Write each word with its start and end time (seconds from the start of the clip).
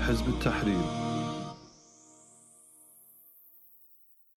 حزب 0.00 0.28
التحرير 0.28 1.06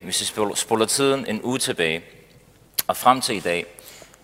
Hvis 0.04 0.22
vi 0.22 0.26
spol- 0.26 0.56
spoler 0.56 0.86
tiden 0.86 1.26
en 1.28 1.42
uge 1.44 1.58
tilbage 1.60 2.02
og 2.88 2.98
frem 2.98 3.22
til 3.22 3.36
i 3.36 3.40
dag, 3.40 3.66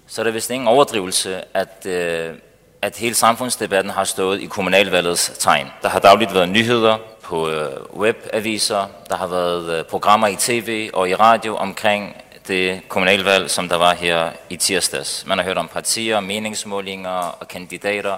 så 0.07 0.21
er 0.21 0.23
det 0.23 0.33
vist 0.33 0.49
ingen 0.49 0.67
overdrivelse, 0.67 1.43
at, 1.57 1.85
øh, 1.85 2.35
at 2.81 2.97
hele 2.97 3.15
samfundsdebatten 3.15 3.91
har 3.91 4.03
stået 4.03 4.41
i 4.41 4.45
kommunalvalgets 4.45 5.31
tegn. 5.39 5.67
Der 5.81 5.89
har 5.89 5.99
dagligt 5.99 6.33
været 6.33 6.49
nyheder 6.49 6.97
på 7.23 7.49
øh, 7.49 7.97
webaviser, 7.99 8.87
der 9.09 9.15
har 9.15 9.27
været 9.27 9.79
øh, 9.79 9.85
programmer 9.85 10.27
i 10.27 10.35
tv 10.35 10.89
og 10.93 11.09
i 11.09 11.15
radio 11.15 11.55
omkring 11.55 12.15
det 12.47 12.81
kommunalvalg, 12.87 13.49
som 13.49 13.69
der 13.69 13.75
var 13.77 13.93
her 13.93 14.31
i 14.49 14.55
tirsdags. 14.57 15.25
Man 15.25 15.37
har 15.37 15.45
hørt 15.45 15.57
om 15.57 15.67
partier, 15.67 16.19
meningsmålinger 16.19 17.09
og 17.39 17.47
kandidater 17.47 18.17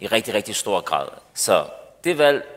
i 0.00 0.06
rigtig, 0.06 0.34
rigtig 0.34 0.54
stor 0.56 0.80
grad. 0.80 1.08
Så 1.34 1.64
det 2.03 2.17
valg, 2.17 2.47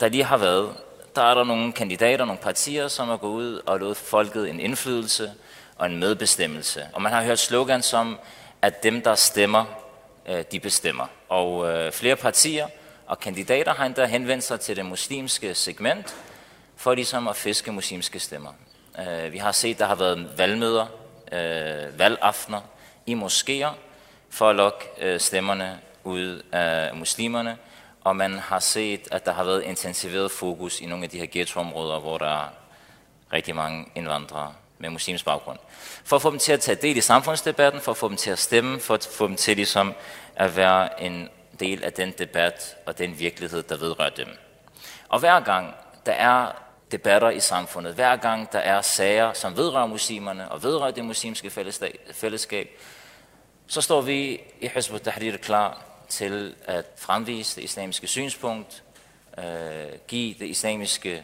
der 0.00 0.08
lige 0.08 0.24
har 0.24 0.36
været, 0.36 0.76
der 1.16 1.22
er 1.22 1.34
der 1.34 1.44
nogle 1.44 1.72
kandidater, 1.72 2.24
nogle 2.24 2.40
partier, 2.42 2.88
som 2.88 3.10
er 3.10 3.16
gået 3.16 3.32
ud 3.32 3.60
og 3.66 3.78
lovet 3.78 3.96
folket 3.96 4.50
en 4.50 4.60
indflydelse 4.60 5.32
og 5.76 5.86
en 5.86 5.98
medbestemmelse. 5.98 6.88
Og 6.92 7.02
man 7.02 7.12
har 7.12 7.22
hørt 7.22 7.38
slogan 7.38 7.82
som, 7.82 8.18
at 8.62 8.82
dem, 8.82 9.02
der 9.02 9.14
stemmer, 9.14 9.64
øh, 10.28 10.44
de 10.52 10.60
bestemmer. 10.60 11.06
Og 11.28 11.68
øh, 11.68 11.92
flere 11.92 12.16
partier 12.16 12.66
og 13.06 13.20
kandidater 13.20 13.74
har 13.74 13.86
endda 13.86 14.04
henvendt 14.04 14.44
sig 14.44 14.60
til 14.60 14.76
det 14.76 14.86
muslimske 14.86 15.54
segment, 15.54 16.16
for 16.76 16.94
ligesom 16.94 17.28
at 17.28 17.36
fiske 17.36 17.72
muslimske 17.72 18.18
stemmer. 18.18 18.50
Øh, 18.98 19.32
vi 19.32 19.38
har 19.38 19.52
set, 19.52 19.78
der 19.78 19.86
har 19.86 19.94
været 19.94 20.38
valgmøder, 20.38 20.86
valgaftener 21.96 22.60
i 23.06 23.14
moskéer, 23.14 23.68
for 24.30 24.50
at 24.50 24.56
lokke 24.56 25.18
stemmerne 25.18 25.80
ud 26.04 26.42
af 26.52 26.94
muslimerne, 26.94 27.56
og 28.04 28.16
man 28.16 28.38
har 28.38 28.58
set, 28.58 29.08
at 29.12 29.26
der 29.26 29.32
har 29.32 29.44
været 29.44 29.62
intensiveret 29.62 30.30
fokus 30.30 30.80
i 30.80 30.86
nogle 30.86 31.04
af 31.04 31.10
de 31.10 31.18
her 31.18 31.26
ghettoområder, 31.32 32.00
hvor 32.00 32.18
der 32.18 32.26
er 32.26 32.48
rigtig 33.32 33.54
mange 33.54 33.86
indvandrere 33.94 34.52
med 34.78 34.90
muslimsk 34.90 35.24
baggrund. 35.24 35.58
For 36.04 36.16
at 36.16 36.22
få 36.22 36.30
dem 36.30 36.38
til 36.38 36.52
at 36.52 36.60
tage 36.60 36.76
del 36.76 36.96
i 36.96 37.00
samfundsdebatten, 37.00 37.80
for 37.80 37.90
at 37.90 37.96
få 37.96 38.08
dem 38.08 38.16
til 38.16 38.30
at 38.30 38.38
stemme, 38.38 38.80
for 38.80 38.94
at 38.94 39.08
få 39.12 39.26
dem 39.26 39.36
til 39.36 39.56
ligesom 39.56 39.94
at 40.36 40.56
være 40.56 41.02
en 41.02 41.28
del 41.60 41.84
af 41.84 41.92
den 41.92 42.12
debat 42.18 42.76
og 42.86 42.98
den 42.98 43.18
virkelighed, 43.18 43.62
der 43.62 43.76
vedrører 43.76 44.10
dem. 44.10 44.28
Og 45.08 45.18
hver 45.18 45.40
gang 45.40 45.74
der 46.06 46.12
er 46.12 46.52
debatter 46.92 47.30
i 47.30 47.40
samfundet, 47.40 47.94
hver 47.94 48.16
gang 48.16 48.52
der 48.52 48.58
er 48.58 48.80
sager, 48.80 49.32
som 49.32 49.56
vedrører 49.56 49.86
muslimerne 49.86 50.52
og 50.52 50.62
vedrører 50.62 50.90
det 50.90 51.04
muslimske 51.04 51.50
fællesskab, 52.12 52.80
så 53.66 53.80
står 53.80 54.00
vi 54.00 54.40
i 54.60 54.70
Hizb 54.74 54.94
tahrir 55.04 55.36
klar 55.36 55.93
til 56.14 56.54
at 56.64 56.84
fremvise 56.96 57.56
det 57.56 57.62
islamiske 57.62 58.06
synspunkt, 58.06 58.82
øh, 59.38 59.44
give 60.08 60.34
det 60.38 60.46
islamiske 60.46 61.22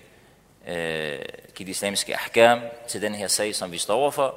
øh, 0.69 1.19
give 1.55 1.67
det 1.67 1.69
islamiske 1.69 2.15
ahkam 2.15 2.61
til 2.89 3.03
den 3.03 3.15
her 3.15 3.29
sag, 3.29 3.55
som 3.55 3.73
vi 3.73 3.79
står 3.79 3.95
overfor. 3.95 4.35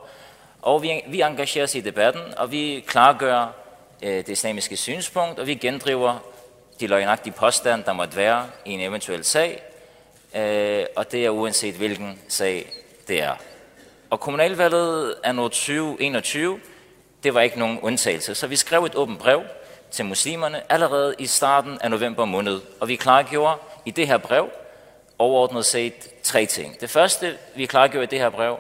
Og 0.62 0.82
vi, 0.82 1.02
vi 1.08 1.22
engagerer 1.22 1.64
os 1.64 1.76
i 1.76 1.80
debatten, 1.80 2.22
og 2.38 2.52
vi 2.52 2.84
klargør 2.88 3.54
øh, 4.02 4.10
det 4.10 4.30
islamiske 4.30 4.78
synspunkt, 4.78 5.40
og 5.40 5.48
vi 5.48 5.56
gendriver 5.56 6.20
de 6.80 6.88
løgnagtige 6.88 7.34
påstande, 7.34 7.86
der 7.86 7.94
måtte 7.94 8.18
være 8.18 8.50
i 8.66 8.72
en 8.72 8.80
eventuel 8.80 9.24
sag, 9.24 9.64
øh, 10.36 10.86
og 10.96 11.12
det 11.12 11.26
er 11.26 11.30
uanset 11.30 11.76
hvilken 11.76 12.20
sag 12.28 12.70
det 13.08 13.22
er. 13.22 13.36
Og 14.10 14.20
kommunalvalget 14.20 15.16
er 15.24 15.32
nu 15.32 15.44
2021, 15.44 16.60
det 17.24 17.34
var 17.34 17.42
ikke 17.42 17.60
nogen 17.60 17.80
undtagelse, 17.80 18.36
så 18.36 18.48
vi 18.48 18.56
skrev 18.56 18.84
et 18.86 18.96
åbent 18.96 19.20
brev 19.20 19.42
til 19.94 20.06
muslimerne 20.06 20.72
allerede 20.72 21.16
i 21.20 21.26
starten 21.26 21.78
af 21.82 21.92
november 21.92 22.26
måned, 22.26 22.62
og 22.80 22.88
vi 22.88 22.96
klargjorde 22.96 23.58
i 23.86 23.92
det 23.92 24.08
her 24.08 24.18
brev 24.18 24.50
overordnet 25.20 25.66
set 25.66 26.24
tre 26.24 26.46
ting. 26.46 26.82
Det 26.82 26.90
første, 26.90 27.38
vi 27.56 27.66
klargjorde 27.66 28.04
i 28.04 28.08
det 28.08 28.20
her 28.20 28.30
brev, 28.30 28.58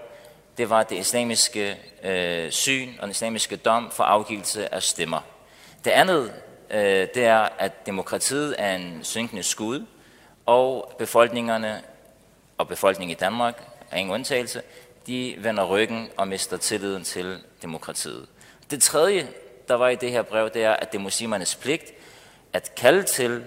det 0.57 0.69
var 0.69 0.83
det 0.83 0.95
islamiske 0.95 1.77
øh, 2.03 2.51
syn 2.51 2.89
og 2.97 3.01
den 3.01 3.11
islamiske 3.11 3.55
dom 3.55 3.91
for 3.91 4.03
afgivelse 4.03 4.73
af 4.73 4.83
stemmer. 4.83 5.19
Det 5.85 5.91
andet, 5.91 6.33
øh, 6.69 7.07
det 7.13 7.25
er, 7.25 7.49
at 7.59 7.85
demokratiet 7.85 8.55
er 8.57 8.75
en 8.75 8.99
synkende 9.03 9.43
skud, 9.43 9.85
og 10.45 10.95
befolkningerne 10.97 11.81
og 12.57 12.67
befolkningen 12.67 13.17
i 13.17 13.19
Danmark 13.19 13.63
er 13.91 13.97
ingen 13.97 14.13
undtagelse, 14.13 14.61
de 15.07 15.35
vender 15.37 15.65
ryggen 15.65 16.09
og 16.17 16.27
mister 16.27 16.57
tilliden 16.57 17.03
til 17.03 17.39
demokratiet. 17.61 18.25
Det 18.71 18.81
tredje, 18.83 19.27
der 19.73 19.77
var 19.77 19.89
i 19.89 19.95
det 19.95 20.11
her 20.11 20.21
brev, 20.21 20.49
det 20.49 20.63
er, 20.63 20.71
at 20.73 20.91
det 20.91 20.97
er 20.97 21.01
muslimernes 21.01 21.55
pligt 21.55 21.93
at 22.53 22.75
kalde 22.75 23.03
til 23.03 23.43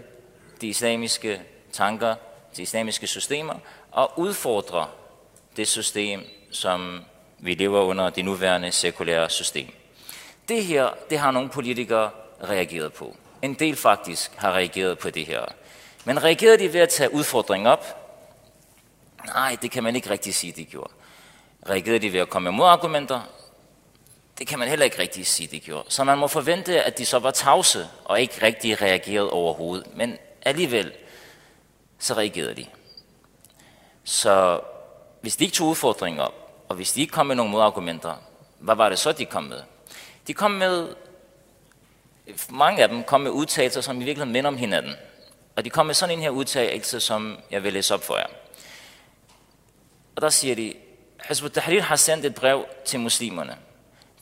de 0.60 0.69
islamiske 0.69 1.41
tanker, 1.72 2.14
de 2.56 2.62
islamiske 2.62 3.06
systemer, 3.06 3.54
og 3.92 4.12
udfordre 4.19 4.88
det 5.56 5.69
system, 5.69 6.20
som 6.50 7.04
vi 7.38 7.54
lever 7.54 7.81
under 7.81 8.10
det 8.10 8.25
nuværende 8.25 8.72
sekulære 8.72 9.31
system. 9.31 9.69
Det 10.48 10.64
her, 10.64 10.91
det 11.10 11.19
har 11.19 11.31
nogle 11.31 11.48
politikere 11.48 12.10
reageret 12.43 12.93
på. 12.93 13.16
En 13.43 13.54
del 13.54 13.76
faktisk 13.76 14.32
har 14.37 14.53
reageret 14.53 14.98
på 14.98 15.10
det 15.10 15.26
her. 15.26 15.44
Men 16.04 16.25
reagerede 16.25 16.58
de 16.58 16.72
ved 16.72 16.81
at 16.81 16.88
tage 16.88 17.14
udfordringen 17.14 17.66
op? 17.66 17.84
Nej, 19.26 19.56
det 19.62 19.70
kan 19.70 19.82
man 19.82 19.97
ikke 19.97 20.10
rigtig 20.10 20.34
sige, 20.34 20.53
de 20.53 20.64
gjorde. 20.64 20.93
Reagerede 21.69 21.98
de 21.98 22.12
ved 22.12 22.20
at 22.20 22.31
komme 22.31 22.50
med 22.50 22.56
modargumenter? 22.56 23.20
Det 24.39 24.47
kan 24.47 24.59
man 24.59 24.69
heller 24.69 24.85
ikke 24.85 24.99
rigtig 24.99 25.27
sige, 25.27 25.47
de 25.47 25.61
gjorde. 25.61 25.85
Så 25.89 26.05
man 26.05 26.19
må 26.19 26.27
forvente, 26.27 26.83
at 26.83 26.99
de 26.99 27.07
så 27.07 27.19
var 27.19 27.31
tavse 27.31 27.89
og 28.05 28.21
ikke 28.21 28.43
rigtig 28.43 28.83
reagerede 28.83 29.31
overhovedet. 29.31 29.97
Men 29.97 30.19
alligevel, 30.43 30.93
så 31.99 32.15
reagerede 32.15 32.55
de. 32.55 32.67
Så 34.05 34.61
hvis 35.21 35.37
de 35.37 35.45
ikke 35.45 35.55
tog 35.55 35.69
udfordringen 35.69 36.21
op, 36.21 36.65
og 36.69 36.77
hvis 36.77 36.93
de 36.93 37.01
ikke 37.01 37.13
kom 37.13 37.27
med 37.27 37.37
nogle 37.37 37.53
modargumenter, 37.53 38.15
hvad 38.59 38.75
var 38.75 38.89
det 38.89 38.99
så, 38.99 39.13
de 39.13 39.25
kom 39.25 39.45
med? 39.45 39.63
De 40.27 40.35
kom 40.35 40.51
med, 40.51 40.95
mange 42.51 42.83
af 42.83 42.89
dem 42.89 43.05
kom 43.05 43.21
med 43.21 43.31
udtalelser, 43.31 43.81
som 43.81 43.97
i 43.97 44.05
virkeligheden 44.05 44.33
minder 44.33 44.49
om 44.49 44.57
hinanden. 44.57 44.95
Og 45.57 45.65
de 45.65 45.71
kom 45.71 45.87
med 45.87 45.95
sådan 45.95 46.15
en 46.15 46.23
her 46.23 46.31
udtalelse, 46.31 47.01
som 47.01 47.39
jeg 47.51 47.63
vil 47.63 47.73
læse 47.73 47.95
op 47.95 48.05
for 48.05 48.17
jer. 48.17 48.27
Og 50.17 50.23
der 50.23 50.31
siger 50.31 50.55
de, 50.55 50.75
Hizb 51.29 51.47
tahrir 51.55 51.83
har 51.83 51.97
sendt 51.97 52.25
et 52.25 52.35
brev 52.35 52.67
til 52.85 53.01
muslimerne. 53.01 53.57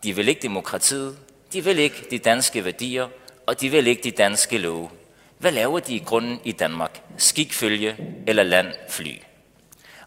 De 0.05 0.17
vil 0.17 0.29
ikke 0.29 0.43
demokratiet, 0.43 1.19
de 1.53 1.65
vil 1.65 1.79
ikke 1.79 2.07
de 2.11 2.19
danske 2.19 2.65
værdier, 2.65 3.09
og 3.47 3.61
de 3.61 3.69
vil 3.69 3.87
ikke 3.87 4.03
de 4.03 4.11
danske 4.11 4.59
love. 4.59 4.91
Hvad 5.39 5.53
laver 5.53 5.81
de 5.81 5.95
i 5.95 5.99
grunden 5.99 6.41
i 6.45 6.53
Danmark? 6.53 7.03
Skikfølge 7.17 7.97
eller 8.27 8.43
landfly? 8.43 9.19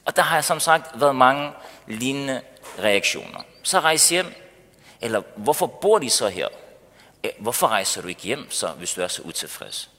Og 0.06 0.16
der 0.16 0.22
har 0.22 0.42
som 0.42 0.60
sagt 0.60 1.02
været 1.02 1.16
mange 1.16 1.52
lignende 1.88 2.42
reaktioner. 2.80 3.46
Så 3.64 3.80
rejs 3.80 4.10
hjem. 4.10 4.26
Eller 5.02 5.22
hvorfor 5.36 5.68
bor 5.68 6.00
de 6.00 6.10
så 6.10 6.28
her? 6.28 6.48
Øh, 7.24 7.32
hvorfor 7.40 7.68
rejser 7.68 8.02
du 8.02 8.08
ikke 8.08 8.22
hjem, 8.22 8.52
så, 8.52 8.68
hvis 8.68 8.94
du 8.94 9.02
er 9.02 9.08
så 9.08 9.22
utilfreds? 9.22 9.90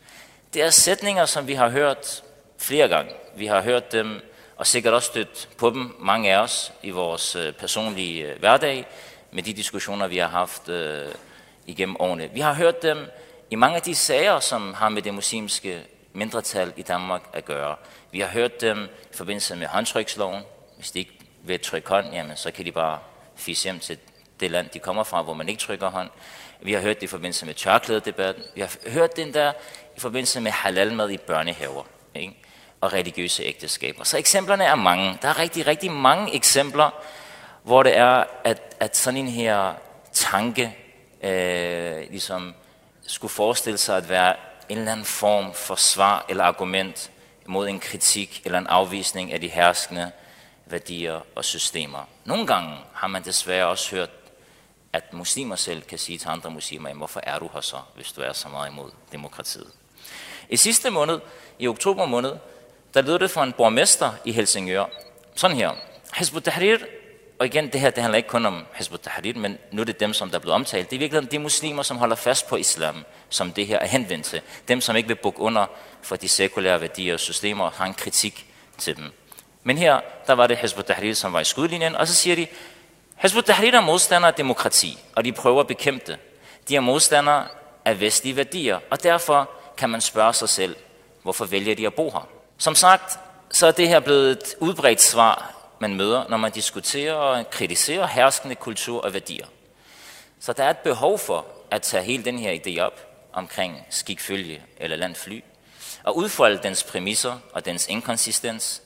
Det 0.54 0.62
er 0.62 0.70
sætninger, 0.70 1.26
som 1.26 1.46
vi 1.46 1.54
har 1.54 1.68
hørt 1.68 2.22
flere 2.58 2.88
gange. 2.88 3.12
Vi 3.36 3.46
har 3.46 3.62
hørt 3.62 3.92
dem, 3.92 4.20
og 4.56 4.66
sikkert 4.66 4.94
også 4.94 5.06
stødt 5.06 5.48
på 5.56 5.70
dem, 5.70 5.96
mange 5.98 6.34
af 6.34 6.38
os, 6.38 6.72
i 6.82 6.90
vores 6.90 7.36
øh, 7.36 7.52
personlige 7.52 8.26
øh, 8.26 8.38
hverdag, 8.38 8.86
med 9.32 9.42
de 9.42 9.52
diskussioner, 9.52 10.06
vi 10.06 10.18
har 10.18 10.28
haft 10.28 10.68
øh, 10.68 11.08
igennem 11.66 11.96
årene. 11.98 12.30
Vi 12.32 12.40
har 12.40 12.54
hørt 12.54 12.82
dem 12.82 13.10
i 13.50 13.54
mange 13.54 13.76
af 13.76 13.82
de 13.82 13.94
sager, 13.94 14.40
som 14.40 14.74
har 14.74 14.88
med 14.88 15.02
det 15.02 15.14
muslimske 15.14 15.82
mindretal 16.12 16.72
i 16.76 16.82
Danmark 16.82 17.22
at 17.32 17.44
gøre. 17.44 17.76
Vi 18.12 18.20
har 18.20 18.28
hørt 18.28 18.60
dem 18.60 18.84
i 18.84 19.16
forbindelse 19.16 19.56
med 19.56 19.66
håndtryksloven. 19.66 20.42
Hvis 20.76 20.90
de 20.90 20.98
ikke 20.98 21.18
vil 21.42 21.60
trykke 21.60 21.88
hånd, 21.88 22.06
jamen, 22.12 22.36
så 22.36 22.50
kan 22.50 22.64
de 22.64 22.72
bare 22.72 22.98
fisse 23.36 23.64
hjem 23.64 23.78
til 23.78 23.98
det 24.40 24.50
land, 24.50 24.68
de 24.68 24.78
kommer 24.78 25.04
fra, 25.04 25.22
hvor 25.22 25.34
man 25.34 25.48
ikke 25.48 25.60
trykker 25.60 25.90
hånd. 25.90 26.10
Vi 26.60 26.72
har 26.72 26.80
hørt 26.80 26.96
det 26.96 27.02
i 27.02 27.06
forbindelse 27.06 27.46
med 27.46 27.54
tørklædedebatten. 27.54 28.44
Vi 28.54 28.60
har 28.60 28.90
hørt 28.90 29.16
den 29.16 29.34
der 29.34 29.52
i 29.96 30.00
forbindelse 30.00 30.40
med 30.40 30.50
halalmad 30.50 31.10
i 31.10 31.16
børnehaver 31.16 31.84
ikke? 32.14 32.36
og 32.80 32.92
religiøse 32.92 33.42
ægteskaber. 33.42 34.04
Så 34.04 34.18
eksemplerne 34.18 34.64
er 34.64 34.74
mange. 34.74 35.18
Der 35.22 35.28
er 35.28 35.38
rigtig, 35.38 35.66
rigtig 35.66 35.92
mange 35.92 36.34
eksempler, 36.34 36.90
hvor 37.68 37.82
det 37.82 37.96
er, 37.96 38.24
at, 38.44 38.76
at 38.80 38.96
sådan 38.96 39.20
en 39.20 39.28
her 39.28 39.74
tanke 40.12 40.76
øh, 41.22 42.10
ligesom 42.10 42.54
skulle 43.06 43.30
forestille 43.30 43.78
sig 43.78 43.96
at 43.96 44.08
være 44.08 44.36
en 44.68 44.78
eller 44.78 44.92
anden 44.92 45.06
form 45.06 45.54
for 45.54 45.74
svar 45.74 46.24
eller 46.28 46.44
argument 46.44 47.10
mod 47.46 47.68
en 47.68 47.80
kritik 47.80 48.42
eller 48.44 48.58
en 48.58 48.66
afvisning 48.66 49.32
af 49.32 49.40
de 49.40 49.48
herskende 49.48 50.10
værdier 50.66 51.20
og 51.34 51.44
systemer. 51.44 52.08
Nogle 52.24 52.46
gange 52.46 52.76
har 52.94 53.08
man 53.08 53.24
desværre 53.24 53.66
også 53.66 53.96
hørt, 53.96 54.10
at 54.92 55.12
muslimer 55.12 55.56
selv 55.56 55.82
kan 55.82 55.98
sige 55.98 56.18
til 56.18 56.28
andre 56.28 56.50
muslimer, 56.50 56.94
hvorfor 56.94 57.20
er 57.22 57.38
du 57.38 57.50
her 57.52 57.60
så, 57.60 57.76
hvis 57.94 58.12
du 58.12 58.20
er 58.20 58.32
så 58.32 58.48
meget 58.48 58.70
imod 58.70 58.90
demokratiet. 59.12 59.70
I 60.48 60.56
sidste 60.56 60.90
måned, 60.90 61.20
i 61.58 61.68
oktober 61.68 62.06
måned, 62.06 62.32
der 62.94 63.02
lød 63.02 63.18
det 63.18 63.30
fra 63.30 63.42
en 63.42 63.52
borgmester 63.52 64.12
i 64.24 64.32
Helsingør, 64.32 64.84
sådan 65.34 65.56
her. 65.56 65.72
Hizb 66.14 66.44
tahrir 66.44 66.78
og 67.38 67.46
igen, 67.46 67.68
det 67.72 67.80
her 67.80 67.90
det 67.90 68.02
handler 68.02 68.16
ikke 68.16 68.28
kun 68.28 68.46
om 68.46 68.66
Hizb 68.74 68.94
tahrir 69.02 69.34
men 69.34 69.58
nu 69.72 69.80
er 69.80 69.84
det 69.84 70.00
dem, 70.00 70.12
som 70.12 70.30
der 70.30 70.36
er 70.36 70.40
blevet 70.40 70.54
omtalt. 70.54 70.90
Det 70.90 70.96
er 70.96 71.00
virkelig 71.00 71.32
de 71.32 71.38
muslimer, 71.38 71.82
som 71.82 71.96
holder 71.96 72.16
fast 72.16 72.48
på 72.48 72.56
islam, 72.56 73.04
som 73.28 73.52
det 73.52 73.66
her 73.66 73.78
er 73.78 73.86
henvendt 73.86 74.24
til. 74.24 74.40
Dem, 74.68 74.80
som 74.80 74.96
ikke 74.96 75.08
vil 75.08 75.14
bukke 75.14 75.40
under 75.40 75.66
for 76.02 76.16
de 76.16 76.28
sekulære 76.28 76.80
værdier 76.80 77.14
og 77.14 77.20
systemer, 77.20 77.64
og 77.64 77.72
har 77.72 77.86
en 77.86 77.94
kritik 77.94 78.46
til 78.78 78.96
dem. 78.96 79.04
Men 79.62 79.78
her, 79.78 80.00
der 80.26 80.32
var 80.32 80.46
det 80.46 80.56
Hizb 80.56 80.78
tahrir 80.86 81.14
som 81.14 81.32
var 81.32 81.40
i 81.40 81.44
skudlinjen, 81.44 81.96
og 81.96 82.08
så 82.08 82.14
siger 82.14 82.36
de, 82.36 82.46
Hizb 83.16 83.36
tahrir 83.46 83.74
er 83.74 83.80
modstandere 83.80 84.30
af 84.30 84.34
demokrati, 84.34 84.98
og 85.14 85.24
de 85.24 85.32
prøver 85.32 85.60
at 85.60 85.66
bekæmpe 85.66 86.04
det. 86.06 86.18
De 86.68 86.76
er 86.76 86.80
modstandere 86.80 87.46
af 87.84 88.00
vestlige 88.00 88.36
værdier, 88.36 88.78
og 88.90 89.02
derfor 89.02 89.50
kan 89.76 89.90
man 89.90 90.00
spørge 90.00 90.34
sig 90.34 90.48
selv, 90.48 90.76
hvorfor 91.22 91.44
vælger 91.44 91.74
de 91.74 91.86
at 91.86 91.94
bo 91.94 92.10
her? 92.10 92.28
Som 92.58 92.74
sagt, 92.74 93.18
så 93.50 93.66
er 93.66 93.70
det 93.70 93.88
her 93.88 94.00
blevet 94.00 94.30
et 94.30 94.54
udbredt 94.60 95.02
svar, 95.02 95.57
man 95.80 95.94
møder, 95.94 96.28
når 96.28 96.36
man 96.36 96.52
diskuterer 96.52 97.14
og 97.14 97.50
kritiserer 97.50 98.06
herskende 98.06 98.54
kultur 98.54 99.00
og 99.00 99.14
værdier. 99.14 99.46
Så 100.40 100.52
der 100.52 100.64
er 100.64 100.70
et 100.70 100.78
behov 100.78 101.18
for 101.18 101.46
at 101.70 101.82
tage 101.82 102.04
hele 102.04 102.24
den 102.24 102.38
her 102.38 102.58
idé 102.66 102.80
op 102.80 103.08
omkring 103.32 103.86
skikfølge 103.90 104.62
eller 104.76 104.96
landfly, 104.96 105.40
og 106.04 106.16
udfolde 106.16 106.60
dens 106.62 106.84
præmisser 106.84 107.38
og 107.52 107.64
dens 107.64 107.86
inkonsistens, 107.88 108.82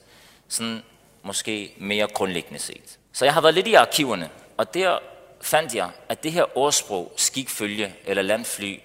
sådan 0.48 0.82
måske 1.22 1.74
mere 1.76 2.06
grundlæggende 2.06 2.58
set. 2.58 2.98
Så 3.12 3.24
jeg 3.24 3.34
har 3.34 3.40
været 3.40 3.54
lidt 3.54 3.66
i 3.66 3.74
arkiverne, 3.74 4.30
og 4.56 4.74
der 4.74 4.98
fandt 5.40 5.74
jeg, 5.74 5.90
at 6.08 6.22
det 6.22 6.32
her 6.32 6.58
ordsprog, 6.58 7.12
skikfølge 7.16 7.94
eller 8.04 8.22
landfly, 8.22 8.80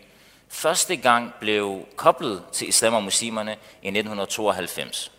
første 0.50 0.96
gang 0.96 1.34
blev 1.40 1.86
koblet 1.96 2.44
til 2.52 2.68
islam 2.68 2.94
og 2.94 3.04
muslimerne 3.04 3.52
i 3.52 3.88
1992. 3.88 5.12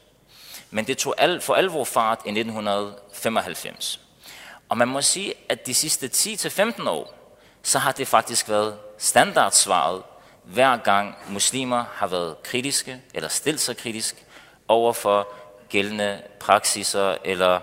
Men 0.71 0.87
det 0.87 0.99
tog 0.99 1.15
al, 1.19 1.41
for 1.41 1.55
alvor 1.55 1.85
fart 1.85 2.19
i 2.25 2.29
1995. 2.29 4.01
Og 4.69 4.79
man 4.79 4.89
må 4.89 5.03
sige, 5.03 5.35
at 5.49 5.67
de 5.67 5.75
sidste 5.75 6.07
10-15 6.07 6.89
år, 6.89 7.15
så 7.63 7.79
har 7.79 7.93
det 7.93 8.09
faktisk 8.09 8.49
været 8.49 8.79
standardsvaret, 8.99 10.03
hver 10.45 10.77
gang 10.77 11.17
muslimer 11.29 11.85
har 11.95 12.07
været 12.07 12.43
kritiske 12.43 13.03
eller 13.15 13.29
stillet 13.29 13.61
sig 13.61 13.77
kritisk 13.77 14.25
over 14.69 14.93
for 14.93 15.29
gældende 15.69 16.23
praksiser 16.41 17.17
eller 17.25 17.61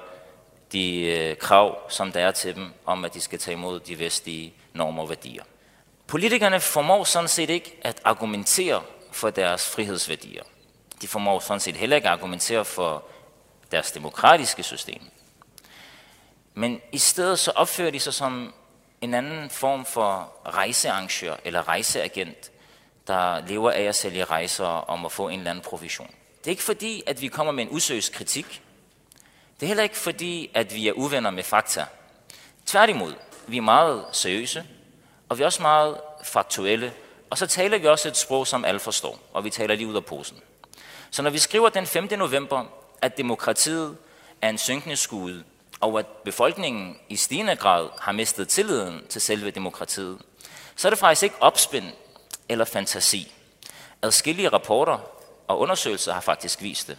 de 0.71 1.01
øh, 1.01 1.37
krav, 1.37 1.89
som 1.89 2.11
der 2.11 2.19
er 2.19 2.31
til 2.31 2.55
dem, 2.55 2.73
om 2.85 3.05
at 3.05 3.13
de 3.13 3.21
skal 3.21 3.39
tage 3.39 3.53
imod 3.53 3.79
de 3.79 3.99
vestlige 3.99 4.53
normer 4.73 5.03
og 5.03 5.09
værdier. 5.09 5.43
Politikerne 6.07 6.59
formår 6.59 7.03
sådan 7.03 7.27
set 7.27 7.49
ikke 7.49 7.79
at 7.81 8.01
argumentere 8.03 8.83
for 9.11 9.29
deres 9.29 9.69
frihedsværdier. 9.69 10.43
De 11.01 11.07
formår 11.07 11.39
sådan 11.39 11.59
set 11.59 11.75
heller 11.75 11.95
ikke 11.95 12.07
at 12.07 12.13
argumentere 12.13 12.65
for 12.65 13.03
deres 13.71 13.91
demokratiske 13.91 14.63
system. 14.63 15.01
Men 16.53 16.81
i 16.91 16.97
stedet 16.97 17.39
så 17.39 17.51
opfører 17.51 17.91
de 17.91 17.99
sig 17.99 18.13
som 18.13 18.53
en 19.01 19.13
anden 19.13 19.49
form 19.49 19.85
for 19.85 20.33
rejsearrangør 20.45 21.35
eller 21.43 21.67
rejseagent, 21.67 22.51
der 23.07 23.47
lever 23.47 23.71
af 23.71 23.81
at 23.81 23.95
sælge 23.95 24.23
rejser 24.23 24.65
om 24.65 25.05
at 25.05 25.11
få 25.11 25.27
en 25.27 25.39
eller 25.39 25.51
anden 25.51 25.63
provision. 25.63 26.11
Det 26.39 26.47
er 26.47 26.51
ikke 26.51 26.63
fordi, 26.63 27.03
at 27.05 27.21
vi 27.21 27.27
kommer 27.27 27.53
med 27.53 27.63
en 27.63 27.69
usøs 27.71 28.09
kritik. 28.09 28.61
Det 29.59 29.65
er 29.65 29.67
heller 29.67 29.83
ikke 29.83 29.97
fordi, 29.97 30.51
at 30.53 30.73
vi 30.75 30.87
er 30.87 30.93
uvenner 30.93 31.29
med 31.29 31.43
fakta. 31.43 31.85
Tværtimod, 32.65 33.13
vi 33.47 33.57
er 33.57 33.61
meget 33.61 34.05
seriøse, 34.11 34.65
og 35.29 35.37
vi 35.37 35.43
er 35.43 35.45
også 35.45 35.61
meget 35.61 35.97
faktuelle, 36.23 36.93
og 37.29 37.37
så 37.37 37.47
taler 37.47 37.77
vi 37.77 37.87
også 37.87 38.07
et 38.07 38.17
sprog, 38.17 38.47
som 38.47 38.65
alle 38.65 38.79
forstår, 38.79 39.19
og 39.33 39.43
vi 39.43 39.49
taler 39.49 39.75
lige 39.75 39.87
ud 39.87 39.95
af 39.95 40.05
posen. 40.05 40.37
Så 41.11 41.21
når 41.21 41.29
vi 41.29 41.37
skriver 41.37 41.69
den 41.69 41.85
5. 41.85 42.07
november, 42.11 42.65
at 43.01 43.17
demokratiet 43.17 43.97
er 44.41 44.49
en 44.49 44.57
synkende 44.57 44.95
skude, 44.95 45.43
og 45.79 45.99
at 45.99 46.05
befolkningen 46.07 46.97
i 47.09 47.15
stigende 47.15 47.55
grad 47.55 47.89
har 47.99 48.11
mistet 48.11 48.49
tilliden 48.49 49.07
til 49.09 49.21
selve 49.21 49.51
demokratiet, 49.51 50.17
så 50.75 50.87
er 50.87 50.89
det 50.89 50.99
faktisk 50.99 51.23
ikke 51.23 51.35
opspind 51.41 51.85
eller 52.49 52.65
fantasi. 52.65 53.31
Adskillige 54.01 54.49
rapporter 54.49 54.97
og 55.47 55.59
undersøgelser 55.59 56.13
har 56.13 56.21
faktisk 56.21 56.61
vist 56.61 56.87
det. 56.87 56.97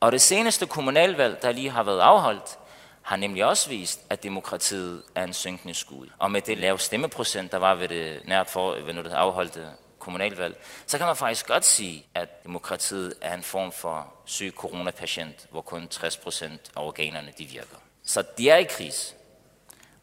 Og 0.00 0.12
det 0.12 0.20
seneste 0.20 0.66
kommunalvalg, 0.66 1.42
der 1.42 1.52
lige 1.52 1.70
har 1.70 1.82
været 1.82 2.00
afholdt, 2.00 2.58
har 3.02 3.16
nemlig 3.16 3.44
også 3.44 3.68
vist, 3.68 4.00
at 4.10 4.22
demokratiet 4.22 5.02
er 5.14 5.24
en 5.24 5.32
synkende 5.32 5.74
skud. 5.74 6.06
Og 6.18 6.30
med 6.30 6.40
det 6.40 6.58
lave 6.58 6.78
stemmeprocent, 6.78 7.52
der 7.52 7.58
var 7.58 7.74
ved 7.74 7.88
det 7.88 8.20
nært 8.24 8.50
for, 8.50 8.72
ved 8.72 8.94
det 8.94 9.12
afholdte 9.12 9.68
kommunalvalg, 10.04 10.56
så 10.86 10.98
kan 10.98 11.06
man 11.06 11.16
faktisk 11.16 11.46
godt 11.46 11.64
sige, 11.64 12.06
at 12.14 12.44
demokratiet 12.44 13.14
er 13.20 13.34
en 13.34 13.42
form 13.42 13.72
for 13.72 14.14
syg 14.24 14.52
coronapatient, 14.56 15.46
hvor 15.50 15.60
kun 15.60 15.88
60 15.88 16.16
procent 16.16 16.60
af 16.76 16.82
organerne 16.82 17.32
de 17.38 17.44
virker. 17.44 17.76
Så 18.04 18.24
de 18.38 18.50
er 18.50 18.56
i 18.56 18.64
kris. 18.64 19.14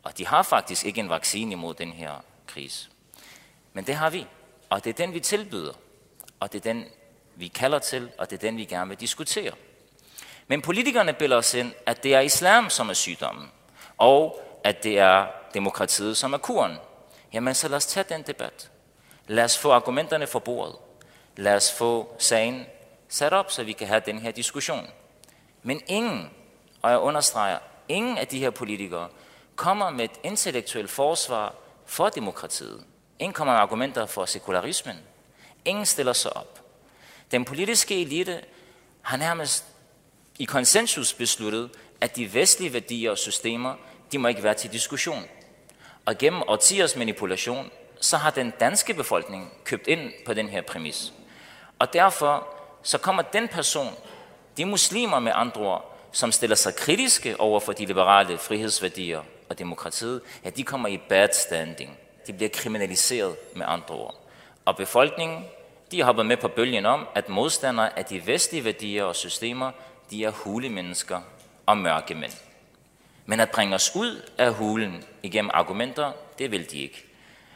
Og 0.04 0.18
de 0.18 0.28
har 0.28 0.44
faktisk 0.44 0.86
ikke 0.86 1.00
en 1.00 1.10
vaccine 1.10 1.52
imod 1.52 1.74
den 1.74 1.92
her 1.92 2.24
krise. 2.48 2.90
Men 3.74 3.88
det 3.88 3.96
har 3.96 4.10
vi. 4.10 4.28
Og 4.70 4.84
det 4.84 4.90
er 4.90 5.06
den, 5.06 5.14
vi 5.14 5.20
tilbyder. 5.20 5.74
Og 6.40 6.54
det 6.54 6.60
er 6.60 6.74
den, 6.74 6.86
vi 7.36 7.48
kalder 7.48 7.80
til, 7.80 8.12
og 8.18 8.30
det 8.30 8.36
er 8.36 8.42
den, 8.48 8.58
vi 8.58 8.66
gerne 8.66 8.90
vil 8.90 9.00
diskutere. 9.00 9.52
Men 10.48 10.62
politikerne 10.62 11.14
bilder 11.14 11.38
os 11.38 11.54
ind, 11.54 11.74
at 11.86 12.04
det 12.04 12.16
er 12.16 12.20
islam, 12.20 12.70
som 12.70 12.90
er 12.90 12.94
sygdommen, 12.94 13.52
og 13.98 14.42
at 14.64 14.84
det 14.84 15.00
er 15.00 15.28
demokratiet, 15.54 16.18
som 16.18 16.34
er 16.34 16.38
kuren. 16.38 16.78
Jamen, 17.34 17.56
så 17.56 17.68
lad 17.68 17.78
os 17.78 17.86
tage 17.86 18.06
den 18.10 18.22
debat. 18.22 18.72
Lad 19.28 19.44
os 19.44 19.58
få 19.58 19.72
argumenterne 19.72 20.28
for 20.28 20.40
bordet. 20.40 20.76
Lad 21.38 21.56
os 21.56 21.72
få 21.72 22.16
sagen 22.20 22.66
sat 23.10 23.34
op, 23.34 23.52
så 23.52 23.64
vi 23.64 23.72
kan 23.72 23.88
have 23.88 24.02
den 24.06 24.20
her 24.20 24.32
diskussion. 24.32 24.88
Men 25.64 25.82
ingen, 25.88 26.30
og 26.82 26.92
jeg 26.92 27.00
understreger, 27.00 27.60
ingen 27.88 28.18
af 28.18 28.28
de 28.28 28.40
her 28.40 28.50
politikere 28.50 29.10
kommer 29.56 29.90
med 29.90 30.06
et 30.06 30.20
intellektuelt 30.24 30.90
forsvar 30.90 31.56
for 31.86 32.10
demokratiet. 32.10 32.84
Ingen 33.20 33.34
kommer 33.34 33.54
med 33.54 33.62
argumenter 33.62 34.06
for 34.06 34.26
sekularismen. 34.26 34.96
Ingen 35.66 35.86
stiller 35.86 36.14
sig 36.14 36.38
op. 36.38 36.62
Den 37.32 37.46
politiske 37.46 38.02
elite 38.02 38.42
har 39.02 39.18
nærmest 39.18 39.66
i 40.40 40.44
konsensus 40.44 41.14
besluttet, 41.14 41.70
at 42.02 42.16
de 42.16 42.34
vestlige 42.34 42.74
værdier 42.74 43.12
og 43.12 43.18
systemer, 43.18 43.76
de 44.12 44.18
må 44.18 44.28
ikke 44.28 44.44
være 44.44 44.54
til 44.54 44.72
diskussion. 44.72 45.24
Og 46.06 46.18
gennem 46.18 46.44
årtiers 46.48 46.96
manipulation, 46.96 47.72
så 48.02 48.18
har 48.18 48.30
den 48.30 48.54
danske 48.60 48.94
befolkning 48.94 49.54
købt 49.64 49.88
ind 49.88 50.12
på 50.26 50.34
den 50.34 50.50
her 50.50 50.62
præmis. 50.62 51.14
Og 51.80 51.94
derfor 51.94 52.48
så 52.84 52.98
kommer 52.98 53.22
den 53.22 53.48
person, 53.48 53.96
de 54.58 54.66
muslimer 54.66 55.20
med 55.20 55.32
andre 55.36 55.62
ord, 55.62 55.98
som 56.12 56.32
stiller 56.32 56.56
sig 56.56 56.76
kritiske 56.76 57.40
over 57.40 57.60
for 57.60 57.74
de 57.74 57.86
liberale 57.86 58.38
frihedsværdier 58.38 59.22
og 59.50 59.60
demokratiet, 59.60 60.22
ja, 60.46 60.50
de 60.50 60.64
kommer 60.64 60.90
i 60.90 60.98
bad 61.10 61.30
standing. 61.34 61.98
De 62.28 62.34
bliver 62.34 62.50
kriminaliseret 62.50 63.36
med 63.56 63.66
andre 63.70 63.96
ord. 63.96 64.16
Og 64.66 64.78
befolkningen, 64.78 65.46
de 65.92 66.04
hopper 66.04 66.24
med 66.24 66.38
på 66.38 66.48
bølgen 66.48 66.86
om, 66.86 67.08
at 67.16 67.30
modstandere 67.30 68.00
af 68.00 68.06
de 68.06 68.28
vestlige 68.28 68.66
værdier 68.66 69.04
og 69.04 69.16
systemer, 69.16 69.72
de 70.12 70.24
er 70.24 70.32
hulemennesker 70.32 71.22
og 71.66 71.78
mørke 71.78 72.16
mænd. 72.16 72.32
Men 73.26 73.40
at 73.40 73.52
bringe 73.52 73.76
os 73.76 73.96
ud 73.96 74.30
af 74.38 74.54
hulen 74.54 75.04
igennem 75.24 75.52
argumenter, 75.54 76.12
det 76.40 76.52
vil 76.52 76.72
de 76.72 76.80
ikke. 76.80 77.11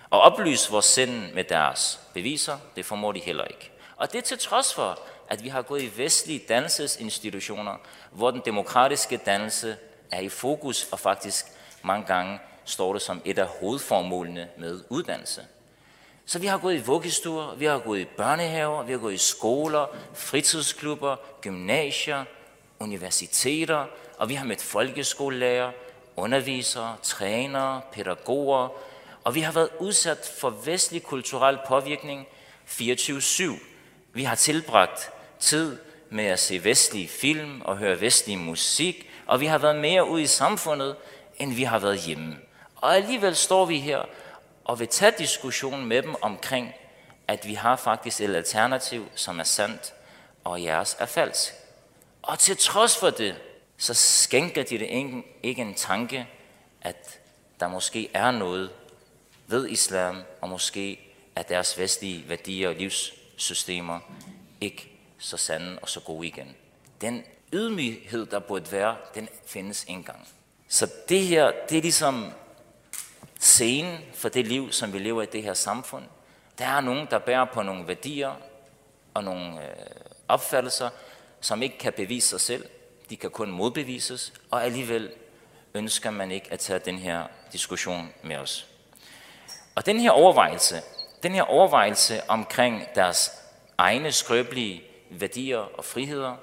Og 0.09 0.21
oplyse 0.21 0.71
vores 0.71 0.85
sind 0.85 1.33
med 1.33 1.43
deres 1.43 2.00
beviser, 2.13 2.57
det 2.75 2.85
formår 2.85 3.12
de 3.12 3.19
heller 3.19 3.43
ikke. 3.43 3.71
Og 3.97 4.12
det 4.12 4.17
er 4.17 4.21
til 4.21 4.39
trods 4.39 4.74
for, 4.74 5.00
at 5.29 5.43
vi 5.43 5.50
har 5.50 5.62
gået 5.62 5.81
i 5.81 5.91
vestlige 5.97 6.41
dannelsesinstitutioner, 6.50 7.77
hvor 8.12 8.31
den 8.31 8.41
demokratiske 8.45 9.17
dannelse 9.17 9.77
er 10.12 10.19
i 10.19 10.29
fokus, 10.29 10.88
og 10.91 11.00
faktisk 11.00 11.45
mange 11.83 12.05
gange 12.05 12.39
står 12.65 12.93
det 12.93 13.01
som 13.01 13.21
et 13.25 13.39
af 13.39 13.47
hovedformålene 13.47 14.50
med 14.57 14.81
uddannelse. 14.89 15.41
Så 16.25 16.39
vi 16.39 16.47
har 16.47 16.57
gået 16.57 16.75
i 16.75 16.81
vuggestuer, 16.81 17.55
vi 17.55 17.65
har 17.65 17.79
gået 17.79 18.00
i 18.00 18.05
børnehaver, 18.05 18.83
vi 18.83 18.91
har 18.91 19.00
gået 19.00 19.13
i 19.13 19.17
skoler, 19.17 19.85
fritidsklubber, 20.13 21.15
gymnasier, 21.41 22.24
universiteter, 22.79 23.85
og 24.17 24.29
vi 24.29 24.33
har 24.33 24.45
mødt 24.45 24.62
folkeskolelærer, 24.62 25.71
undervisere, 26.15 26.95
trænere, 27.03 27.81
pædagoger, 27.91 28.69
og 29.25 29.36
vi 29.36 29.41
har 29.41 29.51
været 29.51 29.70
udsat 29.79 30.34
for 30.39 30.50
vestlig 30.50 31.03
kulturel 31.03 31.60
påvirkning 31.67 32.27
24-7. 32.67 33.44
Vi 34.13 34.24
har 34.24 34.36
tilbragt 34.36 35.12
tid 35.39 35.77
med 36.10 36.25
at 36.25 36.39
se 36.39 36.63
vestlige 36.63 37.08
film 37.08 37.62
og 37.62 37.77
høre 37.77 38.01
vestlig 38.01 38.38
musik, 38.38 39.10
og 39.25 39.39
vi 39.39 39.46
har 39.46 39.58
været 39.58 39.75
mere 39.75 40.08
ude 40.08 40.22
i 40.22 40.27
samfundet, 40.27 40.96
end 41.38 41.53
vi 41.53 41.63
har 41.63 41.79
været 41.79 42.00
hjemme. 42.00 42.38
Og 42.75 42.96
alligevel 42.96 43.36
står 43.36 43.65
vi 43.65 43.79
her 43.79 44.03
og 44.65 44.79
vil 44.79 44.88
tage 44.88 45.13
diskussionen 45.17 45.86
med 45.86 46.01
dem 46.01 46.15
omkring, 46.22 46.74
at 47.27 47.48
vi 47.48 47.53
har 47.53 47.75
faktisk 47.75 48.22
et 48.22 48.36
alternativ, 48.36 49.05
som 49.15 49.39
er 49.39 49.44
sandt, 49.44 49.94
og 50.44 50.63
jeres 50.63 50.96
er 51.00 51.05
falsk. 51.05 51.53
Og 52.22 52.39
til 52.39 52.58
trods 52.58 52.98
for 52.98 53.10
det, 53.10 53.36
så 53.77 53.94
skænker 53.94 54.63
de 54.63 54.79
det 54.79 55.24
ikke, 55.44 55.62
en 55.62 55.75
tanke, 55.75 56.27
at 56.82 57.20
der 57.60 57.67
måske 57.67 58.10
er 58.13 58.32
noget 58.32 58.72
ved 59.47 59.67
islam, 59.67 60.23
og 60.41 60.49
måske 60.49 60.99
er 61.35 61.43
deres 61.43 61.77
vestlige 61.77 62.29
værdier 62.29 62.69
og 62.69 62.75
livssystemer 62.75 63.99
ikke 64.61 64.91
så 65.17 65.37
sande 65.37 65.79
og 65.81 65.89
så 65.89 65.99
gode 65.99 66.27
igen. 66.27 66.55
Den 67.01 67.23
ydmyghed, 67.53 68.25
der 68.25 68.39
burde 68.39 68.71
være, 68.71 68.95
den 69.15 69.29
findes 69.45 69.83
engang. 69.87 70.27
Så 70.67 70.91
det 71.09 71.21
her, 71.21 71.51
det 71.69 71.77
er 71.77 71.81
ligesom 71.81 72.31
scenen 73.39 73.99
for 74.13 74.29
det 74.29 74.47
liv, 74.47 74.71
som 74.71 74.93
vi 74.93 74.99
lever 74.99 75.21
i 75.21 75.25
det 75.25 75.43
her 75.43 75.53
samfund. 75.53 76.03
Der 76.57 76.65
er 76.65 76.81
nogen, 76.81 77.07
der 77.11 77.19
bærer 77.19 77.45
på 77.45 77.61
nogle 77.61 77.87
værdier 77.87 78.31
og 79.13 79.23
nogle 79.23 79.61
øh, 79.61 79.75
opfattelser, 80.27 80.89
som 81.41 81.61
ikke 81.61 81.77
kan 81.77 81.93
bevise 81.93 82.29
sig 82.29 82.41
selv. 82.41 82.65
De 83.09 83.17
kan 83.17 83.29
kun 83.29 83.51
modbevises, 83.51 84.33
og 84.51 84.63
alligevel 84.63 85.11
ønsker 85.73 86.11
man 86.11 86.31
ikke 86.31 86.51
at 86.51 86.59
tage 86.59 86.79
den 86.79 86.97
her 86.97 87.27
diskussion 87.51 88.13
med 88.23 88.35
os. 88.35 88.67
Og 89.75 89.86
den 89.86 90.00
her 90.00 90.12
overvejelse, 90.12 90.82
den 91.24 91.32
her 91.32 91.44
overvejelse 91.44 92.22
omkring 92.27 92.84
deres 92.96 93.32
egne 93.77 94.12
skrøbelige 94.12 94.84
værdier 95.10 95.58
og 95.77 95.86
friheder, 95.86 96.36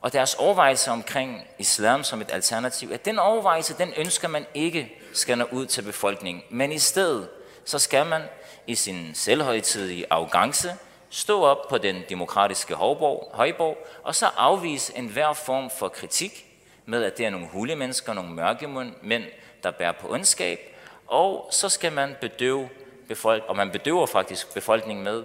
og 0.00 0.12
deres 0.12 0.34
overvejelse 0.34 0.90
omkring 0.90 1.46
islam 1.58 2.04
som 2.04 2.20
et 2.20 2.32
alternativ, 2.32 2.90
at 2.92 3.04
den 3.04 3.18
overvejelse, 3.18 3.74
den 3.78 3.92
ønsker 3.96 4.28
man 4.28 4.46
ikke 4.54 4.92
skal 5.12 5.38
nå 5.38 5.44
ud 5.44 5.66
til 5.66 5.82
befolkningen. 5.82 6.42
Men 6.50 6.72
i 6.72 6.78
stedet, 6.78 7.28
så 7.64 7.78
skal 7.78 8.06
man 8.06 8.22
i 8.66 8.74
sin 8.74 9.10
selvhøjtidige 9.14 10.06
arrogance 10.10 10.74
stå 11.10 11.42
op 11.42 11.68
på 11.68 11.78
den 11.78 12.02
demokratiske 12.08 12.74
højborg, 12.74 13.30
højborg 13.34 13.86
og 14.02 14.14
så 14.14 14.26
afvise 14.36 14.96
enhver 14.96 15.32
form 15.32 15.70
for 15.70 15.88
kritik 15.88 16.46
med, 16.86 17.04
at 17.04 17.18
det 17.18 17.26
er 17.26 17.30
nogle 17.30 17.46
hule 17.46 17.76
mennesker, 17.76 18.12
nogle 18.12 18.30
mørke 18.30 18.68
mænd, 19.02 19.24
der 19.62 19.70
bærer 19.70 19.92
på 19.92 20.12
ondskab, 20.12 20.75
og 21.06 21.48
så 21.50 21.68
skal 21.68 21.92
man 21.92 22.16
bedøve 22.20 22.68
befolk 23.08 23.44
og 23.48 23.56
man 23.56 23.70
bedøver 23.70 24.06
faktisk 24.06 24.54
befolkningen 24.54 25.04
med, 25.04 25.24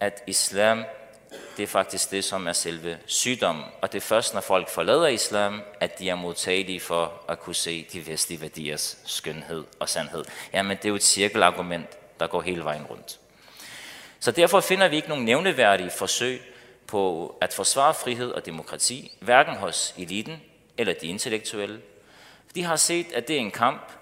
at 0.00 0.22
islam 0.26 0.84
det 1.56 1.62
er 1.62 1.66
faktisk 1.66 2.10
det, 2.10 2.24
som 2.24 2.46
er 2.46 2.52
selve 2.52 2.98
sygdommen. 3.06 3.64
Og 3.80 3.92
det 3.92 3.98
er 3.98 4.06
først, 4.06 4.34
når 4.34 4.40
folk 4.40 4.68
forlader 4.68 5.06
islam, 5.06 5.62
at 5.80 5.98
de 5.98 6.10
er 6.10 6.14
modtagelige 6.14 6.80
for 6.80 7.12
at 7.28 7.40
kunne 7.40 7.54
se 7.54 7.86
de 7.92 8.06
vestlige 8.06 8.40
værdiers 8.40 8.98
skønhed 9.04 9.64
og 9.78 9.88
sandhed. 9.88 10.24
Jamen, 10.52 10.76
det 10.76 10.84
er 10.84 10.88
jo 10.88 10.94
et 10.94 11.02
cirkelargument, 11.02 11.86
der 12.20 12.26
går 12.26 12.40
hele 12.40 12.64
vejen 12.64 12.84
rundt. 12.84 13.18
Så 14.20 14.30
derfor 14.30 14.60
finder 14.60 14.88
vi 14.88 14.96
ikke 14.96 15.08
nogen 15.08 15.24
nævneværdige 15.24 15.90
forsøg 15.90 16.42
på 16.86 17.34
at 17.40 17.52
forsvare 17.52 17.94
frihed 17.94 18.30
og 18.30 18.46
demokrati, 18.46 19.12
hverken 19.20 19.54
hos 19.54 19.94
eliten 19.98 20.42
eller 20.78 20.94
de 21.00 21.06
intellektuelle. 21.06 21.80
De 22.54 22.62
har 22.62 22.76
set, 22.76 23.12
at 23.12 23.28
det 23.28 23.36
er 23.36 23.40
en 23.40 23.50
kamp, 23.50 23.92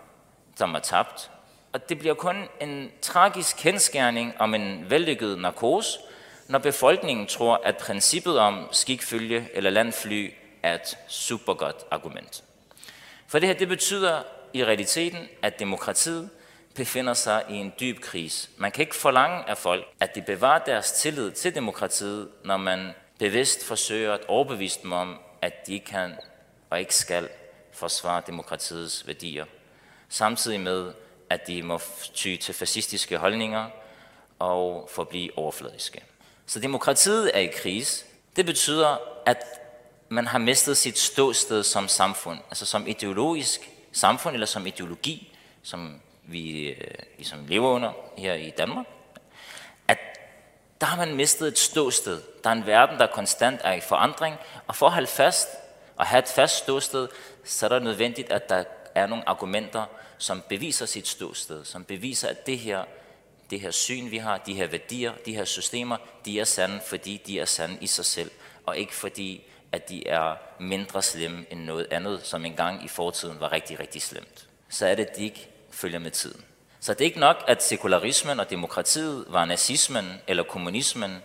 som 0.59 0.75
er 0.75 0.79
tabt, 0.79 1.31
og 1.73 1.89
det 1.89 1.99
bliver 1.99 2.15
kun 2.15 2.49
en 2.61 2.91
tragisk 3.03 3.57
kendskærning 3.57 4.35
om 4.39 4.55
en 4.55 4.91
vellykket 4.91 5.39
narkose, 5.39 5.99
når 6.49 6.59
befolkningen 6.59 7.27
tror, 7.27 7.61
at 7.65 7.77
princippet 7.77 8.39
om 8.39 8.69
skikfølge 8.73 9.49
eller 9.55 9.71
landfly 9.71 10.33
er 10.63 10.75
et 10.75 10.99
supergodt 11.09 11.85
argument. 11.91 12.45
For 13.27 13.39
det 13.39 13.49
her, 13.49 13.57
det 13.57 13.69
betyder 13.69 14.23
i 14.53 14.65
realiteten, 14.65 15.29
at 15.43 15.59
demokratiet 15.59 16.31
befinder 16.75 17.15
sig 17.15 17.45
i 17.51 17.55
en 17.55 17.73
dyb 17.81 18.01
krise. 18.01 18.49
Man 18.57 18.73
kan 18.73 18.83
ikke 18.83 18.97
forlange 18.97 19.49
af 19.49 19.59
folk, 19.59 19.85
at 20.01 20.15
de 20.15 20.23
bevarer 20.23 20.59
deres 20.59 20.93
tillid 20.93 21.31
til 21.31 21.55
demokratiet, 21.55 22.29
når 22.45 22.57
man 22.57 22.91
bevidst 23.19 23.67
forsøger 23.67 24.13
at 24.15 24.21
overbevise 24.29 24.83
dem 24.83 24.93
om, 24.93 25.19
at 25.43 25.67
de 25.67 25.81
kan 25.81 26.13
og 26.71 26.81
ikke 26.81 26.95
skal 26.95 27.29
forsvare 27.73 28.23
demokratiets 28.27 29.07
værdier. 29.07 29.45
Samtidig 30.09 30.61
med, 30.61 30.93
at 31.31 31.47
de 31.47 31.63
må 31.63 31.81
ty 32.15 32.37
til 32.37 32.55
fascistiske 32.55 33.19
holdninger 33.19 33.71
og 34.39 34.89
forblive 34.93 35.39
overfladiske. 35.39 36.05
Så 36.47 36.61
demokratiet 36.61 37.31
er 37.35 37.41
i 37.41 37.47
krise. 37.47 38.05
Det 38.37 38.47
betyder, 38.47 38.97
at 39.27 39.45
man 40.09 40.27
har 40.27 40.39
mistet 40.39 40.77
sit 40.77 40.99
ståsted 40.99 41.63
som 41.63 41.89
samfund, 41.89 42.39
altså 42.51 42.67
som 42.67 42.87
ideologisk 42.87 43.71
samfund, 43.93 44.35
eller 44.35 44.47
som 44.47 44.67
ideologi, 44.67 45.37
som 45.63 46.01
vi 46.23 46.69
øh, 46.69 46.91
ligesom 47.17 47.47
lever 47.47 47.69
under 47.69 47.93
her 48.17 48.35
i 48.35 48.51
Danmark, 48.59 48.87
at 49.89 49.99
der 50.81 50.87
har 50.87 50.97
man 50.97 51.15
mistet 51.15 51.49
et 51.49 51.59
ståsted. 51.59 52.23
Der 52.45 52.51
er 52.51 52.55
en 52.55 52.67
verden, 52.67 52.99
der 52.99 53.07
konstant 53.07 53.61
er 53.65 53.73
i 53.73 53.81
forandring, 53.81 54.37
og 54.67 54.77
for 54.77 54.87
at 54.87 54.93
holde 54.93 55.07
fast 55.07 55.49
og 55.97 56.07
have 56.07 56.19
et 56.19 56.29
fast 56.29 56.57
ståsted, 56.57 57.09
så 57.45 57.67
er 57.67 57.71
det 57.71 57.83
nødvendigt, 57.83 58.33
at 58.33 58.49
der 58.49 58.65
er 58.99 59.07
nogle 59.07 59.29
argumenter, 59.29 59.85
som 60.19 60.43
beviser 60.49 60.87
sit 60.87 61.09
ståsted, 61.09 61.65
som 61.65 61.85
beviser, 61.85 62.29
at 62.29 62.47
det 62.47 62.59
her 62.59 62.85
det 63.51 63.61
her 63.61 63.71
syn, 63.71 64.11
vi 64.11 64.17
har, 64.17 64.39
de 64.39 64.55
her 64.55 64.67
værdier, 64.67 65.13
de 65.27 65.35
her 65.35 65.45
systemer, 65.45 65.97
de 66.25 66.41
er 66.41 66.45
sande, 66.45 66.81
fordi 66.87 67.23
de 67.27 67.41
er 67.41 67.45
sande 67.45 67.79
i 67.81 67.87
sig 67.87 68.05
selv, 68.05 68.31
og 68.67 68.79
ikke 68.79 68.95
fordi, 68.95 69.43
at 69.73 69.89
de 69.89 70.09
er 70.09 70.37
mindre 70.61 71.03
slemme 71.03 71.47
end 71.51 71.61
noget 71.61 71.87
andet, 71.91 72.21
som 72.27 72.45
engang 72.45 72.85
i 72.85 72.89
fortiden 72.89 73.41
var 73.41 73.53
rigtig, 73.53 73.81
rigtig 73.81 74.03
slemt. 74.03 74.47
Så 74.69 74.87
er 74.87 74.95
det, 74.95 75.05
at 75.05 75.17
de 75.17 75.25
ikke 75.25 75.49
følger 75.71 75.99
med 75.99 76.11
tiden. 76.11 76.45
Så 76.81 76.93
det 76.93 77.01
er 77.01 77.05
ikke 77.05 77.21
nok, 77.21 77.45
at 77.47 77.63
sekularismen 77.63 78.41
og 78.41 78.51
demokratiet 78.51 79.25
var 79.29 79.45
nazismen, 79.45 80.21
eller 80.27 80.43
kommunismen, 80.43 81.17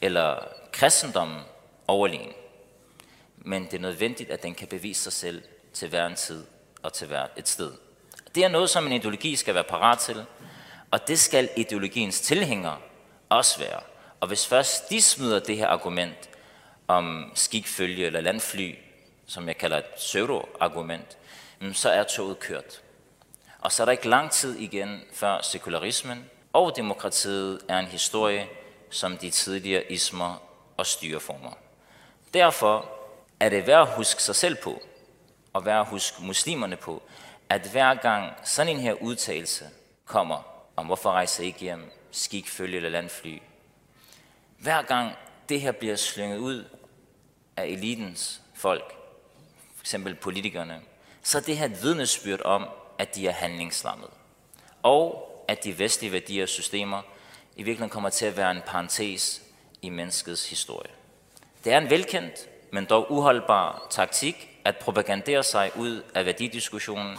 eller 0.00 0.48
kristendommen 0.72 1.40
overlegen. 1.86 2.32
Men 3.36 3.64
det 3.64 3.74
er 3.74 3.78
nødvendigt, 3.78 4.30
at 4.30 4.42
den 4.42 4.54
kan 4.54 4.68
bevise 4.68 5.02
sig 5.02 5.12
selv 5.12 5.42
til 5.72 5.88
hver 5.88 6.06
en 6.06 6.14
tid 6.14 6.44
og 6.86 6.92
til 6.92 7.06
hvert 7.06 7.30
et 7.36 7.48
sted. 7.48 7.72
Det 8.34 8.44
er 8.44 8.48
noget, 8.48 8.70
som 8.70 8.86
en 8.86 8.92
ideologi 8.92 9.36
skal 9.36 9.54
være 9.54 9.64
parat 9.64 9.98
til, 9.98 10.24
og 10.90 11.08
det 11.08 11.18
skal 11.18 11.48
ideologiens 11.56 12.20
tilhængere 12.20 12.78
også 13.28 13.58
være. 13.58 13.80
Og 14.20 14.28
hvis 14.28 14.46
først 14.46 14.90
de 14.90 15.02
smider 15.02 15.38
det 15.38 15.56
her 15.56 15.66
argument 15.66 16.28
om 16.88 17.32
skikfølge 17.34 18.06
eller 18.06 18.20
landfly, 18.20 18.74
som 19.26 19.48
jeg 19.48 19.56
kalder 19.56 19.76
et 19.76 19.84
pseudo-argument, 19.84 21.18
mm, 21.60 21.74
så 21.74 21.90
er 21.90 22.02
toget 22.02 22.38
kørt. 22.38 22.82
Og 23.60 23.72
så 23.72 23.82
er 23.82 23.84
der 23.84 23.92
ikke 23.92 24.08
lang 24.08 24.30
tid 24.30 24.58
igen, 24.58 25.00
før 25.12 25.42
sekularismen 25.42 26.30
og 26.52 26.76
demokratiet 26.76 27.60
er 27.68 27.78
en 27.78 27.86
historie 27.86 28.48
som 28.90 29.18
de 29.18 29.30
tidligere 29.30 29.92
ismer 29.92 30.42
og 30.76 30.86
styreformer. 30.86 31.52
Derfor 32.34 32.88
er 33.40 33.48
det 33.48 33.66
værd 33.66 33.88
at 33.88 33.94
huske 33.94 34.22
sig 34.22 34.36
selv 34.36 34.56
på, 34.56 34.82
at 35.56 35.64
være 35.64 35.84
hos 35.84 36.14
muslimerne 36.20 36.76
på, 36.76 37.02
at 37.48 37.68
hver 37.72 37.94
gang 37.94 38.32
sådan 38.44 38.76
en 38.76 38.80
her 38.80 38.92
udtalelse 38.92 39.64
kommer, 40.04 40.42
om 40.76 40.86
hvorfor 40.86 41.10
rejser 41.10 41.44
I 41.44 41.46
ikke 41.46 41.58
hjem, 41.58 41.92
skik, 42.10 42.48
følge 42.48 42.76
eller 42.76 42.88
landfly. 42.88 43.38
Hver 44.58 44.82
gang 44.82 45.12
det 45.48 45.60
her 45.60 45.72
bliver 45.72 45.96
slynget 45.96 46.38
ud 46.38 46.64
af 47.56 47.64
elitens 47.66 48.40
folk, 48.54 48.94
for 49.76 49.82
eksempel 49.82 50.14
politikerne, 50.14 50.80
så 51.22 51.38
er 51.38 51.42
det 51.42 51.58
her 51.58 51.66
et 51.66 51.82
vidnesbyrd 51.82 52.42
om, 52.42 52.68
at 52.98 53.14
de 53.14 53.28
er 53.28 53.32
handlingslammet. 53.32 54.10
Og 54.82 55.32
at 55.48 55.64
de 55.64 55.78
vestlige 55.78 56.12
værdier 56.12 56.42
og 56.42 56.48
systemer 56.48 57.02
i 57.56 57.62
virkeligheden 57.62 57.90
kommer 57.90 58.10
til 58.10 58.26
at 58.26 58.36
være 58.36 58.50
en 58.50 58.62
parentes 58.66 59.42
i 59.82 59.90
menneskets 59.90 60.50
historie. 60.50 60.90
Det 61.64 61.72
er 61.72 61.78
en 61.78 61.90
velkendt, 61.90 62.48
men 62.70 62.84
dog 62.84 63.12
uholdbar 63.12 63.86
taktik 63.90 64.48
at 64.64 64.76
propagandere 64.76 65.42
sig 65.42 65.70
ud 65.76 66.02
af 66.14 66.26
værdidiskussionen 66.26 67.16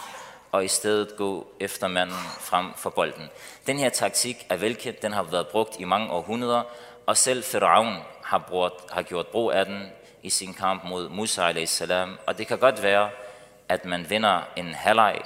og 0.51 0.65
i 0.65 0.67
stedet 0.67 1.15
gå 1.17 1.47
efter 1.59 1.87
manden 1.87 2.17
frem 2.39 2.73
for 2.75 2.89
bolden. 2.89 3.29
Den 3.67 3.79
her 3.79 3.89
taktik 3.89 4.45
er 4.49 4.55
velkendt, 4.55 5.01
den 5.01 5.13
har 5.13 5.23
været 5.23 5.47
brugt 5.47 5.79
i 5.79 5.83
mange 5.83 6.11
århundreder, 6.11 6.63
og 7.05 7.17
selv 7.17 7.43
Firaun 7.43 7.95
har, 8.23 8.37
brugt, 8.37 8.91
har 8.91 9.01
gjort 9.01 9.27
brug 9.27 9.51
af 9.51 9.65
den 9.65 9.91
i 10.23 10.29
sin 10.29 10.53
kamp 10.53 10.83
mod 10.83 11.09
Musa 11.09 11.41
a.s. 11.41 11.81
Og 12.25 12.37
det 12.37 12.47
kan 12.47 12.57
godt 12.57 12.83
være, 12.83 13.09
at 13.69 13.85
man 13.85 14.09
vinder 14.09 14.41
en 14.55 14.73
halvleg, 14.73 15.21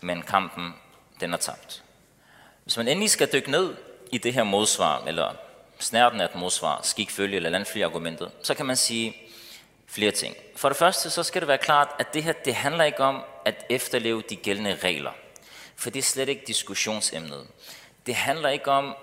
men 0.00 0.22
kampen 0.22 0.74
den 1.20 1.32
er 1.32 1.36
tabt. 1.36 1.82
Hvis 2.62 2.76
man 2.76 2.88
endelig 2.88 3.10
skal 3.10 3.32
dykke 3.32 3.50
ned 3.50 3.76
i 4.12 4.18
det 4.18 4.34
her 4.34 4.44
modsvar, 4.44 5.02
eller 5.06 5.32
snærten 5.78 6.20
af 6.20 6.24
et 6.24 6.34
modsvar, 6.34 6.80
skikfølge 6.82 7.36
eller 7.36 7.50
landfly 7.50 7.82
argumentet, 7.82 8.30
så 8.42 8.54
kan 8.54 8.66
man 8.66 8.76
sige, 8.76 9.16
flere 9.90 10.10
ting. 10.10 10.36
For 10.56 10.68
det 10.68 10.78
første, 10.78 11.10
så 11.10 11.22
skal 11.22 11.42
det 11.42 11.48
være 11.48 11.58
klart, 11.58 11.88
at 11.98 12.14
det 12.14 12.22
her, 12.22 12.32
det 12.32 12.54
handler 12.54 12.84
ikke 12.84 13.02
om 13.02 13.22
at 13.44 13.66
efterleve 13.68 14.22
de 14.30 14.36
gældende 14.36 14.78
regler. 14.84 15.12
For 15.76 15.90
det 15.90 15.98
er 15.98 16.02
slet 16.02 16.28
ikke 16.28 16.42
diskussionsemnet. 16.46 17.46
Det 18.06 18.14
handler 18.14 18.48
ikke 18.48 18.70
om 18.70 18.96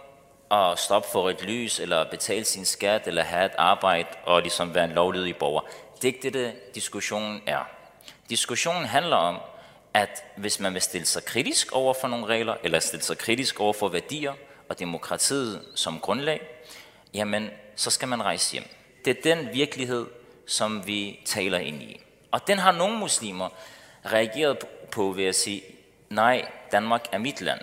at 0.51 0.79
stoppe 0.79 1.09
for 1.11 1.29
et 1.29 1.41
lys, 1.41 1.79
eller 1.79 2.09
betale 2.09 2.45
sin 2.45 2.65
skat, 2.65 3.07
eller 3.07 3.23
have 3.23 3.45
et 3.45 3.51
arbejde, 3.57 4.09
og 4.23 4.41
ligesom 4.41 4.75
være 4.75 4.85
en 4.85 4.91
lovlydig 4.91 5.37
borger. 5.37 5.61
Det 5.95 6.03
er 6.03 6.13
ikke 6.13 6.21
det, 6.21 6.33
det 6.33 6.75
diskussionen 6.75 7.41
er. 7.45 7.67
Diskussionen 8.29 8.85
handler 8.85 9.15
om, 9.15 9.37
at 9.93 10.23
hvis 10.35 10.59
man 10.59 10.73
vil 10.73 10.81
stille 10.81 11.07
sig 11.07 11.25
kritisk 11.25 11.71
over 11.71 11.93
for 11.93 12.07
nogle 12.07 12.25
regler, 12.25 12.55
eller 12.63 12.79
stille 12.79 13.03
sig 13.03 13.17
kritisk 13.17 13.59
over 13.59 13.73
for 13.73 13.87
værdier 13.87 14.33
og 14.69 14.79
demokratiet 14.79 15.65
som 15.75 15.99
grundlag, 15.99 16.41
jamen, 17.13 17.49
så 17.75 17.91
skal 17.91 18.07
man 18.07 18.23
rejse 18.23 18.53
hjem. 18.53 18.67
Det 19.05 19.17
er 19.17 19.21
den 19.35 19.53
virkelighed, 19.53 20.05
som 20.47 20.87
vi 20.87 21.19
taler 21.25 21.57
ind 21.57 21.83
i. 21.83 22.01
Og 22.31 22.47
den 22.47 22.59
har 22.59 22.71
nogle 22.71 22.97
muslimer 22.97 23.49
reageret 24.05 24.57
på 24.91 25.11
ved 25.11 25.25
at 25.25 25.35
sige, 25.35 25.61
nej, 26.09 26.51
Danmark 26.71 27.05
er 27.11 27.17
mit 27.17 27.41
land. 27.41 27.61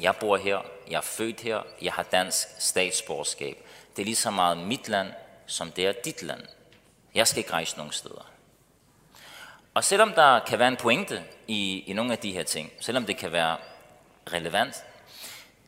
Jeg 0.00 0.16
bor 0.16 0.36
her, 0.36 0.58
jeg 0.90 0.96
er 0.96 1.00
født 1.00 1.40
her, 1.40 1.62
jeg 1.82 1.92
har 1.92 2.02
dansk 2.02 2.48
statsborgerskab. 2.58 3.56
Det 3.96 4.02
er 4.02 4.04
lige 4.04 4.16
så 4.16 4.30
meget 4.30 4.58
mit 4.58 4.88
land, 4.88 5.08
som 5.46 5.70
det 5.70 5.86
er 5.86 5.92
dit 6.04 6.22
land. 6.22 6.40
Jeg 7.14 7.26
skal 7.28 7.38
ikke 7.38 7.52
rejse 7.52 7.76
nogen 7.76 7.92
steder. 7.92 8.30
Og 9.74 9.84
selvom 9.84 10.12
der 10.12 10.40
kan 10.40 10.58
være 10.58 10.68
en 10.68 10.76
pointe 10.76 11.24
i, 11.46 11.84
i 11.86 11.92
nogle 11.92 12.12
af 12.12 12.18
de 12.18 12.32
her 12.32 12.42
ting, 12.42 12.72
selvom 12.80 13.06
det 13.06 13.16
kan 13.16 13.32
være 13.32 13.56
relevant, 14.32 14.84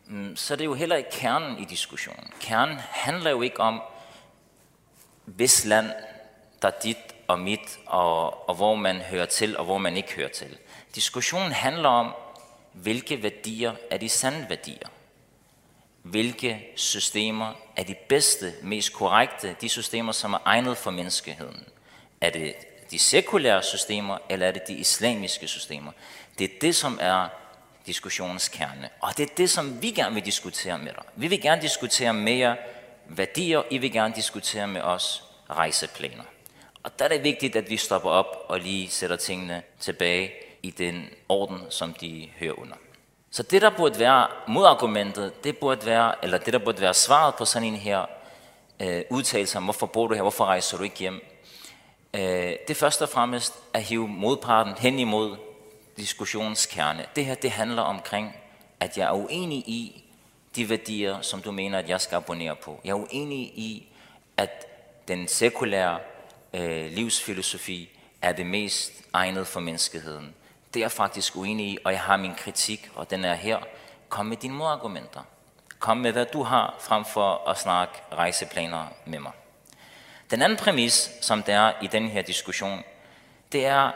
mm, 0.07 0.37
så 0.37 0.55
er 0.55 0.57
det 0.57 0.65
jo 0.65 0.75
heller 0.75 0.97
ikke 0.97 1.11
kernen 1.11 1.59
i 1.59 1.65
diskussionen. 1.65 2.33
Kernen 2.41 2.79
handler 2.79 3.31
jo 3.31 3.43
ikke 3.43 3.61
om, 3.61 3.83
hvis 5.37 5.65
land, 5.65 5.91
der 6.63 6.69
er 6.69 6.81
dit 6.83 6.97
og 7.29 7.39
mit, 7.39 7.79
og, 7.87 8.49
og 8.49 8.55
hvor 8.55 8.75
man 8.75 8.97
hører 8.97 9.27
til, 9.27 9.57
og 9.57 9.65
hvor 9.65 9.79
man 9.79 9.97
ikke 9.97 10.13
hører 10.13 10.29
til. 10.29 10.59
Diskussionen 10.95 11.53
handler 11.53 11.89
om, 11.89 12.15
hvilke 12.73 13.23
værdier 13.23 13.73
er 13.91 13.99
de 13.99 14.09
sande 14.09 14.47
værdier. 14.49 14.89
Hvilke 16.03 16.67
systemer 16.77 17.53
er 17.77 17.83
de 17.83 17.95
bedste, 18.09 18.55
mest 18.63 18.93
korrekte, 18.93 19.57
de 19.61 19.69
systemer, 19.69 20.13
som 20.13 20.33
er 20.33 20.39
egnet 20.45 20.77
for 20.77 20.91
menneskeheden. 20.91 21.65
Er 22.21 22.31
det 22.31 22.55
de 22.91 22.99
sekulære 22.99 23.63
systemer, 23.63 24.19
eller 24.29 24.47
er 24.47 24.53
det 24.53 24.69
de 24.69 24.75
islamiske 24.75 25.49
systemer? 25.49 25.93
Det 26.39 26.45
er 26.45 26.59
det, 26.61 26.77
som 26.77 26.99
er 27.03 27.29
diskussionens 27.87 28.49
kerne. 28.49 28.89
Og 29.01 29.17
det 29.17 29.31
er 29.31 29.35
det, 29.37 29.51
som 29.51 29.83
vi 29.83 29.91
gerne 29.91 30.15
vil 30.15 30.25
diskutere 30.25 30.79
med 30.79 30.93
dig. 30.93 31.03
Vi 31.17 31.29
vil 31.29 31.41
gerne 31.41 31.63
diskutere 31.63 32.15
mere 32.15 32.57
værdier, 33.17 33.63
I 33.71 33.79
vil 33.79 33.93
gerne 33.93 34.15
diskutere 34.15 34.67
med 34.67 34.81
os 34.81 35.25
rejseplaner. 35.51 36.25
Og 36.83 36.99
der 36.99 37.05
er 37.05 37.09
det 37.09 37.25
vigtigt, 37.25 37.57
at 37.57 37.71
vi 37.71 37.77
stopper 37.77 38.11
op 38.11 38.45
og 38.49 38.61
lige 38.61 38.91
sætter 38.91 39.17
tingene 39.17 39.63
tilbage 39.81 40.33
i 40.63 40.71
den 40.71 41.09
orden, 41.29 41.61
som 41.69 41.93
de 41.93 42.29
hører 42.39 42.59
under. 42.59 42.75
Så 43.31 43.43
det, 43.43 43.63
der 43.63 43.71
burde 43.71 43.99
være 43.99 44.27
modargumentet, 44.49 45.45
det 45.45 45.59
burde 45.59 45.87
være, 45.87 46.25
eller 46.25 46.39
det, 46.39 46.53
der 46.53 46.59
burde 46.59 46.81
være 46.81 46.95
svaret 46.95 47.35
på 47.35 47.45
sådan 47.45 47.69
en 47.69 47.75
her 47.75 48.07
øh, 48.81 49.03
udtalelse 49.11 49.59
om, 49.59 49.65
hvorfor 49.65 49.87
bor 49.87 50.07
du 50.07 50.15
her, 50.15 50.23
hvorfor 50.23 50.45
rejser 50.45 50.77
du 50.77 50.83
ikke 50.83 50.99
hjem, 50.99 51.21
øh, 52.15 52.21
det 52.21 52.71
er 52.71 52.75
først 52.75 53.03
og 53.03 53.09
fremmest 53.09 53.55
at 53.75 53.83
hive 53.83 54.09
modparten 54.09 54.75
hen 54.79 54.99
imod 54.99 55.37
diskussionens 55.97 56.67
kerne. 56.67 57.07
Det 57.17 57.25
her, 57.25 57.35
det 57.35 57.51
handler 57.51 57.83
omkring, 57.83 58.37
at 58.81 58.99
jeg 58.99 59.09
er 59.09 59.13
uenig 59.13 59.59
i 59.59 60.05
de 60.57 60.69
værdier, 60.69 61.21
som 61.21 61.43
du 61.43 61.53
mener, 61.53 61.79
at 61.79 61.89
jeg 61.89 62.01
skal 62.01 62.17
abonnere 62.17 62.57
på. 62.57 62.81
Jeg 62.85 62.91
er 62.91 62.95
uenig 62.95 63.39
i, 63.39 63.89
at 64.37 64.67
den 65.09 65.29
sekulære 65.29 65.99
øh, 66.55 66.91
livsfilosofi 66.91 67.91
er 68.23 68.33
det 68.33 68.47
mest 68.47 68.93
egnet 69.13 69.47
for 69.47 69.61
menneskeheden. 69.61 70.35
Det 70.75 70.81
er 70.81 70.85
jeg 70.85 70.93
faktisk 70.93 71.37
uenig 71.37 71.67
i, 71.67 71.79
og 71.85 71.93
jeg 71.93 72.01
har 72.01 72.17
min 72.17 72.35
kritik, 72.35 72.91
og 72.95 73.11
den 73.11 73.25
er 73.25 73.35
her. 73.35 73.59
Kom 74.09 74.27
med 74.27 74.37
dine 74.37 74.55
modargumenter. 74.55 75.21
Kom 75.79 75.97
med, 75.97 76.13
hvad 76.13 76.27
du 76.27 76.43
har, 76.43 76.77
frem 76.81 77.05
for 77.05 77.49
at 77.49 77.59
snakke 77.59 77.95
rejseplaner 78.13 78.87
med 79.07 79.19
mig. 79.19 79.33
Den 80.31 80.43
anden 80.43 80.59
præmis, 80.59 81.11
som 81.21 81.43
der 81.43 81.61
er 81.61 81.73
i 81.83 81.87
den 81.87 82.09
her 82.09 82.23
diskussion, 82.23 82.83
det 83.53 83.67
er, 83.67 83.91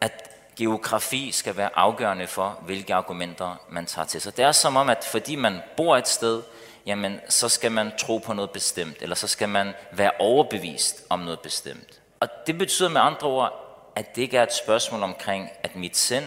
at 0.00 0.29
geografi 0.60 1.32
skal 1.32 1.56
være 1.56 1.70
afgørende 1.74 2.26
for, 2.26 2.58
hvilke 2.66 2.94
argumenter 2.94 3.56
man 3.70 3.86
tager 3.86 4.06
til 4.06 4.20
sig. 4.20 4.36
Det 4.36 4.44
er 4.44 4.52
som 4.52 4.76
om, 4.76 4.88
at 4.88 5.04
fordi 5.04 5.36
man 5.36 5.58
bor 5.76 5.96
et 5.96 6.08
sted, 6.08 6.42
jamen 6.86 7.20
så 7.28 7.48
skal 7.48 7.72
man 7.72 7.92
tro 7.98 8.18
på 8.18 8.32
noget 8.32 8.50
bestemt, 8.50 8.96
eller 9.00 9.16
så 9.16 9.28
skal 9.28 9.48
man 9.48 9.72
være 9.92 10.10
overbevist 10.18 11.04
om 11.08 11.18
noget 11.18 11.40
bestemt. 11.40 12.00
Og 12.20 12.28
det 12.46 12.58
betyder 12.58 12.88
med 12.88 13.00
andre 13.00 13.28
ord, 13.28 13.52
at 13.96 14.16
det 14.16 14.22
ikke 14.22 14.36
er 14.36 14.42
et 14.42 14.54
spørgsmål 14.54 15.02
omkring, 15.02 15.48
at 15.62 15.76
mit 15.76 15.96
sind 15.96 16.24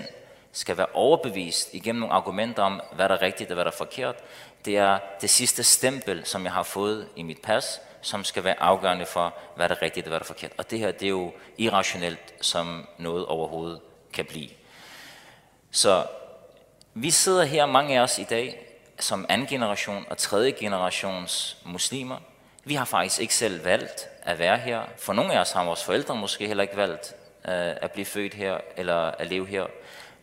skal 0.51 0.77
være 0.77 0.87
overbevist 0.93 1.73
igennem 1.73 1.99
nogle 1.99 2.15
argumenter 2.15 2.63
om, 2.63 2.81
hvad 2.95 3.09
der 3.09 3.15
er 3.15 3.21
rigtigt 3.21 3.49
og 3.49 3.53
hvad 3.53 3.65
der 3.65 3.71
er 3.71 3.75
forkert. 3.77 4.15
Det 4.65 4.77
er 4.77 4.99
det 5.21 5.29
sidste 5.29 5.63
stempel, 5.63 6.25
som 6.25 6.43
jeg 6.43 6.51
har 6.51 6.63
fået 6.63 7.07
i 7.15 7.23
mit 7.23 7.41
pas, 7.41 7.81
som 8.01 8.23
skal 8.23 8.43
være 8.43 8.61
afgørende 8.61 9.05
for, 9.05 9.33
hvad 9.55 9.69
der 9.69 9.75
er 9.75 9.81
rigtigt 9.81 10.07
og 10.07 10.09
hvad 10.09 10.19
der 10.19 10.23
er 10.23 10.27
forkert. 10.27 10.51
Og 10.57 10.71
det 10.71 10.79
her, 10.79 10.91
det 10.91 11.05
er 11.05 11.09
jo 11.09 11.31
irrationelt, 11.57 12.33
som 12.41 12.87
noget 12.97 13.25
overhovedet 13.25 13.79
kan 14.13 14.25
blive. 14.25 14.49
Så 15.71 16.05
vi 16.93 17.11
sidder 17.11 17.43
her, 17.43 17.65
mange 17.65 17.99
af 17.99 18.03
os 18.03 18.19
i 18.19 18.23
dag, 18.23 18.65
som 18.99 19.25
anden 19.29 19.47
generation 19.47 20.05
og 20.09 20.17
tredje 20.17 20.51
generations 20.51 21.57
muslimer. 21.65 22.17
Vi 22.63 22.73
har 22.73 22.85
faktisk 22.85 23.21
ikke 23.21 23.35
selv 23.35 23.65
valgt 23.65 24.07
at 24.21 24.39
være 24.39 24.57
her. 24.57 24.81
For 24.97 25.13
nogle 25.13 25.33
af 25.33 25.39
os 25.39 25.51
har 25.51 25.65
vores 25.65 25.83
forældre 25.83 26.15
måske 26.15 26.47
heller 26.47 26.61
ikke 26.61 26.77
valgt 26.77 27.15
øh, 27.47 27.75
at 27.81 27.91
blive 27.91 28.05
født 28.05 28.33
her 28.33 28.57
eller 28.77 28.95
at 28.95 29.27
leve 29.27 29.47
her. 29.47 29.65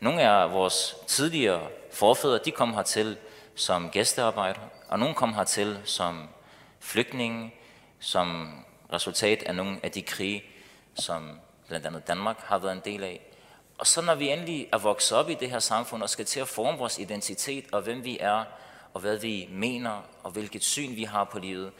Nogle 0.00 0.22
af 0.22 0.52
vores 0.52 0.96
tidligere 1.06 1.68
forfædre, 1.92 2.38
de 2.44 2.50
kom 2.50 2.74
hertil 2.74 3.16
som 3.54 3.90
gæstearbejdere, 3.90 4.68
og 4.88 4.98
nogle 4.98 5.14
kom 5.14 5.34
hertil 5.34 5.78
som 5.84 6.28
flygtninge, 6.80 7.54
som 8.00 8.54
resultat 8.92 9.42
af 9.42 9.54
nogle 9.54 9.80
af 9.82 9.90
de 9.90 10.02
krige, 10.02 10.44
som 10.94 11.40
blandt 11.68 11.86
andet 11.86 12.08
Danmark 12.08 12.40
har 12.44 12.58
været 12.58 12.72
en 12.72 12.82
del 12.84 13.04
af. 13.04 13.20
Og 13.80 13.86
så 13.86 14.00
når 14.00 14.14
vi 14.14 14.28
endelig 14.28 14.68
er 14.72 14.78
vokset 14.78 15.18
op 15.18 15.30
i 15.30 15.34
det 15.34 15.50
her 15.50 15.58
samfund 15.58 16.02
og 16.02 16.10
skal 16.10 16.24
til 16.24 16.40
at 16.40 16.48
forme 16.48 16.78
vores 16.78 16.98
identitet 16.98 17.64
og 17.72 17.82
hvem 17.82 18.04
vi 18.04 18.18
er, 18.20 18.44
og 18.94 19.00
hvad 19.00 19.16
vi 19.16 19.48
mener, 19.50 20.02
og 20.22 20.30
hvilket 20.30 20.64
syn 20.64 20.96
vi 20.96 21.04
har 21.04 21.24
på 21.24 21.38
livet, 21.38 21.72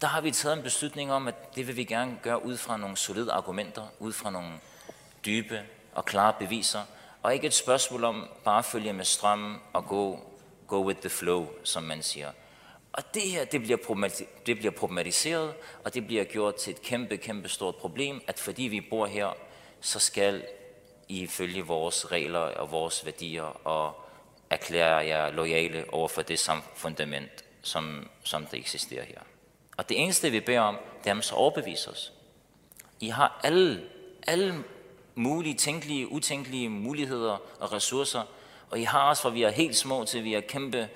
der 0.00 0.06
har 0.06 0.20
vi 0.20 0.30
taget 0.30 0.56
en 0.56 0.62
beslutning 0.62 1.12
om, 1.12 1.28
at 1.28 1.56
det 1.56 1.66
vil 1.66 1.76
vi 1.76 1.84
gerne 1.84 2.18
gøre 2.22 2.44
ud 2.44 2.56
fra 2.56 2.76
nogle 2.76 2.96
solide 2.96 3.32
argumenter, 3.32 3.82
ud 3.98 4.12
fra 4.12 4.30
nogle 4.30 4.52
dybe 5.26 5.62
og 5.94 6.04
klare 6.04 6.32
beviser, 6.38 6.82
og 7.22 7.34
ikke 7.34 7.46
et 7.46 7.54
spørgsmål 7.54 8.04
om 8.04 8.28
bare 8.44 8.58
at 8.58 8.64
følge 8.64 8.92
med 8.92 9.04
strømmen 9.04 9.56
og 9.72 9.86
gå, 9.86 10.20
go 10.66 10.86
with 10.86 11.00
the 11.00 11.10
flow, 11.10 11.48
som 11.64 11.82
man 11.82 12.02
siger. 12.02 12.30
Og 12.92 13.14
det 13.14 13.22
her, 13.22 13.44
det 13.44 13.62
bliver, 13.62 14.24
det 14.46 14.58
bliver 14.58 14.72
problematiseret, 14.72 15.54
og 15.84 15.94
det 15.94 16.06
bliver 16.06 16.24
gjort 16.24 16.54
til 16.54 16.70
et 16.70 16.82
kæmpe, 16.82 17.16
kæmpe 17.16 17.48
stort 17.48 17.76
problem, 17.76 18.20
at 18.26 18.38
fordi 18.38 18.62
vi 18.62 18.80
bor 18.80 19.06
her, 19.06 19.28
så 19.80 19.98
skal 19.98 20.44
i 21.08 21.30
vores 21.66 22.12
regler 22.12 22.38
og 22.38 22.70
vores 22.70 23.04
værdier 23.04 23.66
og 23.66 24.04
erklære 24.50 24.96
jer 24.96 25.30
lojale 25.30 25.84
over 25.92 26.08
for 26.08 26.22
det 26.22 26.38
samme 26.38 26.62
fundament, 26.74 27.44
som, 27.62 28.08
som 28.24 28.46
det 28.46 28.58
eksisterer 28.58 29.04
her. 29.04 29.20
Og 29.76 29.88
det 29.88 30.00
eneste, 30.02 30.30
vi 30.30 30.40
beder 30.40 30.60
om, 30.60 30.74
det 30.74 31.06
er, 31.06 31.10
at 31.10 31.16
man 31.16 31.22
så 31.22 31.34
overbeviser 31.34 31.90
os. 31.90 32.12
I 33.00 33.08
har 33.08 33.40
alle, 33.42 33.82
alle 34.26 34.64
mulige, 35.14 35.54
tænkelige, 35.54 36.12
utænkelige 36.12 36.68
muligheder 36.68 37.38
og 37.60 37.72
ressourcer, 37.72 38.22
og 38.70 38.80
I 38.80 38.82
har 38.82 39.10
os, 39.10 39.20
fra 39.20 39.30
vi 39.30 39.42
er 39.42 39.50
helt 39.50 39.76
små 39.76 40.04
til 40.04 40.24
vi 40.24 40.34
er 40.34 40.40
kæmpe 40.40 40.88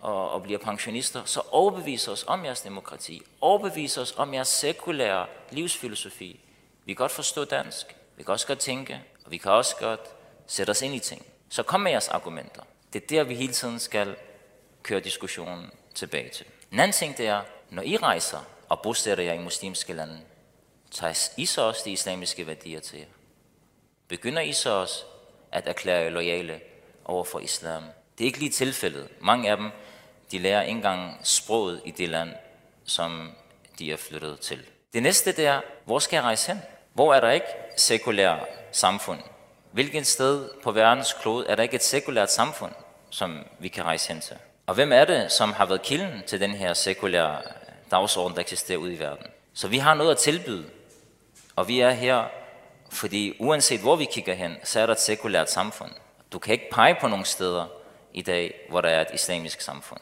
og, 0.00 0.30
og 0.30 0.42
bliver 0.42 0.58
pensionister, 0.58 1.24
så 1.24 1.40
overbevis 1.50 2.08
os 2.08 2.24
om 2.26 2.44
jeres 2.44 2.60
demokrati. 2.60 3.22
Overbevis 3.40 3.98
os 3.98 4.14
om 4.16 4.34
jeres 4.34 4.48
sekulære 4.48 5.26
livsfilosofi. 5.50 6.40
Vi 6.84 6.92
kan 6.92 6.96
godt 6.96 7.12
forstå 7.12 7.44
dansk, 7.44 7.96
vi 8.16 8.22
kan 8.22 8.32
også 8.32 8.46
godt 8.46 8.58
tænke, 8.58 9.00
og 9.28 9.32
vi 9.32 9.38
kan 9.38 9.52
også 9.52 9.76
godt 9.76 10.00
sætte 10.46 10.70
os 10.70 10.82
ind 10.82 10.94
i 10.94 10.98
ting. 10.98 11.26
Så 11.48 11.62
kom 11.62 11.80
med 11.80 11.90
jeres 11.90 12.08
argumenter. 12.08 12.62
Det 12.92 13.02
er 13.02 13.06
der, 13.06 13.24
vi 13.24 13.34
hele 13.34 13.52
tiden 13.52 13.78
skal 13.78 14.16
køre 14.82 15.00
diskussionen 15.00 15.70
tilbage 15.94 16.30
til. 16.30 16.46
En 16.72 16.80
anden 16.80 16.92
ting 16.92 17.16
det 17.16 17.26
er, 17.26 17.42
når 17.70 17.82
I 17.82 17.96
rejser 17.96 18.38
og 18.68 18.82
bosætter 18.82 19.24
jer 19.24 19.32
i 19.32 19.38
muslimske 19.38 19.92
lande, 19.92 20.20
tager 20.90 21.30
I 21.36 21.46
så 21.46 21.62
også 21.62 21.82
de 21.84 21.90
islamiske 21.90 22.46
værdier 22.46 22.80
til 22.80 22.98
jer. 22.98 23.06
Begynder 24.08 24.42
I 24.42 24.52
så 24.52 24.70
også 24.70 25.04
at 25.52 25.68
erklære 25.68 26.02
jer 26.02 26.10
lojale 26.10 26.60
over 27.04 27.24
for 27.24 27.38
islam. 27.38 27.82
Det 28.18 28.24
er 28.24 28.26
ikke 28.26 28.38
lige 28.38 28.50
tilfældet. 28.50 29.08
Mange 29.20 29.50
af 29.50 29.56
dem, 29.56 29.70
de 30.30 30.38
lærer 30.38 30.62
ikke 30.62 30.76
engang 30.76 31.20
sproget 31.22 31.82
i 31.84 31.90
det 31.90 32.08
land, 32.08 32.30
som 32.84 33.32
de 33.78 33.92
er 33.92 33.96
flyttet 33.96 34.40
til. 34.40 34.66
Det 34.92 35.02
næste 35.02 35.32
det 35.32 35.46
er, 35.46 35.60
hvor 35.84 35.98
skal 35.98 36.16
jeg 36.16 36.24
rejse 36.24 36.52
hen? 36.52 36.62
Hvor 36.98 37.14
er 37.14 37.20
der 37.20 37.30
ikke 37.30 37.46
sekulære 37.76 38.38
samfund? 38.72 39.20
Hvilket 39.72 40.06
sted 40.06 40.48
på 40.62 40.72
verdens 40.72 41.12
klode 41.12 41.46
er 41.48 41.54
der 41.54 41.62
ikke 41.62 41.74
et 41.74 41.82
sekulært 41.82 42.30
samfund, 42.30 42.72
som 43.10 43.44
vi 43.58 43.68
kan 43.68 43.84
rejse 43.84 44.12
hen 44.12 44.20
til? 44.20 44.36
Og 44.66 44.74
hvem 44.74 44.92
er 44.92 45.04
det, 45.04 45.32
som 45.32 45.52
har 45.52 45.66
været 45.66 45.82
kilden 45.82 46.22
til 46.26 46.40
den 46.40 46.50
her 46.50 46.74
sekulære 46.74 47.36
øh, 47.36 47.70
dagsorden, 47.90 48.34
der 48.34 48.40
eksisterer 48.40 48.78
ude 48.78 48.94
i 48.94 48.98
verden? 48.98 49.26
Så 49.54 49.68
vi 49.68 49.78
har 49.78 49.94
noget 49.94 50.10
at 50.10 50.18
tilbyde, 50.18 50.64
og 51.56 51.68
vi 51.68 51.80
er 51.80 51.90
her, 51.90 52.24
fordi 52.90 53.36
uanset 53.40 53.80
hvor 53.80 53.96
vi 53.96 54.04
kigger 54.04 54.34
hen, 54.34 54.56
så 54.64 54.80
er 54.80 54.86
der 54.86 54.92
et 54.92 55.00
sekulært 55.00 55.50
samfund. 55.50 55.90
Du 56.32 56.38
kan 56.38 56.52
ikke 56.52 56.70
pege 56.72 56.96
på 57.00 57.08
nogle 57.08 57.24
steder 57.24 57.66
i 58.14 58.22
dag, 58.22 58.54
hvor 58.68 58.80
der 58.80 58.88
er 58.88 59.00
et 59.00 59.14
islamisk 59.14 59.60
samfund. 59.60 60.00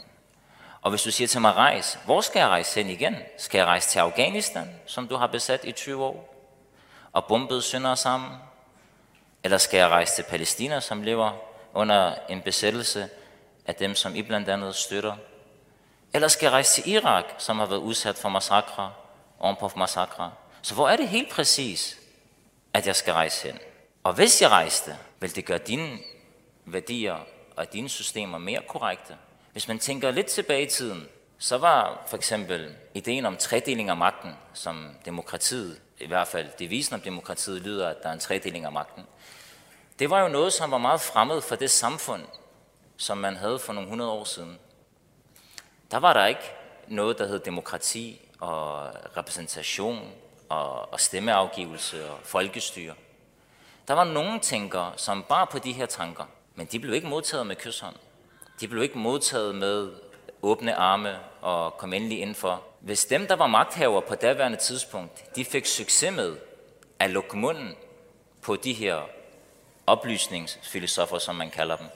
Og 0.83 0.91
hvis 0.91 1.03
du 1.03 1.11
siger 1.11 1.29
til 1.29 1.41
mig, 1.41 1.55
rejs, 1.55 1.99
hvor 2.05 2.21
skal 2.21 2.41
jeg 2.41 2.49
rejse 2.49 2.83
hen 2.83 2.91
igen? 2.91 3.17
Skal 3.39 3.59
jeg 3.59 3.67
rejse 3.67 3.89
til 3.89 3.99
Afghanistan, 3.99 4.69
som 4.87 5.09
du 5.09 5.17
har 5.17 5.27
besat 5.27 5.65
i 5.65 5.73
20 5.73 6.05
år, 6.05 6.36
og 7.17 7.25
bombede 7.25 7.63
syndere 7.63 7.97
sammen? 7.97 8.31
Eller 9.45 9.59
skal 9.59 9.79
jeg 9.79 9.89
rejse 9.89 10.15
til 10.15 10.23
Palæstina, 10.23 10.81
som 10.81 11.03
lever 11.03 11.33
under 11.75 12.15
en 12.29 12.43
besættelse 12.43 13.09
af 13.67 13.75
dem, 13.75 13.95
som 13.95 14.15
I 14.15 14.23
blandt 14.23 14.49
andet 14.49 14.75
støtter? 14.75 15.17
Eller 16.15 16.29
skal 16.29 16.47
jeg 16.47 16.53
rejse 16.53 16.83
til 16.83 16.93
Irak, 16.93 17.25
som 17.39 17.59
har 17.59 17.67
været 17.67 17.79
udsat 17.79 18.17
for 18.17 18.29
massakre, 18.29 18.93
ovenpå 19.39 19.71
massakre? 19.77 20.33
Så 20.63 20.75
hvor 20.75 20.89
er 20.89 20.97
det 20.97 21.09
helt 21.09 21.31
præcis, 21.31 21.99
at 22.75 22.87
jeg 22.87 22.97
skal 22.97 23.13
rejse 23.13 23.47
hen? 23.47 23.59
Og 24.05 24.13
hvis 24.13 24.43
jeg 24.43 24.51
rejste, 24.51 24.97
vil 25.21 25.37
det 25.37 25.45
gøre 25.45 25.59
dine 25.59 25.99
værdier 26.65 27.17
og 27.57 27.73
dine 27.73 27.89
systemer 27.89 28.39
mere 28.39 28.63
korrekte? 28.69 29.17
Hvis 29.53 29.69
man 29.69 29.79
tænker 29.79 30.11
lidt 30.11 30.27
tilbage 30.27 30.63
i 30.63 30.71
tiden, 30.71 31.09
så 31.39 31.59
var 31.59 32.05
for 32.07 32.17
eksempel 32.17 32.77
ideen 32.95 33.27
om 33.27 33.37
tredeling 33.37 33.91
af 33.91 33.97
magten, 33.97 34.33
som 34.55 34.97
demokratiet 35.05 35.81
i 36.01 36.07
hvert 36.07 36.29
fald 36.29 36.49
devisen 36.59 36.95
om 36.95 37.01
demokratiet 37.01 37.63
lyder, 37.63 37.89
at 37.89 38.03
der 38.03 38.09
er 38.09 38.13
en 38.13 38.19
tredeling 38.19 38.65
af 38.65 38.73
magten. 38.73 39.07
Det 39.99 40.11
var 40.11 40.21
jo 40.21 40.29
noget, 40.29 40.53
som 40.53 40.71
var 40.71 40.79
meget 40.79 41.01
fremmed 41.01 41.41
for 41.41 41.57
det 41.57 41.71
samfund, 41.71 42.23
som 42.97 43.19
man 43.19 43.37
havde 43.37 43.59
for 43.59 43.73
nogle 43.73 43.89
hundrede 43.89 44.11
år 44.11 44.25
siden. 44.25 44.59
Der 45.91 45.99
var 45.99 46.13
der 46.13 46.27
ikke 46.27 46.53
noget, 46.89 47.19
der 47.19 47.27
hed 47.27 47.39
demokrati 47.39 48.21
og 48.41 48.89
repræsentation 49.17 50.11
og, 50.49 50.93
og 50.93 51.01
stemmeafgivelse 51.01 52.11
og 52.11 52.19
folkestyre. 52.23 52.95
Der 53.89 53.95
var 53.95 54.05
nogle 54.05 54.41
tænkere, 54.41 54.93
som 54.97 55.23
bar 55.23 55.45
på 55.45 55.59
de 55.59 55.73
her 55.73 55.87
tanker, 55.87 56.25
men 56.55 56.67
de 56.67 56.81
blev 56.81 56.95
ikke 56.95 57.07
modtaget 57.07 57.47
med 57.47 57.57
kysshånd. 57.57 57.97
De 58.61 58.69
blev 58.69 58.83
ikke 58.83 58.99
modtaget 58.99 59.55
med 59.55 59.93
åbne 60.43 60.75
arme 60.75 61.19
og 61.47 61.77
kom 61.77 61.93
endelig 61.93 62.21
indenfor. 62.21 62.63
Hvis 62.81 63.05
dem, 63.05 63.27
der 63.27 63.37
var 63.37 63.47
magthaver 63.47 64.01
på 64.01 64.15
daværende 64.15 64.59
tidspunkt, 64.59 65.37
de 65.37 65.45
fik 65.45 65.67
succes 65.67 66.13
med 66.17 66.37
at 66.99 67.11
lukke 67.11 67.37
munden 67.37 67.75
på 68.43 68.57
de 68.57 68.73
her 68.73 69.03
oplysningsfilosofer, 69.87 71.19
som 71.19 71.35
man 71.35 71.51
kalder 71.51 71.77
dem, 71.77 71.87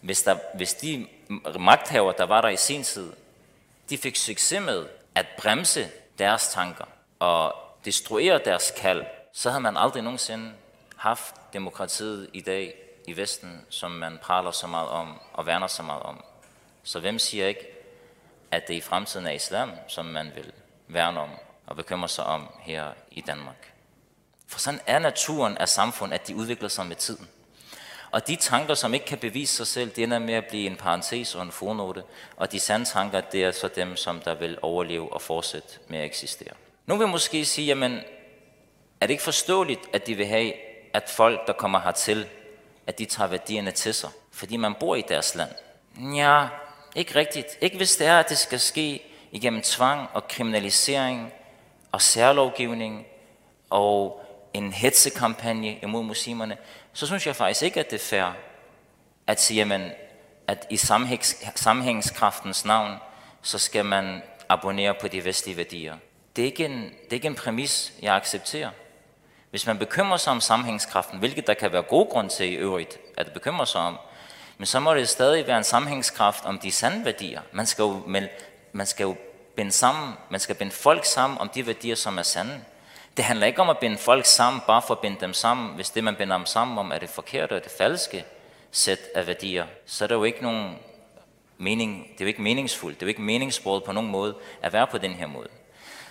hvis, 0.00 0.22
der, 0.22 0.38
hvis 0.54 0.74
de 0.74 1.06
magthaver, 1.60 2.12
der 2.12 2.24
var 2.24 2.40
der 2.40 2.48
i 2.48 2.56
sin 2.56 2.82
tid, 2.82 3.12
de 3.90 3.98
fik 3.98 4.16
succes 4.16 4.62
med 4.62 4.86
at 5.14 5.26
bremse 5.38 5.88
deres 6.18 6.48
tanker 6.48 6.84
og 7.18 7.54
destruere 7.84 8.40
deres 8.44 8.72
kald, 8.76 9.04
så 9.32 9.50
havde 9.50 9.62
man 9.62 9.76
aldrig 9.76 10.02
nogensinde 10.02 10.52
haft 10.96 11.34
demokratiet 11.52 12.30
i 12.32 12.40
dag 12.40 12.74
i 13.06 13.16
Vesten, 13.16 13.66
som 13.68 13.90
man 13.90 14.18
praler 14.22 14.50
så 14.50 14.66
meget 14.66 14.88
om 14.88 15.20
og 15.32 15.46
værner 15.46 15.66
så 15.66 15.82
meget 15.82 16.02
om. 16.02 16.24
Så 16.82 17.00
hvem 17.00 17.18
siger 17.18 17.46
ikke, 17.46 17.77
at 18.50 18.68
det 18.68 18.74
i 18.74 18.80
fremtiden 18.80 19.26
er 19.26 19.30
islam, 19.30 19.70
som 19.88 20.04
man 20.04 20.32
vil 20.34 20.52
værne 20.88 21.20
om 21.20 21.30
og 21.66 21.76
bekymre 21.76 22.08
sig 22.08 22.24
om 22.24 22.48
her 22.60 22.92
i 23.10 23.20
Danmark? 23.20 23.72
For 24.46 24.58
sådan 24.58 24.80
er 24.86 24.98
naturen 24.98 25.58
af 25.58 25.68
samfund, 25.68 26.14
at 26.14 26.28
de 26.28 26.36
udvikler 26.36 26.68
sig 26.68 26.86
med 26.86 26.96
tiden. 26.96 27.28
Og 28.10 28.26
de 28.26 28.36
tanker, 28.36 28.74
som 28.74 28.94
ikke 28.94 29.06
kan 29.06 29.18
bevise 29.18 29.56
sig 29.56 29.66
selv, 29.66 29.90
det 29.90 30.04
ender 30.04 30.18
med 30.18 30.34
at 30.34 30.44
blive 30.48 30.66
en 30.66 30.76
parentes 30.76 31.34
og 31.34 31.42
en 31.42 31.52
fornote. 31.52 32.02
Og 32.36 32.52
de 32.52 32.60
sande 32.60 32.86
tanker, 32.86 33.20
det 33.20 33.44
er 33.44 33.50
så 33.50 33.68
dem, 33.68 33.96
som 33.96 34.20
der 34.20 34.34
vil 34.34 34.58
overleve 34.62 35.12
og 35.12 35.22
fortsætte 35.22 35.68
med 35.88 35.98
at 35.98 36.04
eksistere. 36.04 36.54
Nu 36.86 36.96
vil 36.96 37.08
måske 37.08 37.44
sige, 37.44 37.66
jamen, 37.66 38.00
er 39.00 39.06
det 39.06 39.10
ikke 39.10 39.22
forståeligt, 39.22 39.80
at 39.92 40.06
de 40.06 40.14
vil 40.14 40.26
have, 40.26 40.52
at 40.94 41.08
folk, 41.08 41.46
der 41.46 41.52
kommer 41.52 41.80
hertil, 41.80 42.26
at 42.86 42.98
de 42.98 43.04
tager 43.04 43.28
værdierne 43.28 43.70
til 43.70 43.94
sig, 43.94 44.10
fordi 44.32 44.56
man 44.56 44.74
bor 44.80 44.94
i 44.94 45.02
deres 45.08 45.34
land? 45.34 45.50
Ja, 46.16 46.48
ikke 46.98 47.14
rigtigt. 47.14 47.58
Ikke 47.60 47.76
hvis 47.76 47.96
det 47.96 48.06
er, 48.06 48.18
at 48.18 48.28
det 48.28 48.38
skal 48.38 48.60
ske 48.60 49.02
igennem 49.32 49.62
tvang 49.62 50.08
og 50.12 50.28
kriminalisering 50.28 51.32
og 51.92 52.02
særlovgivning 52.02 53.06
og 53.70 54.24
en 54.54 54.72
hetsekampagne 54.72 55.78
imod 55.82 56.04
muslimerne, 56.04 56.56
så 56.92 57.06
synes 57.06 57.26
jeg 57.26 57.36
faktisk 57.36 57.62
ikke, 57.62 57.80
at 57.80 57.90
det 57.90 58.00
er 58.00 58.04
fair 58.04 58.36
at 59.26 59.40
sige, 59.40 59.58
jamen, 59.58 59.90
at 60.46 60.66
i 60.70 60.76
sammenhængskraftens 61.56 62.64
navn, 62.64 62.94
så 63.42 63.58
skal 63.58 63.84
man 63.84 64.22
abonnere 64.48 64.94
på 65.00 65.08
de 65.08 65.24
vestlige 65.24 65.56
værdier. 65.56 65.96
Det 66.36 66.42
er, 66.42 66.46
ikke 66.46 66.64
en, 66.64 66.82
det 66.82 67.10
er 67.10 67.14
ikke 67.14 67.26
en 67.26 67.34
præmis, 67.34 67.92
jeg 68.02 68.14
accepterer. 68.14 68.70
Hvis 69.50 69.66
man 69.66 69.78
bekymrer 69.78 70.16
sig 70.16 70.32
om 70.32 70.40
sammenhængskraften, 70.40 71.18
hvilket 71.18 71.46
der 71.46 71.54
kan 71.54 71.72
være 71.72 71.82
god 71.82 72.10
grund 72.10 72.30
til 72.30 72.52
i 72.52 72.54
øvrigt, 72.54 72.98
at 73.16 73.32
bekymre 73.32 73.66
sig 73.66 73.80
om, 73.80 73.98
men 74.58 74.66
så 74.66 74.80
må 74.80 74.94
det 74.94 75.08
stadig 75.08 75.46
være 75.46 75.58
en 75.58 75.64
sammenhængskraft 75.64 76.44
om 76.44 76.58
de 76.58 76.72
sande 76.72 77.04
værdier. 77.04 77.40
Man 77.52 77.66
skal 77.66 77.82
jo, 77.82 78.02
man 78.72 78.86
skal 78.86 79.04
jo 79.04 79.16
binde 79.56 79.72
sammen, 79.72 80.14
man 80.30 80.40
skal 80.40 80.54
binde 80.54 80.72
folk 80.72 81.04
sammen 81.04 81.38
om 81.38 81.48
de 81.48 81.66
værdier, 81.66 81.94
som 81.94 82.18
er 82.18 82.22
sande. 82.22 82.60
Det 83.16 83.24
handler 83.24 83.46
ikke 83.46 83.62
om 83.62 83.70
at 83.70 83.78
binde 83.78 83.98
folk 83.98 84.26
sammen, 84.26 84.62
bare 84.66 84.82
for 84.82 84.94
at 84.94 85.00
binde 85.00 85.20
dem 85.20 85.32
sammen. 85.32 85.74
Hvis 85.74 85.90
det, 85.90 86.04
man 86.04 86.16
binder 86.16 86.36
dem 86.36 86.46
sammen 86.46 86.78
om, 86.78 86.90
er 86.90 86.98
det 86.98 87.08
forkerte 87.08 87.52
og 87.56 87.64
det 87.64 87.72
falske 87.78 88.24
sæt 88.70 88.98
af 89.14 89.26
værdier, 89.26 89.66
så 89.86 90.04
er 90.04 90.08
der 90.08 90.14
jo 90.14 90.24
ikke 90.24 90.42
nogen 90.42 90.76
mening, 91.58 92.06
det 92.12 92.20
er 92.20 92.24
jo 92.24 92.28
ikke 92.28 92.42
meningsfuldt, 92.42 93.00
det 93.00 93.02
er 93.02 93.06
jo 93.06 93.08
ikke 93.08 93.22
meningsbordet 93.22 93.84
på 93.84 93.92
nogen 93.92 94.10
måde 94.10 94.34
at 94.62 94.72
være 94.72 94.86
på 94.86 94.98
den 94.98 95.12
her 95.12 95.26
måde. 95.26 95.48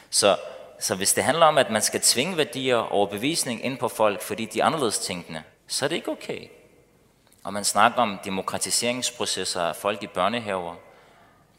Så, 0.09 0.37
så 0.79 0.95
hvis 0.95 1.13
det 1.13 1.23
handler 1.23 1.45
om, 1.45 1.57
at 1.57 1.69
man 1.69 1.81
skal 1.81 2.01
tvinge 2.01 2.37
værdier 2.37 2.75
og 2.75 2.91
overbevisning 2.91 3.65
ind 3.65 3.77
på 3.77 3.87
folk, 3.87 4.21
fordi 4.21 4.45
de 4.45 4.59
er 4.59 4.65
anderledes 4.65 4.99
tænkende, 4.99 5.43
så 5.67 5.85
er 5.85 5.89
det 5.89 5.95
ikke 5.95 6.11
okay. 6.11 6.47
Og 7.47 7.53
man 7.53 7.63
snakker 7.63 8.01
om 8.01 8.19
demokratiseringsprocesser 8.25 9.61
af 9.61 9.75
folk 9.75 10.03
i 10.03 10.07
børnehaver, 10.07 10.75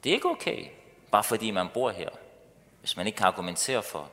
det 0.05 0.11
er 0.11 0.15
ikke 0.15 0.29
okay, 0.29 0.67
bare 1.13 1.25
fordi 1.25 1.51
man 1.51 1.69
bor 1.75 1.91
her, 1.91 2.09
hvis 2.81 2.97
man 2.97 3.07
ikke 3.07 3.17
kan 3.17 3.27
argumentere 3.27 3.83
for, 3.83 4.09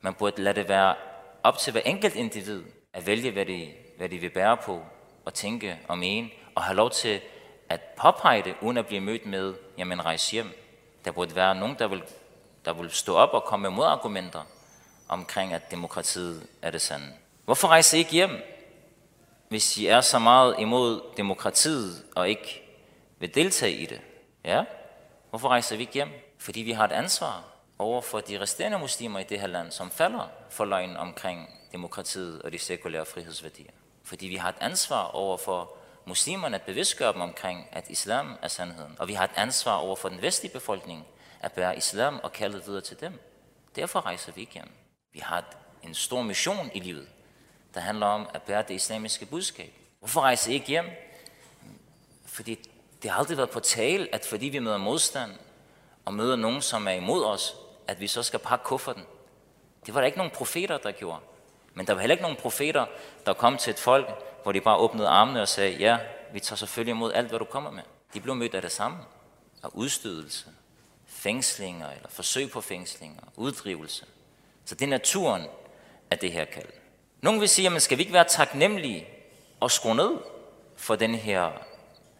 man 0.00 0.14
burde 0.14 0.42
lade 0.42 0.60
det 0.60 0.68
være 0.68 0.94
op 1.42 1.58
til 1.58 1.72
hver 1.72 1.80
enkelt 1.80 2.14
individ 2.14 2.62
at 2.92 3.06
vælge, 3.06 3.30
hvad 3.30 3.46
de, 3.46 3.72
hvad 3.98 4.08
de 4.08 4.18
vil 4.18 4.30
bære 4.30 4.56
på 4.56 4.82
og 5.24 5.34
tænke 5.34 5.78
og 5.88 5.98
mene, 5.98 6.30
og 6.54 6.62
have 6.62 6.76
lov 6.76 6.90
til 6.90 7.20
at 7.68 7.80
påpege 7.80 8.42
det, 8.42 8.54
uden 8.60 8.76
at 8.76 8.86
blive 8.86 9.00
mødt 9.00 9.26
med, 9.26 9.54
jamen 9.78 10.04
rejse 10.04 10.32
hjem. 10.32 10.46
Der 11.04 11.12
burde 11.12 11.34
være 11.34 11.54
nogen, 11.54 11.76
der 11.78 11.88
vil, 11.88 12.02
der 12.64 12.72
vil 12.72 12.90
stå 12.90 13.14
op 13.14 13.30
og 13.32 13.44
komme 13.44 13.62
med 13.62 13.76
modargumenter 13.76 14.42
omkring, 15.08 15.52
at 15.52 15.70
demokratiet 15.70 16.46
er 16.62 16.70
det 16.70 16.82
sande. 16.82 17.06
Hvorfor 17.44 17.68
rejse 17.68 17.98
ikke 17.98 18.10
hjem, 18.10 18.30
hvis 19.52 19.78
I 19.78 19.86
er 19.86 20.00
så 20.00 20.18
meget 20.18 20.54
imod 20.58 21.00
demokratiet 21.16 22.04
og 22.16 22.28
ikke 22.28 22.62
vil 23.18 23.34
deltage 23.34 23.72
i 23.72 23.86
det? 23.86 24.00
Ja, 24.44 24.64
hvorfor 25.30 25.48
rejser 25.48 25.76
vi 25.76 25.82
ikke 25.82 25.92
hjem? 25.92 26.08
Fordi 26.38 26.60
vi 26.60 26.72
har 26.72 26.84
et 26.84 26.92
ansvar 26.92 27.44
over 27.78 28.02
for 28.02 28.20
de 28.20 28.40
resterende 28.40 28.78
muslimer 28.78 29.20
i 29.20 29.22
det 29.22 29.40
her 29.40 29.46
land, 29.46 29.70
som 29.70 29.90
falder 29.90 30.28
for 30.50 30.64
løgn 30.64 30.96
omkring 30.96 31.48
demokratiet 31.72 32.42
og 32.42 32.52
de 32.52 32.58
sekulære 32.58 33.06
frihedsværdier. 33.06 33.70
Fordi 34.04 34.26
vi 34.26 34.36
har 34.36 34.48
et 34.48 34.56
ansvar 34.60 35.02
over 35.02 35.36
for 35.36 35.76
muslimerne 36.06 36.56
at 36.56 36.62
bevidstgøre 36.62 37.12
dem 37.12 37.20
omkring, 37.20 37.68
at 37.72 37.90
islam 37.90 38.38
er 38.42 38.48
sandheden. 38.48 38.96
Og 38.98 39.08
vi 39.08 39.12
har 39.12 39.24
et 39.24 39.36
ansvar 39.36 39.74
over 39.74 39.96
for 39.96 40.08
den 40.08 40.22
vestlige 40.22 40.52
befolkning 40.52 41.06
at 41.40 41.52
bære 41.52 41.76
islam 41.76 42.20
og 42.22 42.32
kaldet 42.32 42.66
videre 42.66 42.80
til 42.80 43.00
dem. 43.00 43.20
Derfor 43.76 44.00
rejser 44.00 44.32
vi 44.32 44.40
ikke 44.40 44.52
hjem. 44.52 44.70
Vi 45.12 45.18
har 45.18 45.44
en 45.82 45.94
stor 45.94 46.22
mission 46.22 46.70
i 46.74 46.80
livet, 46.80 47.08
der 47.74 47.80
handler 47.80 48.06
om 48.06 48.28
at 48.34 48.42
bære 48.42 48.64
det 48.68 48.74
islamiske 48.74 49.26
budskab. 49.26 49.72
Hvorfor 49.98 50.20
rejser 50.20 50.50
I 50.50 50.54
ikke 50.54 50.66
hjem? 50.66 50.84
Fordi 52.26 52.58
det 53.02 53.10
har 53.10 53.18
aldrig 53.18 53.36
været 53.36 53.50
på 53.50 53.60
tale, 53.60 54.14
at 54.14 54.26
fordi 54.26 54.46
vi 54.46 54.58
møder 54.58 54.78
modstand 54.78 55.30
og 56.04 56.14
møder 56.14 56.36
nogen, 56.36 56.62
som 56.62 56.88
er 56.88 56.92
imod 56.92 57.24
os, 57.24 57.54
at 57.88 58.00
vi 58.00 58.06
så 58.06 58.22
skal 58.22 58.38
pakke 58.38 58.64
kufferten. 58.64 59.04
Det 59.86 59.94
var 59.94 60.00
der 60.00 60.06
ikke 60.06 60.18
nogen 60.18 60.32
profeter, 60.34 60.78
der 60.78 60.92
gjorde. 60.92 61.20
Men 61.74 61.86
der 61.86 61.92
var 61.92 62.00
heller 62.00 62.14
ikke 62.14 62.22
nogen 62.22 62.36
profeter, 62.36 62.86
der 63.26 63.32
kom 63.32 63.56
til 63.56 63.70
et 63.70 63.78
folk, 63.78 64.08
hvor 64.42 64.52
de 64.52 64.60
bare 64.60 64.76
åbnede 64.76 65.08
armene 65.08 65.42
og 65.42 65.48
sagde, 65.48 65.76
ja, 65.76 65.98
vi 66.32 66.40
tager 66.40 66.56
selvfølgelig 66.56 66.90
imod 66.90 67.12
alt, 67.12 67.28
hvad 67.28 67.38
du 67.38 67.44
kommer 67.44 67.70
med. 67.70 67.82
De 68.14 68.20
blev 68.20 68.34
mødt 68.34 68.54
af 68.54 68.62
det 68.62 68.72
samme. 68.72 68.98
Af 69.62 69.68
udstødelse, 69.72 70.46
fængslinger 71.06 71.90
eller 71.90 72.08
forsøg 72.08 72.50
på 72.50 72.60
fængslinger, 72.60 73.22
uddrivelse. 73.36 74.06
Så 74.64 74.74
det 74.74 74.84
er 74.84 74.90
naturen 74.90 75.46
af 76.10 76.18
det 76.18 76.32
her 76.32 76.44
kald. 76.44 76.68
Nogle 77.22 77.40
vil 77.40 77.48
sige, 77.48 77.76
at 77.76 77.82
skal 77.82 77.98
vi 77.98 78.02
ikke 78.02 78.12
være 78.12 78.24
taknemmelige 78.28 79.06
og 79.60 79.70
skrue 79.70 79.94
ned 79.94 80.10
for 80.76 80.96
den 80.96 81.14
her 81.14 81.50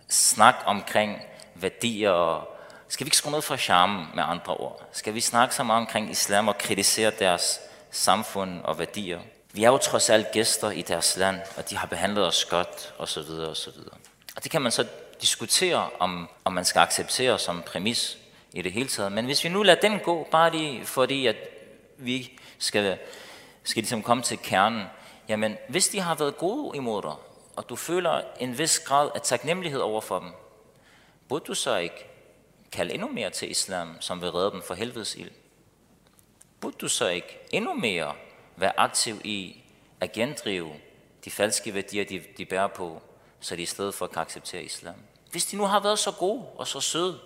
snak 0.08 0.54
omkring 0.66 1.22
værdier 1.54 2.10
og 2.10 2.48
skal 2.88 3.04
vi 3.04 3.08
ikke 3.08 3.16
skrue 3.16 3.32
ned 3.32 3.42
for 3.42 3.56
charme 3.56 4.06
med 4.14 4.22
andre 4.26 4.54
ord? 4.54 4.88
Skal 4.92 5.14
vi 5.14 5.20
snakke 5.20 5.54
så 5.54 5.62
meget 5.62 5.80
omkring 5.80 6.10
islam 6.10 6.48
og 6.48 6.58
kritisere 6.58 7.12
deres 7.18 7.60
samfund 7.90 8.60
og 8.64 8.78
værdier? 8.78 9.20
Vi 9.52 9.64
er 9.64 9.68
jo 9.68 9.78
trods 9.78 10.10
alt 10.10 10.32
gæster 10.32 10.70
i 10.70 10.82
deres 10.82 11.16
land, 11.16 11.40
og 11.56 11.70
de 11.70 11.76
har 11.76 11.86
behandlet 11.86 12.26
os 12.26 12.44
godt, 12.44 12.94
og 12.98 13.08
så 13.08 13.22
videre, 13.22 13.48
og 13.48 13.56
så 13.56 13.70
videre. 13.70 13.96
Og 14.36 14.42
det 14.42 14.50
kan 14.50 14.62
man 14.62 14.72
så 14.72 14.86
diskutere, 15.20 15.90
om, 15.98 16.28
om 16.44 16.52
man 16.52 16.64
skal 16.64 16.80
acceptere 16.80 17.38
som 17.38 17.62
præmis 17.62 18.18
i 18.52 18.62
det 18.62 18.72
hele 18.72 18.88
taget. 18.88 19.12
Men 19.12 19.24
hvis 19.24 19.44
vi 19.44 19.48
nu 19.48 19.62
lader 19.62 19.80
den 19.80 19.98
gå, 19.98 20.28
bare 20.30 20.50
lige 20.50 20.86
fordi, 20.86 21.26
at 21.26 21.36
vi 21.96 22.40
skal, 22.58 22.98
skal 23.64 23.82
ligesom 23.82 24.02
komme 24.02 24.22
til 24.22 24.38
kernen, 24.38 24.86
jamen 25.28 25.56
hvis 25.68 25.88
de 25.88 26.00
har 26.00 26.14
været 26.14 26.38
gode 26.38 26.76
imod 26.76 27.02
dig, 27.02 27.14
og 27.56 27.68
du 27.68 27.76
føler 27.76 28.22
en 28.40 28.58
vis 28.58 28.78
grad 28.80 29.10
af 29.14 29.20
taknemmelighed 29.20 29.80
over 29.80 30.00
for 30.00 30.18
dem, 30.18 30.28
burde 31.28 31.44
du 31.44 31.54
så 31.54 31.76
ikke 31.76 32.06
kalde 32.72 32.94
endnu 32.94 33.08
mere 33.08 33.30
til 33.30 33.50
islam, 33.50 33.96
som 34.00 34.20
vil 34.20 34.30
redde 34.30 34.50
dem 34.50 34.62
for 34.62 34.74
helvedes 34.74 35.14
ild? 35.14 35.30
Burde 36.60 36.76
du 36.80 36.88
så 36.88 37.08
ikke 37.08 37.38
endnu 37.50 37.74
mere 37.74 38.14
være 38.56 38.80
aktiv 38.80 39.20
i 39.24 39.62
at 40.00 40.12
gendrive 40.12 40.72
de 41.24 41.30
falske 41.30 41.74
værdier, 41.74 42.04
de, 42.04 42.22
de 42.38 42.44
bærer 42.44 42.66
på, 42.68 43.02
så 43.40 43.56
de 43.56 43.62
i 43.62 43.66
stedet 43.66 43.94
for 43.94 44.06
kan 44.06 44.22
acceptere 44.22 44.62
islam? 44.62 44.94
Hvis 45.30 45.46
de 45.46 45.56
nu 45.56 45.64
har 45.64 45.80
været 45.80 45.98
så 45.98 46.12
gode 46.12 46.46
og 46.56 46.66
så 46.66 46.80
søde, 46.80 47.20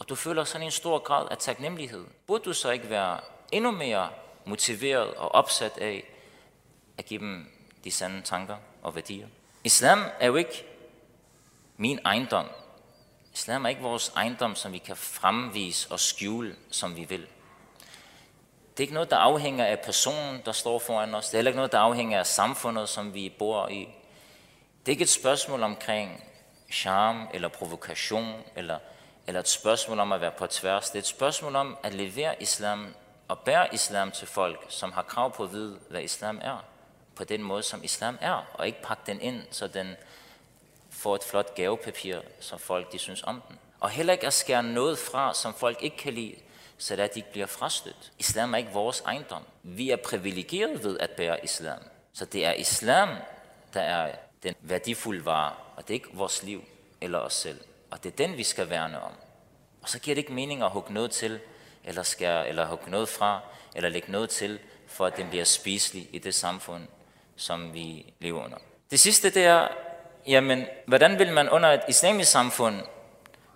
og 0.00 0.08
du 0.08 0.14
føler 0.14 0.44
sådan 0.44 0.66
en 0.66 0.70
stor 0.70 0.98
grad 0.98 1.28
af 1.30 1.38
taknemmelighed, 1.38 2.04
burde 2.26 2.44
du 2.44 2.52
så 2.52 2.70
ikke 2.70 2.90
være 2.90 3.20
endnu 3.52 3.70
mere 3.70 4.08
motiveret 4.46 5.14
og 5.14 5.34
opsat 5.34 5.78
af 5.78 6.04
at 6.98 7.04
give 7.04 7.20
dem 7.20 7.50
de 7.84 7.90
sande 7.90 8.22
tanker 8.22 8.56
og 8.82 8.94
værdier? 8.94 9.26
Islam 9.64 10.04
er 10.20 10.26
jo 10.26 10.36
ikke 10.36 10.64
min 11.76 11.98
ejendom, 12.04 12.46
Islam 13.36 13.64
er 13.64 13.68
ikke 13.68 13.82
vores 13.82 14.12
ejendom, 14.16 14.54
som 14.54 14.72
vi 14.72 14.78
kan 14.78 14.96
fremvise 14.96 15.90
og 15.90 16.00
skjule, 16.00 16.56
som 16.70 16.96
vi 16.96 17.04
vil. 17.04 17.20
Det 18.70 18.76
er 18.76 18.80
ikke 18.80 18.94
noget, 18.94 19.10
der 19.10 19.16
afhænger 19.16 19.64
af 19.64 19.80
personen, 19.80 20.42
der 20.44 20.52
står 20.52 20.78
foran 20.78 21.14
os. 21.14 21.26
Det 21.26 21.34
er 21.34 21.38
heller 21.38 21.50
ikke 21.50 21.56
noget, 21.56 21.72
der 21.72 21.78
afhænger 21.78 22.18
af 22.18 22.26
samfundet, 22.26 22.88
som 22.88 23.14
vi 23.14 23.34
bor 23.38 23.68
i. 23.68 23.88
Det 24.80 24.88
er 24.88 24.90
ikke 24.90 25.02
et 25.02 25.08
spørgsmål 25.08 25.62
omkring 25.62 26.24
charme 26.72 27.26
eller 27.34 27.48
provokation, 27.48 28.34
eller, 28.56 28.78
eller 29.26 29.40
et 29.40 29.48
spørgsmål 29.48 29.98
om 29.98 30.12
at 30.12 30.20
være 30.20 30.30
på 30.30 30.46
tværs. 30.46 30.90
Det 30.90 30.94
er 30.94 31.02
et 31.02 31.06
spørgsmål 31.06 31.56
om 31.56 31.76
at 31.82 31.94
levere 31.94 32.42
islam 32.42 32.94
og 33.28 33.38
bære 33.38 33.74
islam 33.74 34.10
til 34.10 34.26
folk, 34.26 34.66
som 34.68 34.92
har 34.92 35.02
krav 35.02 35.34
på 35.34 35.42
at 35.42 35.52
vide, 35.52 35.78
hvad 35.90 36.02
islam 36.02 36.40
er. 36.42 36.64
På 37.14 37.24
den 37.24 37.42
måde, 37.42 37.62
som 37.62 37.84
islam 37.84 38.18
er, 38.20 38.46
og 38.54 38.66
ikke 38.66 38.82
pakke 38.82 39.02
den 39.06 39.20
ind, 39.20 39.42
så 39.50 39.66
den 39.66 39.96
får 40.90 41.14
et 41.14 41.24
flot 41.24 41.54
gavepapir, 41.54 42.18
som 42.40 42.58
folk 42.58 42.92
de 42.92 42.98
synes 42.98 43.22
om 43.22 43.42
den. 43.48 43.58
Og 43.80 43.90
heller 43.90 44.12
ikke 44.12 44.26
at 44.26 44.32
skære 44.32 44.62
noget 44.62 44.98
fra, 44.98 45.34
som 45.34 45.54
folk 45.54 45.82
ikke 45.82 45.96
kan 45.96 46.12
lide, 46.12 46.34
så 46.78 46.94
at 46.94 47.14
de 47.14 47.18
ikke 47.18 47.32
bliver 47.32 47.46
frastødt. 47.46 48.12
Islam 48.18 48.54
er 48.54 48.58
ikke 48.58 48.72
vores 48.72 49.00
ejendom. 49.00 49.42
Vi 49.62 49.90
er 49.90 49.96
privilegeret 49.96 50.84
ved 50.84 50.98
at 50.98 51.10
bære 51.10 51.44
islam. 51.44 51.78
Så 52.12 52.24
det 52.24 52.44
er 52.44 52.52
islam, 52.52 53.08
der 53.74 53.80
er 53.80 54.14
den 54.42 54.54
værdifulde 54.60 55.24
vare, 55.24 55.54
og 55.76 55.82
det 55.82 55.90
er 55.90 55.94
ikke 55.94 56.08
vores 56.12 56.42
liv 56.42 56.64
eller 57.00 57.18
os 57.18 57.34
selv. 57.34 57.60
Og 57.90 58.04
det 58.04 58.12
er 58.12 58.16
den, 58.16 58.36
vi 58.36 58.42
skal 58.42 58.70
værne 58.70 59.02
om. 59.02 59.12
Og 59.82 59.88
så 59.88 59.98
giver 59.98 60.14
det 60.14 60.22
ikke 60.22 60.32
mening 60.32 60.62
at 60.62 60.70
hugge 60.70 60.94
noget 60.94 61.10
til, 61.10 61.40
eller, 61.86 62.02
skære, 62.02 62.48
eller 62.48 62.66
hugge 62.66 62.90
noget 62.90 63.08
fra, 63.08 63.40
eller 63.74 63.88
lægge 63.88 64.12
noget 64.12 64.30
til, 64.30 64.58
for 64.86 65.06
at 65.06 65.16
den 65.16 65.28
bliver 65.28 65.44
spiselig 65.44 66.08
i 66.12 66.18
det 66.18 66.34
samfund, 66.34 66.82
som 67.36 67.74
vi 67.74 68.14
lever 68.20 68.44
under. 68.44 68.58
Det 68.90 69.00
sidste, 69.00 69.30
det 69.30 69.44
er, 69.44 69.68
jamen, 70.26 70.66
hvordan 70.86 71.18
vil 71.18 71.32
man 71.32 71.48
under 71.48 71.68
et 71.68 71.82
islamisk 71.88 72.30
samfund 72.30 72.82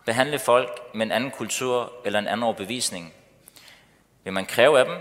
behandle 0.06 0.38
folk 0.38 0.80
med 0.94 1.06
en 1.06 1.12
anden 1.12 1.30
kultur 1.30 1.92
eller 2.04 2.18
en 2.18 2.26
anden 2.26 2.42
overbevisning? 2.42 3.14
Vil 4.24 4.32
man 4.32 4.46
kræve 4.46 4.78
af 4.78 4.84
dem, 4.84 4.96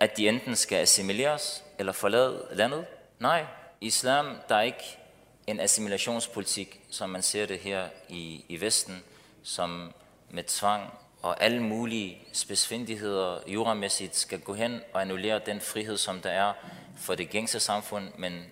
at 0.00 0.16
de 0.16 0.28
enten 0.28 0.56
skal 0.56 0.76
assimileres 0.76 1.64
eller 1.78 1.92
forlade 1.92 2.46
landet? 2.52 2.86
Nej, 3.18 3.44
islam, 3.80 4.36
der 4.48 4.54
er 4.54 4.62
ikke 4.62 4.98
en 5.46 5.60
assimilationspolitik, 5.60 6.80
som 6.90 7.10
man 7.10 7.22
ser 7.22 7.46
det 7.46 7.58
her 7.58 7.88
i, 8.08 8.44
i 8.48 8.60
Vesten, 8.60 9.02
som 9.42 9.92
med 10.30 10.44
tvang 10.44 10.92
og 11.22 11.42
alle 11.42 11.62
mulige 11.62 12.18
spidsfindigheder 12.32 13.38
juramæssigt 13.46 14.16
skal 14.16 14.40
gå 14.40 14.54
hen 14.54 14.80
og 14.92 15.00
annullere 15.00 15.40
den 15.46 15.60
frihed, 15.60 15.96
som 15.96 16.20
der 16.20 16.30
er 16.30 16.52
for 16.96 17.14
det 17.14 17.30
gængse 17.30 17.60
samfund, 17.60 18.08
men 18.18 18.44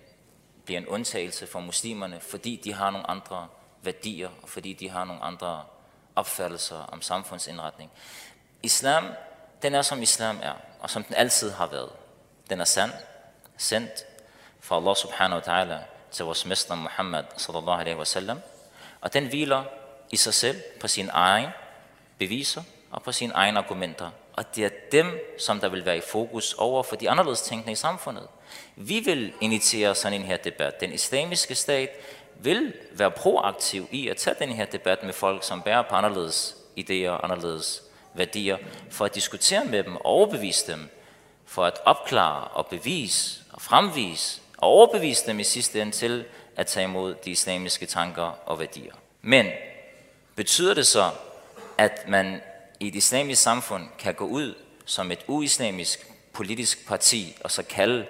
bliver 0.65 0.79
en 0.79 0.87
undtagelse 0.87 1.47
for 1.47 1.59
muslimerne, 1.59 2.19
fordi 2.19 2.61
de 2.63 2.73
har 2.73 2.89
nogle 2.89 3.09
andre 3.09 3.47
værdier, 3.81 4.29
og 4.41 4.49
fordi 4.49 4.73
de 4.73 4.89
har 4.89 5.05
nogle 5.05 5.23
andre 5.23 5.63
opfattelser 6.15 6.77
om 6.77 7.01
samfundsindretning. 7.01 7.91
Islam, 8.63 9.05
den 9.61 9.75
er 9.75 9.81
som 9.81 10.01
islam 10.01 10.39
er, 10.43 10.53
og 10.79 10.89
som 10.89 11.03
den 11.03 11.15
altid 11.15 11.51
har 11.51 11.67
været. 11.67 11.89
Den 12.49 12.61
er 12.61 12.65
sand, 12.65 12.91
sendt 13.57 13.91
fra 14.59 14.75
Allah 14.75 14.95
subhanahu 14.95 15.41
wa 15.41 15.63
ta'ala 15.63 15.77
til 16.11 16.25
vores 16.25 16.45
mester 16.45 16.75
Muhammad 16.75 17.23
sallallahu 17.37 17.79
alaihi 17.79 17.97
wa 17.97 18.05
sallam, 18.05 18.39
og 19.01 19.13
den 19.13 19.27
hviler 19.27 19.63
i 20.11 20.15
sig 20.15 20.33
selv 20.33 20.61
på 20.79 20.87
sin 20.87 21.09
egen 21.13 21.49
beviser 22.17 22.63
og 22.91 23.03
på 23.03 23.11
sine 23.11 23.33
egne 23.33 23.59
argumenter. 23.59 24.09
Og 24.33 24.55
det 24.55 24.65
er 24.65 24.69
dem, 24.91 25.35
som 25.39 25.59
der 25.59 25.69
vil 25.69 25.85
være 25.85 25.97
i 25.97 26.01
fokus 26.01 26.53
over 26.53 26.83
for 26.83 26.95
de 26.95 27.09
anderledes 27.09 27.41
tænkende 27.41 27.71
i 27.71 27.75
samfundet. 27.75 28.27
Vi 28.75 28.99
vil 28.99 29.33
initiere 29.41 29.95
sådan 29.95 30.21
en 30.21 30.27
her 30.27 30.37
debat. 30.37 30.79
Den 30.79 30.93
islamiske 30.93 31.55
stat 31.55 31.89
vil 32.39 32.73
være 32.91 33.11
proaktiv 33.11 33.87
i 33.91 34.07
at 34.07 34.17
tage 34.17 34.35
den 34.39 34.49
her 34.49 34.65
debat 34.65 35.03
med 35.03 35.13
folk, 35.13 35.43
som 35.43 35.61
bærer 35.61 35.81
på 35.81 35.95
anderledes 35.95 36.57
idéer 36.79 37.09
og 37.09 37.23
anderledes 37.23 37.83
værdier, 38.13 38.57
for 38.89 39.05
at 39.05 39.15
diskutere 39.15 39.65
med 39.65 39.83
dem 39.83 39.95
og 39.95 40.05
overbevise 40.05 40.71
dem, 40.71 40.89
for 41.45 41.65
at 41.65 41.79
opklare 41.85 42.43
og 42.43 42.67
bevise 42.67 43.41
og 43.51 43.61
fremvise 43.61 44.41
og 44.57 44.69
overbevise 44.69 45.27
dem 45.27 45.39
i 45.39 45.43
sidste 45.43 45.81
ende 45.81 45.91
til 45.91 46.25
at 46.55 46.67
tage 46.67 46.83
imod 46.83 47.15
de 47.25 47.31
islamiske 47.31 47.85
tanker 47.85 48.37
og 48.45 48.59
værdier. 48.59 48.93
Men 49.21 49.45
betyder 50.35 50.73
det 50.73 50.87
så, 50.87 51.09
at 51.77 52.07
man 52.07 52.41
i 52.79 52.87
et 52.87 52.95
islamisk 52.95 53.41
samfund 53.41 53.87
kan 53.99 54.13
gå 54.13 54.25
ud 54.25 54.55
som 54.85 55.11
et 55.11 55.25
uislamisk 55.27 56.11
politisk 56.33 56.87
parti 56.87 57.37
og 57.43 57.51
så 57.51 57.63
kalde 57.63 58.05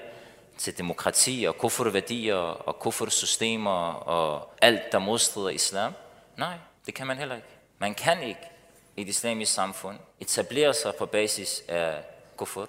til 0.58 0.78
demokrati 0.78 1.46
og 1.48 1.58
kufr-værdier 1.58 2.36
og 2.36 2.80
kufr-systemer 2.80 3.94
og 3.94 4.54
alt, 4.62 4.92
der 4.92 5.00
modstrider 5.00 5.50
islam? 5.50 5.94
Nej, 6.38 6.58
det 6.86 6.94
kan 6.94 7.08
man 7.08 7.18
heller 7.18 7.36
ikke. 7.36 7.48
Man 7.80 7.96
kan 7.96 8.24
ikke 8.24 8.42
i 8.96 9.02
et 9.02 9.08
islamisk 9.08 9.54
samfund 9.54 9.98
etablere 10.20 10.74
sig 10.74 10.96
på 10.96 11.06
basis 11.06 11.64
af 11.68 12.04
kufr 12.38 12.66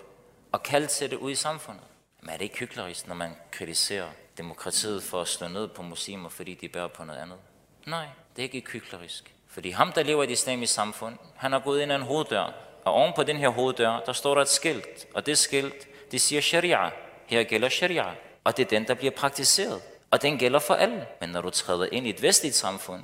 og 0.52 0.62
kalde 0.62 0.86
til 0.86 1.10
det 1.10 1.16
ud 1.16 1.30
i 1.30 1.34
samfundet. 1.34 1.84
Men 2.20 2.30
er 2.30 2.36
det 2.36 2.44
ikke 2.44 2.58
hyklerisk, 2.58 3.06
når 3.06 3.14
man 3.14 3.36
kritiserer 3.50 4.08
demokratiet 4.38 5.02
for 5.02 5.20
at 5.20 5.28
slå 5.28 5.48
ned 5.48 5.68
på 5.68 5.82
muslimer, 5.82 6.28
fordi 6.28 6.54
de 6.54 6.68
bærer 6.68 6.88
på 6.88 7.04
noget 7.04 7.20
andet? 7.20 7.38
Nej, 7.86 8.06
det 8.36 8.44
er 8.44 8.48
ikke 8.54 8.70
hyklerisk. 8.70 9.34
Fordi 9.58 9.70
ham, 9.70 9.92
der 9.92 10.02
lever 10.02 10.22
i 10.22 10.26
et 10.26 10.30
islamisk 10.30 10.74
samfund, 10.74 11.16
han 11.36 11.52
har 11.52 11.58
gået 11.58 11.82
ind 11.82 11.92
ad 11.92 11.96
en 11.96 12.02
hoveddør. 12.02 12.52
Og 12.84 12.92
oven 12.92 13.12
på 13.16 13.22
den 13.22 13.36
her 13.36 13.48
hoveddør, 13.48 14.02
der 14.06 14.12
står 14.12 14.34
der 14.34 14.42
et 14.42 14.48
skilt. 14.48 15.06
Og 15.14 15.26
det 15.26 15.38
skilt, 15.38 15.88
det 16.12 16.20
siger 16.20 16.40
sharia. 16.40 16.90
Her 17.26 17.42
gælder 17.42 17.68
sharia. 17.68 18.04
Og 18.44 18.56
det 18.56 18.64
er 18.64 18.68
den, 18.68 18.88
der 18.88 18.94
bliver 18.94 19.10
praktiseret. 19.10 19.82
Og 20.10 20.22
den 20.22 20.38
gælder 20.38 20.58
for 20.58 20.74
alle. 20.74 21.06
Men 21.20 21.28
når 21.28 21.40
du 21.40 21.50
træder 21.50 21.88
ind 21.92 22.06
i 22.06 22.10
et 22.10 22.22
vestligt 22.22 22.54
samfund, 22.54 23.02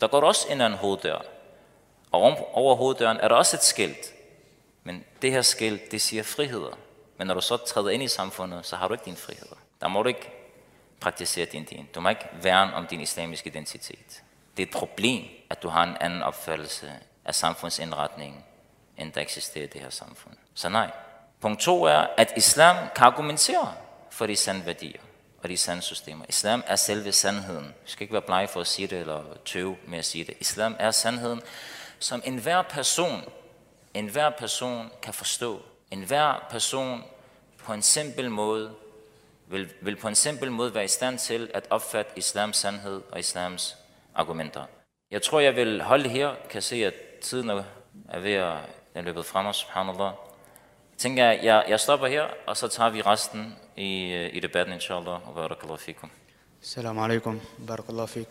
der 0.00 0.08
går 0.08 0.20
du 0.20 0.26
også 0.26 0.48
ind 0.50 0.62
ad 0.62 0.66
en 0.66 0.72
hoveddør. 0.72 1.24
Og 2.12 2.36
over 2.52 2.76
hoveddøren 2.76 3.16
er 3.16 3.28
der 3.28 3.34
også 3.34 3.56
et 3.56 3.62
skilt. 3.62 4.14
Men 4.84 5.04
det 5.22 5.32
her 5.32 5.42
skilt, 5.42 5.92
det 5.92 6.00
siger 6.00 6.22
friheder. 6.22 6.78
Men 7.18 7.26
når 7.26 7.34
du 7.34 7.40
så 7.40 7.56
træder 7.56 7.90
ind 7.90 8.02
i 8.02 8.08
samfundet, 8.08 8.66
så 8.66 8.76
har 8.76 8.88
du 8.88 8.94
ikke 8.94 9.04
din 9.04 9.16
friheder. 9.16 9.56
Der 9.80 9.88
må 9.88 10.02
du 10.02 10.08
ikke 10.08 10.30
praktisere 11.00 11.46
din 11.46 11.64
din. 11.64 11.88
Du 11.94 12.00
må 12.00 12.08
ikke 12.08 12.28
værne 12.42 12.74
om 12.74 12.86
din 12.86 13.00
islamiske 13.00 13.46
identitet. 13.46 14.22
Det 14.56 14.62
er 14.62 14.66
et 14.66 14.72
problem, 14.72 15.24
at 15.50 15.62
du 15.62 15.68
har 15.68 15.82
en 15.82 15.96
anden 16.00 16.22
opfattelse 16.22 16.92
af 17.24 17.34
samfundsindretningen, 17.34 18.44
end 18.96 19.12
der 19.12 19.20
eksisterer 19.20 19.64
i 19.64 19.68
det 19.68 19.80
her 19.80 19.90
samfund. 19.90 20.34
Så 20.54 20.68
nej. 20.68 20.90
Punkt 21.40 21.60
to 21.60 21.84
er, 21.84 22.06
at 22.16 22.32
islam 22.36 22.76
kan 22.94 23.06
argumentere 23.06 23.74
for 24.10 24.26
de 24.26 24.36
sande 24.36 24.66
værdier 24.66 25.00
og 25.42 25.48
de 25.48 25.56
sande 25.56 25.82
systemer. 25.82 26.24
Islam 26.28 26.64
er 26.66 26.76
selve 26.76 27.12
sandheden. 27.12 27.64
Vi 27.64 27.90
skal 27.90 28.02
ikke 28.02 28.12
være 28.12 28.22
blege 28.22 28.48
for 28.48 28.60
at 28.60 28.66
sige 28.66 28.88
det, 28.88 29.00
eller 29.00 29.22
tøve 29.44 29.76
med 29.86 29.98
at 29.98 30.04
sige 30.04 30.24
det. 30.24 30.34
Islam 30.40 30.76
er 30.78 30.90
sandheden, 30.90 31.42
som 31.98 32.22
enhver 32.24 32.62
person, 32.62 33.24
enhver 33.94 34.30
person 34.30 34.90
kan 35.02 35.14
forstå. 35.14 35.62
Enhver 35.90 36.46
person 36.50 37.04
på 37.58 37.72
en 37.72 37.82
simpel 37.82 38.30
måde 38.30 38.74
vil, 39.46 39.72
vil 39.80 39.96
på 39.96 40.08
en 40.08 40.14
simpel 40.14 40.52
måde 40.52 40.74
være 40.74 40.84
i 40.84 40.88
stand 40.88 41.18
til 41.18 41.50
at 41.54 41.66
opfatte 41.70 42.12
islams 42.16 42.56
sandhed 42.56 43.02
og 43.12 43.18
islams 43.18 43.76
argumenter. 44.14 44.64
Jeg 45.10 45.22
tror, 45.22 45.40
jeg 45.40 45.56
vil 45.56 45.82
holde 45.82 46.04
det 46.04 46.12
her. 46.12 46.30
Kan 46.50 46.62
se, 46.62 46.86
at 46.86 46.94
tiden 47.22 47.50
er 48.08 48.18
ved 48.20 48.32
at 48.32 48.56
er 48.94 49.02
løbet 49.02 49.24
frem 49.24 49.46
os, 49.46 49.56
subhanallah. 49.56 50.12
Jeg 50.92 50.98
tænker, 50.98 51.24
jeg, 51.24 51.64
jeg 51.68 51.80
stopper 51.80 52.06
her, 52.06 52.24
og 52.46 52.56
så 52.56 52.68
tager 52.68 52.90
vi 52.90 53.02
resten 53.02 53.56
i, 53.76 54.12
øh, 54.12 54.30
i 54.36 54.40
debatten, 54.40 54.74
inshallah. 54.74 55.28
Og 55.28 55.34
barakallahu 55.34 55.76
fikum. 55.76 56.10
Salam 56.62 56.98
alaikum. 56.98 57.40
Barakallahu 57.66 58.06
fik. 58.06 58.26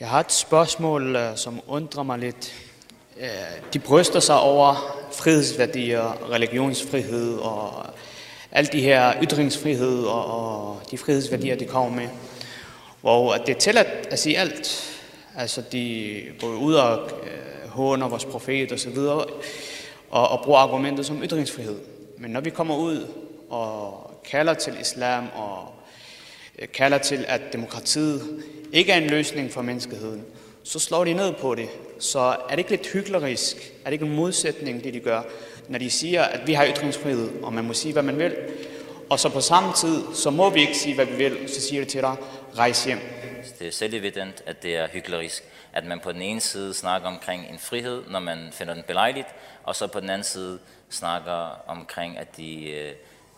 Jeg 0.00 0.08
har 0.08 0.20
et 0.20 0.32
spørgsmål, 0.32 1.16
øh, 1.16 1.36
som 1.36 1.60
undrer 1.66 2.02
mig 2.02 2.18
lidt. 2.18 2.54
Øh, 3.20 3.28
de 3.72 3.78
bryster 3.78 4.20
sig 4.20 4.40
over 4.40 4.96
frihedsværdier, 5.12 6.30
religionsfrihed 6.30 7.38
og 7.38 7.86
alt 8.52 8.72
de 8.72 8.80
her 8.80 9.22
ytringsfrihed 9.22 10.04
og, 10.04 10.82
de 10.90 10.98
frihedsværdier, 10.98 11.56
de 11.56 11.66
kommer 11.66 11.90
med. 12.00 12.08
Hvor 13.00 13.34
det 13.34 13.54
er 13.54 13.58
til 13.58 13.78
at, 13.78 13.86
at 13.86 14.18
sige 14.18 14.38
alt. 14.38 14.95
Altså, 15.38 15.62
de 15.72 16.22
går 16.40 16.48
ud 16.48 16.74
og 16.74 17.10
øh, 17.22 17.68
håner 17.68 18.08
vores 18.08 18.24
profet 18.24 18.72
og 18.72 18.78
så 18.78 18.90
videre, 18.90 19.24
og, 20.10 20.28
og 20.28 20.44
bruger 20.44 20.58
argumentet 20.58 21.06
som 21.06 21.22
ytringsfrihed. 21.22 21.78
Men 22.18 22.30
når 22.30 22.40
vi 22.40 22.50
kommer 22.50 22.76
ud 22.76 23.06
og 23.50 24.10
kalder 24.24 24.54
til 24.54 24.74
islam 24.80 25.24
og 25.34 25.68
øh, 26.58 26.68
kalder 26.74 26.98
til, 26.98 27.24
at 27.28 27.40
demokratiet 27.52 28.42
ikke 28.72 28.92
er 28.92 28.96
en 28.96 29.10
løsning 29.10 29.52
for 29.52 29.62
menneskeheden, 29.62 30.24
så 30.62 30.78
slår 30.78 31.04
de 31.04 31.12
ned 31.12 31.32
på 31.32 31.54
det. 31.54 31.68
Så 31.98 32.18
er 32.20 32.50
det 32.50 32.58
ikke 32.58 32.70
lidt 32.70 32.86
hyklerisk? 32.86 33.56
Er 33.56 33.84
det 33.84 33.92
ikke 33.92 34.06
en 34.06 34.16
modsætning, 34.16 34.84
det 34.84 34.94
de 34.94 35.00
gør, 35.00 35.22
når 35.68 35.78
de 35.78 35.90
siger, 35.90 36.22
at 36.22 36.46
vi 36.46 36.52
har 36.52 36.66
ytringsfrihed, 36.66 37.30
og 37.42 37.52
man 37.52 37.64
må 37.64 37.72
sige, 37.72 37.92
hvad 37.92 38.02
man 38.02 38.18
vil, 38.18 38.34
og 39.08 39.20
så 39.20 39.28
på 39.28 39.40
samme 39.40 39.72
tid, 39.76 40.02
så 40.14 40.30
må 40.30 40.50
vi 40.50 40.60
ikke 40.60 40.78
sige, 40.78 40.94
hvad 40.94 41.06
vi 41.06 41.16
vil, 41.16 41.36
så 41.46 41.60
siger 41.60 41.82
det 41.82 41.88
til 41.88 42.00
dig, 42.00 42.16
rejse 42.58 42.86
hjem. 42.86 42.98
Det 43.58 43.66
er 43.66 43.72
selvevident, 43.72 44.42
at 44.46 44.62
det 44.62 44.76
er 44.76 44.88
hyklerisk, 44.88 45.44
at 45.72 45.84
man 45.84 46.00
på 46.00 46.12
den 46.12 46.22
ene 46.22 46.40
side 46.40 46.74
snakker 46.74 47.08
omkring 47.08 47.48
en 47.48 47.58
frihed, 47.58 48.04
når 48.08 48.20
man 48.20 48.48
finder 48.52 48.74
den 48.74 48.82
belejligt, 48.82 49.28
og 49.64 49.76
så 49.76 49.86
på 49.86 50.00
den 50.00 50.10
anden 50.10 50.24
side 50.24 50.58
snakker 50.90 51.62
omkring, 51.66 52.18
at 52.18 52.36
de, 52.36 52.70
øh, 52.70 52.94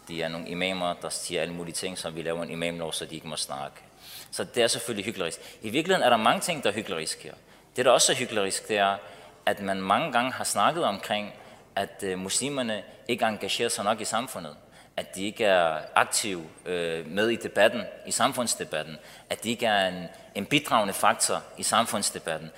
de 0.09 0.23
er 0.23 0.29
nogle 0.29 0.49
imamer, 0.49 0.95
der 1.03 1.09
siger 1.09 1.43
alle 1.43 1.55
mulige 1.55 1.75
ting, 1.75 1.99
som 1.99 2.15
vi 2.15 2.23
laver 2.23 2.43
en 2.43 2.51
imamlov, 2.51 2.93
så 2.93 3.05
de 3.05 3.15
ikke 3.15 3.29
må 3.29 3.37
snakke. 3.37 3.77
Så 4.31 4.45
det 4.45 4.63
er 4.63 4.67
selvfølgelig 4.67 5.05
hyklerisk. 5.05 5.39
I 5.63 5.71
virkeligheden 5.71 6.07
er 6.07 6.11
der 6.11 6.17
mange 6.17 6.41
ting, 6.41 6.65
der 6.65 6.71
er 6.71 6.75
hyklerisk 6.75 7.23
her. 7.23 7.35
Det, 7.77 7.85
der 7.85 7.91
også 7.91 8.13
er 8.13 8.17
hyklerisk, 8.17 8.69
det 8.69 8.79
er, 8.79 8.97
at 9.47 9.61
man 9.61 9.81
mange 9.81 10.13
gange 10.13 10.33
har 10.33 10.45
snakket 10.45 10.85
omkring, 10.85 11.33
at 11.77 12.03
øh, 12.03 12.19
muslimerne 12.19 12.83
ikke 13.09 13.25
engagerer 13.25 13.69
sig 13.69 13.85
nok 13.85 14.01
i 14.01 14.05
samfundet, 14.05 14.57
at 14.99 15.15
de 15.15 15.25
ikke 15.25 15.45
er 15.45 15.79
aktive 15.95 16.45
øh, 16.67 17.07
med 17.07 17.29
i 17.29 17.37
debatten, 17.37 17.83
i 18.07 18.11
samfundsdebatten, 18.11 18.97
at 19.31 19.45
de 19.45 19.51
ikke 19.51 19.67
er 19.67 19.89
en, 19.89 20.05
en 20.35 20.47
bidragende 20.47 20.95
faktor 20.95 21.43
i 21.59 21.63
samfundsdebatten. 21.63 22.51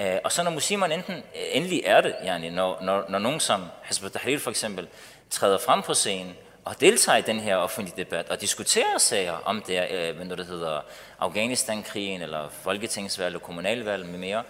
Øh, 0.00 0.18
og 0.24 0.32
så 0.32 0.42
når 0.42 0.50
muslimerne 0.50 0.94
enten, 0.94 1.14
øh, 1.14 1.22
endelig 1.50 1.82
er 1.84 2.00
det, 2.00 2.14
yani, 2.24 2.50
når, 2.50 2.78
når, 2.82 3.04
når 3.08 3.18
nogen 3.18 3.40
som 3.40 3.64
Hasbro 3.82 4.08
tahrir 4.08 4.38
for 4.38 4.50
eksempel 4.50 4.88
træder 5.30 5.58
frem 5.58 5.82
på 5.82 5.94
scenen 5.94 6.36
og 6.64 6.80
deltager 6.80 7.18
i 7.18 7.22
den 7.22 7.40
her 7.40 7.56
offentlige 7.56 7.96
debat 7.96 8.28
og 8.28 8.40
diskuterer 8.40 8.98
sager 8.98 9.32
om 9.44 9.62
det, 9.62 9.90
øh, 9.90 10.16
hvad 10.16 10.36
det 10.36 10.46
hedder, 10.46 10.80
Afghanistan-krigen 11.18 12.22
eller 12.22 12.48
folketingsvalg 12.48 13.26
eller 13.26 13.38
kommunalvalg 13.38 14.06
med 14.06 14.18
mere, 14.18 14.42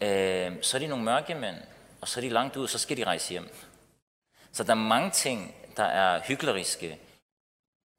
øh, 0.00 0.52
så 0.62 0.76
er 0.76 0.78
de 0.78 0.86
nogle 0.86 1.04
mørke 1.04 1.34
mænd, 1.34 1.56
og 2.00 2.08
så 2.08 2.20
er 2.20 2.22
de 2.22 2.28
langt 2.28 2.56
ud, 2.56 2.68
så 2.68 2.78
skal 2.78 2.96
de 2.96 3.04
rejse 3.04 3.30
hjem. 3.30 3.48
Så 4.52 4.64
der 4.64 4.70
er 4.70 4.74
mange 4.74 5.10
ting, 5.10 5.54
der 5.76 5.84
er 5.84 6.20
hykleriske. 6.20 6.98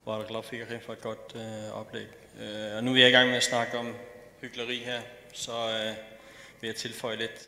Var 0.06 0.20
er 0.20 0.28
glad 0.28 0.44
for 0.82 0.94
et 0.94 1.02
godt 1.02 1.36
øh, 1.36 1.80
oplæg. 1.80 2.08
Øh, 2.40 2.76
og 2.78 2.84
nu 2.84 2.94
er 2.94 2.98
jeg 2.98 3.10
i 3.10 3.12
gang 3.12 3.28
med 3.30 3.38
at 3.38 3.44
snakke 3.44 3.78
om 3.78 3.96
hykleri 4.42 4.78
her, 4.78 5.02
så 5.34 5.52
øh, 5.52 6.13
vil 6.64 6.68
jeg 6.68 6.76
tilføje 6.76 7.16
lidt. 7.16 7.48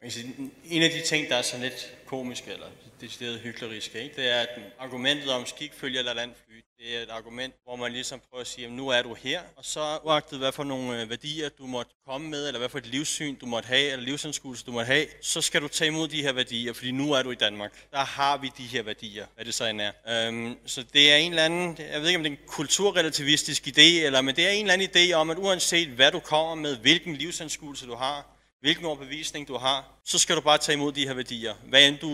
En 0.66 0.84
af 0.84 0.90
de 0.90 1.02
ting, 1.02 1.30
der 1.30 1.36
er 1.36 1.42
sådan 1.42 1.66
lidt 1.66 1.94
komisk 2.06 2.48
eller 2.48 2.68
decideret 3.02 3.40
hyklerisk, 3.40 3.96
ikke, 3.96 4.16
det 4.16 4.30
er, 4.30 4.40
at 4.40 4.50
argumentet 4.80 5.32
om 5.32 5.46
skik 5.46 5.74
følger 5.74 6.00
eller 6.00 6.14
landfly, 6.14 6.64
det 6.80 6.98
er 6.98 7.02
et 7.04 7.10
argument, 7.10 7.54
hvor 7.64 7.76
man 7.76 7.92
ligesom 7.92 8.22
prøver 8.30 8.42
at 8.42 8.48
sige, 8.48 8.68
at 8.68 8.72
nu 8.74 8.88
er 8.88 9.02
du 9.02 9.14
her, 9.14 9.42
og 9.56 9.66
så 9.66 10.00
uagtet 10.04 10.40
hvad 10.40 10.52
for 10.52 10.64
nogle 10.64 11.02
øh, 11.02 11.10
værdier 11.10 11.50
du 11.50 11.68
måtte 11.68 11.92
komme 12.08 12.30
med, 12.30 12.48
eller 12.48 12.60
hvad 12.60 12.70
for 12.70 12.78
et 12.78 12.86
livssyn 12.86 13.36
du 13.36 13.46
måtte 13.46 13.68
have, 13.68 13.92
eller 13.92 14.06
livsanskuelse 14.06 14.66
du 14.66 14.72
måtte 14.72 14.86
have, 14.86 15.06
så 15.22 15.42
skal 15.42 15.62
du 15.62 15.68
tage 15.68 15.88
imod 15.88 16.08
de 16.08 16.22
her 16.22 16.34
værdier, 16.34 16.74
fordi 16.74 16.92
nu 16.92 17.14
er 17.14 17.24
du 17.24 17.32
i 17.32 17.36
Danmark. 17.36 17.72
Der 17.92 18.06
har 18.06 18.38
vi 18.38 18.52
de 18.58 18.64
her 18.64 18.84
værdier, 18.84 19.26
hvad 19.36 19.46
det 19.46 19.54
så 19.54 19.66
end 19.66 19.82
er. 19.82 19.92
Øhm, 20.28 20.58
så 20.66 20.84
det 20.94 21.12
er 21.12 21.16
en 21.16 21.32
eller 21.32 21.46
anden, 21.46 21.78
jeg 21.92 22.02
ved 22.02 22.08
ikke 22.08 22.18
om 22.18 22.24
det 22.24 22.32
er 22.32 22.36
en 22.36 22.48
kulturrelativistisk 22.48 23.68
idé, 23.68 24.06
eller, 24.06 24.22
men 24.22 24.36
det 24.36 24.46
er 24.46 24.50
en 24.50 24.70
eller 24.70 24.74
anden 24.74 24.90
idé 24.96 25.14
om, 25.14 25.30
at 25.30 25.38
uanset 25.38 25.88
hvad 25.88 26.12
du 26.12 26.20
kommer 26.20 26.56
med, 26.56 26.78
hvilken 26.78 27.16
livsanskuelse 27.16 27.86
du 27.86 27.96
har, 27.96 28.35
hvilken 28.66 28.86
overbevisning 28.86 29.48
du 29.48 29.58
har, 29.58 30.00
så 30.06 30.20
skal 30.20 30.36
du 30.36 30.42
bare 30.42 30.58
tage 30.58 30.74
imod 30.74 30.92
de 30.92 31.08
her 31.08 31.14
værdier. 31.14 31.54
Hvad 31.70 31.88
end 31.88 31.98
du 31.98 32.10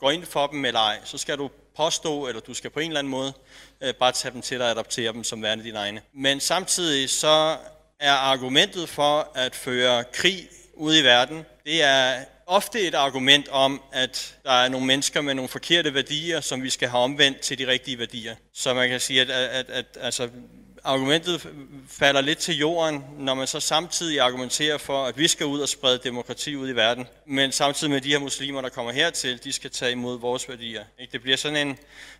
går 0.00 0.10
ind 0.10 0.26
for 0.26 0.46
dem 0.46 0.64
eller 0.64 0.80
ej, 0.80 0.98
så 1.04 1.18
skal 1.18 1.38
du 1.38 1.50
påstå, 1.76 2.26
eller 2.26 2.40
du 2.40 2.54
skal 2.54 2.70
på 2.70 2.80
en 2.80 2.86
eller 2.86 2.98
anden 2.98 3.10
måde 3.10 3.32
øh, 3.80 3.94
bare 3.94 4.12
tage 4.12 4.32
dem 4.32 4.42
til 4.42 4.58
dig 4.58 4.66
og 4.66 4.70
adoptere 4.70 5.12
dem 5.12 5.24
som 5.24 5.42
værende 5.42 5.64
dine 5.64 5.78
egne. 5.78 6.00
Men 6.14 6.40
samtidig 6.40 7.10
så 7.10 7.56
er 8.00 8.12
argumentet 8.12 8.88
for 8.88 9.32
at 9.34 9.54
føre 9.54 10.04
krig 10.04 10.48
ud 10.74 10.96
i 10.96 11.04
verden, 11.04 11.44
det 11.64 11.82
er 11.82 12.24
ofte 12.46 12.80
et 12.80 12.94
argument 12.94 13.48
om, 13.48 13.82
at 13.92 14.36
der 14.44 14.52
er 14.52 14.68
nogle 14.68 14.86
mennesker 14.86 15.20
med 15.20 15.34
nogle 15.34 15.48
forkerte 15.48 15.94
værdier, 15.94 16.40
som 16.40 16.62
vi 16.62 16.70
skal 16.70 16.88
have 16.88 17.02
omvendt 17.02 17.40
til 17.40 17.58
de 17.58 17.66
rigtige 17.66 17.98
værdier. 17.98 18.34
Så 18.54 18.74
man 18.74 18.88
kan 18.88 19.00
sige, 19.00 19.20
at, 19.20 19.30
at, 19.30 19.50
at, 19.50 19.70
at 19.70 19.86
altså, 20.00 20.28
argumentet 20.84 21.48
falder 21.88 22.20
lidt 22.20 22.38
til 22.38 22.58
jorden, 22.58 23.04
når 23.18 23.34
man 23.34 23.46
så 23.46 23.60
samtidig 23.60 24.20
argumenterer 24.20 24.78
for, 24.78 25.04
at 25.04 25.18
vi 25.18 25.28
skal 25.28 25.46
ud 25.46 25.60
og 25.60 25.68
sprede 25.68 25.98
demokrati 26.04 26.56
ud 26.56 26.68
i 26.68 26.76
verden, 26.76 27.06
men 27.26 27.52
samtidig 27.52 27.90
med 27.90 28.00
de 28.00 28.08
her 28.08 28.18
muslimer, 28.18 28.60
der 28.60 28.68
kommer 28.68 28.92
hertil, 28.92 29.44
de 29.44 29.52
skal 29.52 29.70
tage 29.70 29.92
imod 29.92 30.18
vores 30.18 30.48
værdier. 30.48 30.84
Det 31.12 31.22
bliver 31.22 31.36
sådan 31.36 31.68
en, 31.68 31.78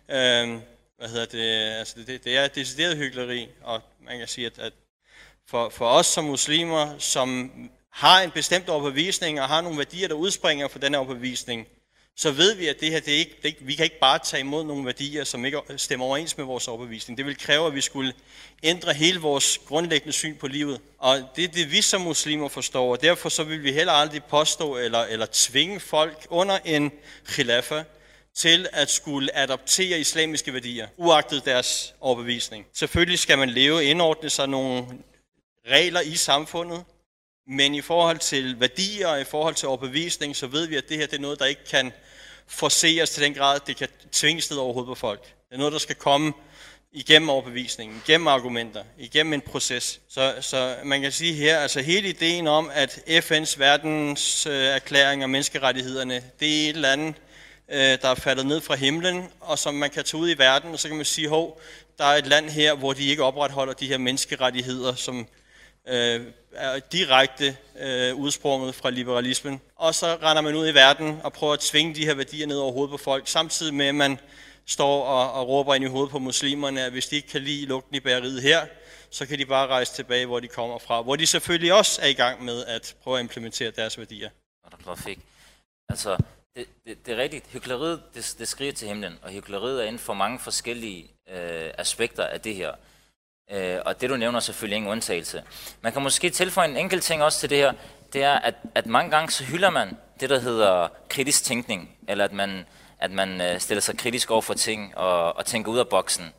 øh, 0.09 0.59
hvad 0.97 1.09
hedder 1.09 1.25
det, 1.25 1.77
altså 1.79 1.95
det, 2.07 2.23
det 2.23 2.37
er 2.37 2.47
decideret 2.47 2.97
hyggeleri, 2.97 3.47
og 3.61 3.81
man 4.05 4.17
kan 4.17 4.27
sige, 4.27 4.47
at, 4.47 4.59
at 4.59 4.73
for, 5.47 5.69
for 5.69 5.87
os 5.87 6.05
som 6.05 6.23
muslimer, 6.23 6.97
som 6.97 7.51
har 7.89 8.21
en 8.21 8.31
bestemt 8.31 8.69
overbevisning 8.69 9.41
og 9.41 9.47
har 9.47 9.61
nogle 9.61 9.77
værdier, 9.77 10.07
der 10.07 10.15
udspringer 10.15 10.67
fra 10.67 10.79
den 10.79 10.95
overbevisning, 10.95 11.67
så 12.15 12.31
ved 12.31 12.55
vi, 12.55 12.67
at 12.67 12.79
det 12.79 12.91
her, 12.91 12.99
det 12.99 13.13
er 13.13 13.17
ikke, 13.17 13.31
det 13.31 13.43
er 13.43 13.45
ikke, 13.45 13.65
vi 13.65 13.75
kan 13.75 13.83
ikke 13.83 13.99
bare 13.99 14.19
tage 14.19 14.41
imod 14.41 14.63
nogle 14.63 14.85
værdier, 14.85 15.23
som 15.23 15.45
ikke 15.45 15.59
stemmer 15.77 16.05
overens 16.05 16.37
med 16.37 16.45
vores 16.45 16.67
overbevisning. 16.67 17.17
Det 17.17 17.25
vil 17.25 17.37
kræve, 17.37 17.67
at 17.67 17.75
vi 17.75 17.81
skulle 17.81 18.13
ændre 18.63 18.93
hele 18.93 19.19
vores 19.19 19.57
grundlæggende 19.67 20.13
syn 20.13 20.35
på 20.35 20.47
livet. 20.47 20.81
Og 20.97 21.29
det 21.35 21.43
er 21.43 21.47
det, 21.47 21.71
vi 21.71 21.81
som 21.81 22.01
muslimer 22.01 22.47
forstår, 22.47 22.91
og 22.91 23.01
derfor 23.01 23.29
så 23.29 23.43
vil 23.43 23.63
vi 23.63 23.71
heller 23.71 23.93
aldrig 23.93 24.23
påstå 24.23 24.77
eller, 24.77 24.99
eller 24.99 25.25
tvinge 25.31 25.79
folk 25.79 26.27
under 26.29 26.59
en 26.65 26.91
khilafa 27.25 27.83
til 28.35 28.67
at 28.73 28.89
skulle 28.89 29.37
adoptere 29.37 29.99
islamiske 29.99 30.53
værdier, 30.53 30.87
uagtet 30.97 31.45
deres 31.45 31.93
overbevisning. 31.99 32.65
Selvfølgelig 32.73 33.19
skal 33.19 33.37
man 33.37 33.49
leve 33.49 33.85
indordne 33.85 34.29
sig 34.29 34.49
nogle 34.49 34.85
regler 35.67 36.01
i 36.01 36.15
samfundet, 36.15 36.83
men 37.47 37.75
i 37.75 37.81
forhold 37.81 38.19
til 38.19 38.59
værdier 38.59 39.07
og 39.07 39.21
i 39.21 39.23
forhold 39.23 39.55
til 39.55 39.67
overbevisning, 39.67 40.35
så 40.35 40.47
ved 40.47 40.67
vi, 40.67 40.75
at 40.75 40.89
det 40.89 40.97
her 40.97 41.05
det 41.05 41.17
er 41.17 41.21
noget, 41.21 41.39
der 41.39 41.45
ikke 41.45 41.65
kan 41.65 41.91
forseres 42.47 43.09
til 43.09 43.23
den 43.23 43.33
grad, 43.33 43.55
at 43.55 43.67
det 43.67 43.77
kan 43.77 43.87
tvinges 44.11 44.49
ned 44.49 44.59
overhovedet 44.59 44.87
på 44.87 44.95
folk. 44.95 45.23
Det 45.23 45.55
er 45.55 45.57
noget, 45.57 45.73
der 45.73 45.79
skal 45.79 45.95
komme 45.95 46.33
igennem 46.91 47.29
overbevisningen, 47.29 48.01
igennem 48.07 48.27
argumenter, 48.27 48.83
igennem 48.97 49.33
en 49.33 49.41
proces. 49.41 49.99
Så, 50.09 50.35
så 50.41 50.75
man 50.83 51.01
kan 51.01 51.11
sige 51.11 51.33
her, 51.33 51.59
altså 51.59 51.81
hele 51.81 52.09
ideen 52.09 52.47
om, 52.47 52.69
at 52.73 52.99
FN's 53.07 53.59
verdens 53.59 54.45
og 54.45 54.53
erklæring 54.53 55.23
om 55.23 55.29
menneskerettighederne, 55.29 56.23
det 56.39 56.65
er 56.65 56.69
et 56.69 56.75
eller 56.75 56.91
andet, 56.91 57.15
øh, 57.71 57.79
der 58.01 58.07
er 58.09 58.15
faldet 58.15 58.45
ned 58.45 58.61
fra 58.61 58.75
himlen, 58.75 59.29
og 59.39 59.59
som 59.59 59.73
man 59.73 59.89
kan 59.89 60.03
tage 60.03 60.21
ud 60.21 60.29
i 60.29 60.37
verden, 60.37 60.73
og 60.73 60.79
så 60.79 60.87
kan 60.87 60.97
man 60.97 61.05
sige, 61.05 61.29
hov, 61.29 61.61
der 61.97 62.05
er 62.05 62.17
et 62.17 62.27
land 62.27 62.49
her, 62.49 62.75
hvor 62.75 62.93
de 62.93 63.07
ikke 63.07 63.23
opretholder 63.23 63.73
de 63.73 63.87
her 63.87 63.97
menneskerettigheder, 63.97 64.95
som 64.95 65.27
øh, 65.87 66.21
er 66.55 66.79
direkte 66.79 67.57
øh, 67.79 68.15
udsprunget 68.15 68.75
fra 68.75 68.89
liberalismen. 68.89 69.61
Og 69.75 69.95
så 69.95 70.17
render 70.23 70.41
man 70.41 70.55
ud 70.55 70.67
i 70.67 70.73
verden 70.73 71.19
og 71.23 71.33
prøver 71.33 71.53
at 71.53 71.59
tvinge 71.59 71.95
de 71.95 72.05
her 72.05 72.13
værdier 72.13 72.47
ned 72.47 72.57
over 72.57 72.71
hovedet 72.71 72.91
på 72.91 72.97
folk, 72.97 73.27
samtidig 73.27 73.73
med 73.73 73.85
at 73.85 73.95
man 73.95 74.19
står 74.65 75.03
og, 75.03 75.33
og 75.33 75.47
råber 75.47 75.75
ind 75.75 75.83
i 75.83 75.87
hovedet 75.87 76.11
på 76.11 76.19
muslimerne, 76.19 76.81
at 76.81 76.91
hvis 76.91 77.07
de 77.07 77.15
ikke 77.15 77.27
kan 77.27 77.41
lide 77.41 77.65
lugten 77.65 77.95
i 77.95 77.99
bæreriet 77.99 78.41
her, 78.41 78.65
så 79.09 79.25
kan 79.25 79.39
de 79.39 79.45
bare 79.45 79.67
rejse 79.67 79.93
tilbage, 79.93 80.25
hvor 80.25 80.39
de 80.39 80.47
kommer 80.47 80.79
fra. 80.79 81.01
Hvor 81.01 81.15
de 81.15 81.27
selvfølgelig 81.27 81.73
også 81.73 82.01
er 82.01 82.07
i 82.07 82.13
gang 82.13 82.43
med 82.43 82.65
at 82.65 82.95
prøve 83.03 83.17
at 83.17 83.23
implementere 83.23 83.71
deres 83.71 83.97
værdier. 83.97 84.29
Altså, 85.89 86.17
det, 86.55 86.67
det, 86.85 87.05
det 87.05 87.13
er 87.13 87.17
rigtigt. 87.17 87.45
Hykleriet, 87.51 88.01
det, 88.15 88.35
det 88.39 88.47
skriger 88.47 88.73
til 88.73 88.87
himlen, 88.87 89.19
og 89.21 89.31
hykleriet 89.31 89.81
er 89.81 89.87
inden 89.87 89.99
for 89.99 90.13
mange 90.13 90.39
forskellige 90.39 91.11
øh, 91.29 91.71
aspekter 91.77 92.25
af 92.25 92.41
det 92.41 92.55
her. 92.55 92.71
Øh, 93.53 93.79
og 93.85 94.01
det 94.01 94.09
du 94.09 94.15
nævner 94.15 94.37
er 94.37 94.41
selvfølgelig 94.41 94.75
ingen 94.75 94.91
undtagelse. 94.91 95.43
Man 95.81 95.93
kan 95.93 96.01
måske 96.01 96.29
tilføje 96.29 96.67
en 96.67 96.77
enkelt 96.77 97.03
ting 97.03 97.23
også 97.23 97.39
til 97.39 97.49
det 97.49 97.57
her, 97.57 97.73
det 98.13 98.23
er, 98.23 98.33
at, 98.33 98.55
at 98.75 98.85
mange 98.85 99.11
gange 99.11 99.31
så 99.31 99.43
hylder 99.43 99.69
man 99.69 99.97
det, 100.19 100.29
der 100.29 100.39
hedder 100.39 100.87
kritisk 101.09 101.43
tænkning, 101.43 101.89
eller 102.07 102.25
at 102.25 102.33
man, 102.33 102.65
at 102.99 103.11
man 103.11 103.41
øh, 103.41 103.59
stiller 103.59 103.81
sig 103.81 103.97
kritisk 103.97 104.31
over 104.31 104.41
for 104.41 104.53
ting 104.53 104.97
og, 104.97 105.37
og 105.37 105.45
tænker 105.45 105.71
ud 105.71 105.79
af 105.79 105.87
boksen. 105.87 106.33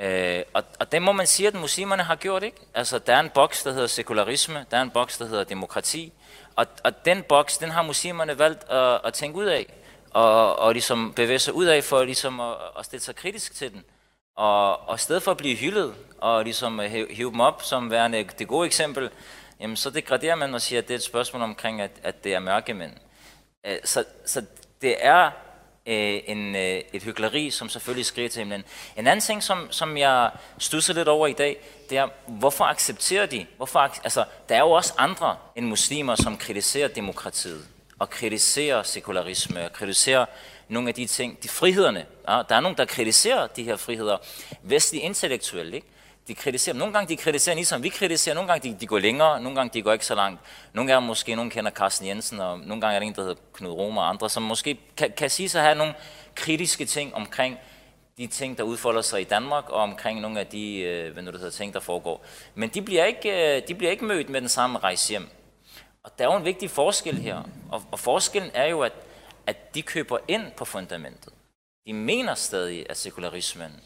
Øh, 0.00 0.42
og, 0.54 0.64
og 0.80 0.92
det 0.92 1.02
må 1.02 1.12
man 1.12 1.26
sige, 1.26 1.46
at 1.46 1.54
muslimerne 1.54 2.02
har 2.02 2.16
gjort, 2.16 2.42
ikke? 2.42 2.56
Altså, 2.74 2.98
der 2.98 3.14
er 3.14 3.20
en 3.20 3.30
boks, 3.30 3.62
der 3.62 3.72
hedder 3.72 3.86
sekularisme, 3.86 4.66
der 4.70 4.76
er 4.76 4.82
en 4.82 4.90
boks, 4.90 5.18
der 5.18 5.26
hedder 5.26 5.44
demokrati, 5.44 6.12
og, 6.56 6.66
og 6.84 7.04
den 7.04 7.22
boks, 7.22 7.58
den 7.58 7.70
har 7.70 7.82
muslimerne 7.82 8.38
valgt 8.38 8.70
at, 8.70 9.00
at 9.04 9.14
tænke 9.14 9.38
ud 9.38 9.44
af, 9.44 9.66
og, 10.10 10.58
og 10.58 10.72
ligesom 10.72 11.12
bevæge 11.12 11.38
sig 11.38 11.54
ud 11.54 11.66
af 11.66 11.84
for 11.84 12.04
ligesom 12.04 12.40
at, 12.40 12.56
at 12.78 12.84
stille 12.84 13.02
sig 13.02 13.16
kritisk 13.16 13.54
til 13.54 13.72
den. 13.72 13.84
Og, 14.38 14.88
og 14.88 14.94
i 14.94 14.98
stedet 14.98 15.22
for 15.22 15.30
at 15.30 15.36
blive 15.36 15.56
hyldet 15.56 15.94
og 16.18 16.44
ligesom 16.44 16.80
øh, 16.80 16.90
hive 17.10 17.30
dem 17.30 17.40
op 17.40 17.62
som 17.62 17.90
værende 17.90 18.24
det 18.38 18.48
gode 18.48 18.66
eksempel, 18.66 19.10
jamen 19.60 19.76
så 19.76 19.90
degraderer 19.90 20.34
man 20.34 20.54
og 20.54 20.60
siger, 20.60 20.78
at 20.78 20.88
det 20.88 20.94
er 20.94 20.98
et 20.98 21.04
spørgsmål 21.04 21.42
omkring, 21.42 21.80
at, 21.80 21.90
at 22.02 22.24
det 22.24 22.34
er 22.34 22.38
mørkemænd. 22.38 22.92
Øh, 23.66 23.76
så, 23.84 24.04
så 24.26 24.44
det 24.82 24.96
er 25.00 25.30
øh, 25.86 26.20
en, 26.26 26.56
øh, 26.56 26.80
et 26.92 27.02
hyggeleri, 27.02 27.50
som 27.50 27.68
selvfølgelig 27.68 28.06
skriger 28.06 28.28
til 28.28 28.40
himlen. 28.40 28.64
En 28.96 29.06
anden 29.06 29.20
ting, 29.20 29.42
som, 29.42 29.68
som 29.70 29.96
jeg 29.96 30.30
stusser 30.58 30.94
lidt 30.94 31.08
over 31.08 31.26
i 31.26 31.32
dag, 31.32 31.56
det 31.90 31.98
er, 31.98 32.08
hvorfor 32.26 32.64
accepterer 32.64 33.26
de? 33.26 33.46
Hvorfor, 33.56 33.78
altså, 33.78 34.24
der 34.48 34.54
er 34.54 34.60
jo 34.60 34.70
også 34.70 34.94
andre 34.98 35.36
end 35.56 35.66
muslimer, 35.66 36.14
som 36.14 36.36
kritiserer 36.36 36.88
demokratiet, 36.88 37.66
og 37.98 38.10
kritiserer 38.10 38.82
sekularisme, 38.82 39.64
og 39.64 39.72
kritiserer 39.72 40.26
nogle 40.68 40.88
af 40.88 40.94
de 40.94 41.06
ting, 41.06 41.42
de 41.42 41.48
frihederne. 41.48 42.06
Ja, 42.28 42.42
der 42.48 42.56
er 42.56 42.60
nogen, 42.60 42.78
der 42.78 42.84
kritiserer 42.84 43.46
de 43.46 43.64
her 43.64 43.76
friheder. 43.76 44.16
Vestlige 44.62 45.02
intellektuelle, 45.02 45.76
ikke? 45.76 45.86
De 46.28 46.34
kritiserer, 46.34 46.76
nogle 46.76 46.92
gange 46.92 47.08
de 47.08 47.16
kritiserer 47.16 47.54
ligesom 47.54 47.82
vi 47.82 47.88
kritiserer, 47.88 48.34
nogle 48.34 48.52
gange 48.52 48.68
de, 48.68 48.76
de 48.80 48.86
går 48.86 48.98
længere, 48.98 49.40
nogle 49.40 49.56
gange 49.56 49.70
de 49.74 49.82
går 49.82 49.92
ikke 49.92 50.06
så 50.06 50.14
langt. 50.14 50.40
Nogle 50.72 50.92
gange 50.92 51.06
måske, 51.06 51.34
nogen 51.34 51.50
kender 51.50 51.70
Carsten 51.70 52.06
Jensen, 52.06 52.40
og 52.40 52.58
nogle 52.58 52.80
gange 52.80 52.94
er 52.94 52.98
der 53.00 53.06
en, 53.06 53.14
der 53.14 53.22
hedder 53.22 53.36
Knud 53.52 53.70
Romer 53.70 54.02
og 54.02 54.08
andre, 54.08 54.30
som 54.30 54.42
måske 54.42 54.78
kan, 54.96 55.12
kan 55.16 55.30
sige 55.30 55.48
sig 55.48 55.60
at 55.60 55.64
have 55.64 55.78
nogle 55.78 55.94
kritiske 56.34 56.84
ting 56.84 57.14
omkring 57.14 57.58
de 58.18 58.26
ting, 58.26 58.58
der 58.58 58.64
udfolder 58.64 59.02
sig 59.02 59.20
i 59.20 59.24
Danmark, 59.24 59.70
og 59.70 59.82
omkring 59.82 60.20
nogle 60.20 60.40
af 60.40 60.46
de 60.46 60.78
øh, 60.78 61.12
hvad 61.12 61.22
nu 61.22 61.30
det 61.30 61.40
hedder, 61.40 61.52
ting, 61.52 61.74
der 61.74 61.80
foregår. 61.80 62.24
Men 62.54 62.68
de 62.68 62.82
bliver, 62.82 63.04
ikke, 63.04 63.56
øh, 63.56 63.62
de 63.68 63.74
bliver 63.74 63.90
ikke 63.90 64.04
mødt 64.04 64.30
med 64.30 64.40
den 64.40 64.48
samme 64.48 64.78
rejse 64.78 65.08
hjem. 65.10 65.28
Og 66.02 66.18
der 66.18 66.24
er 66.24 66.32
jo 66.32 66.38
en 66.38 66.44
vigtig 66.44 66.70
forskel 66.70 67.18
her. 67.18 67.42
Og, 67.70 67.82
og 67.90 67.98
forskellen 67.98 68.50
er 68.54 68.66
jo, 68.66 68.80
at 68.80 68.92
at 69.48 69.74
de 69.74 69.82
køber 69.82 70.18
ind 70.28 70.52
på 70.56 70.64
fundamentet. 70.64 71.32
De 71.86 71.92
mener 71.92 72.34
stadig, 72.34 72.90
at 72.90 72.96
sekularismen 72.96 73.80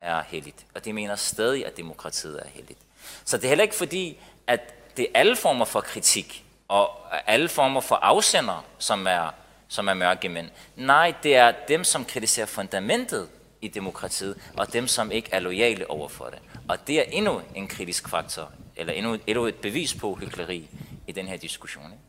er 0.00 0.22
heldigt, 0.22 0.66
og 0.74 0.84
de 0.84 0.92
mener 0.92 1.16
stadig, 1.16 1.66
at 1.66 1.76
demokratiet 1.76 2.40
er 2.42 2.48
heldigt. 2.48 2.78
Så 3.24 3.36
det 3.36 3.44
er 3.44 3.48
heller 3.48 3.62
ikke 3.62 3.74
fordi, 3.74 4.18
at 4.46 4.74
det 4.96 5.04
er 5.04 5.18
alle 5.20 5.36
former 5.36 5.64
for 5.64 5.80
kritik, 5.80 6.44
og 6.68 6.90
alle 7.26 7.48
former 7.48 7.80
for 7.80 7.94
afsender, 7.94 8.64
som 8.78 9.06
er, 9.06 9.30
som 9.68 9.88
er 9.88 9.94
mørke 9.94 10.28
mænd. 10.28 10.50
Nej, 10.76 11.14
det 11.22 11.36
er 11.36 11.52
dem, 11.68 11.84
som 11.84 12.04
kritiserer 12.04 12.46
fundamentet 12.46 13.28
i 13.60 13.68
demokratiet, 13.68 14.36
og 14.56 14.72
dem, 14.72 14.88
som 14.88 15.10
ikke 15.10 15.28
er 15.32 15.40
lojale 15.40 15.90
over 15.90 16.08
for 16.08 16.24
det. 16.24 16.38
Og 16.68 16.86
det 16.86 16.98
er 16.98 17.04
endnu 17.04 17.40
en 17.54 17.68
kritisk 17.68 18.08
faktor, 18.08 18.52
eller 18.76 18.92
endnu, 18.92 19.18
endnu 19.26 19.46
et 19.46 19.54
bevis 19.54 19.94
på 19.94 20.14
hykleri 20.14 20.68
i 21.06 21.12
den 21.12 21.28
her 21.28 21.36
diskussion. 21.36 21.84
Ikke? 21.84 22.04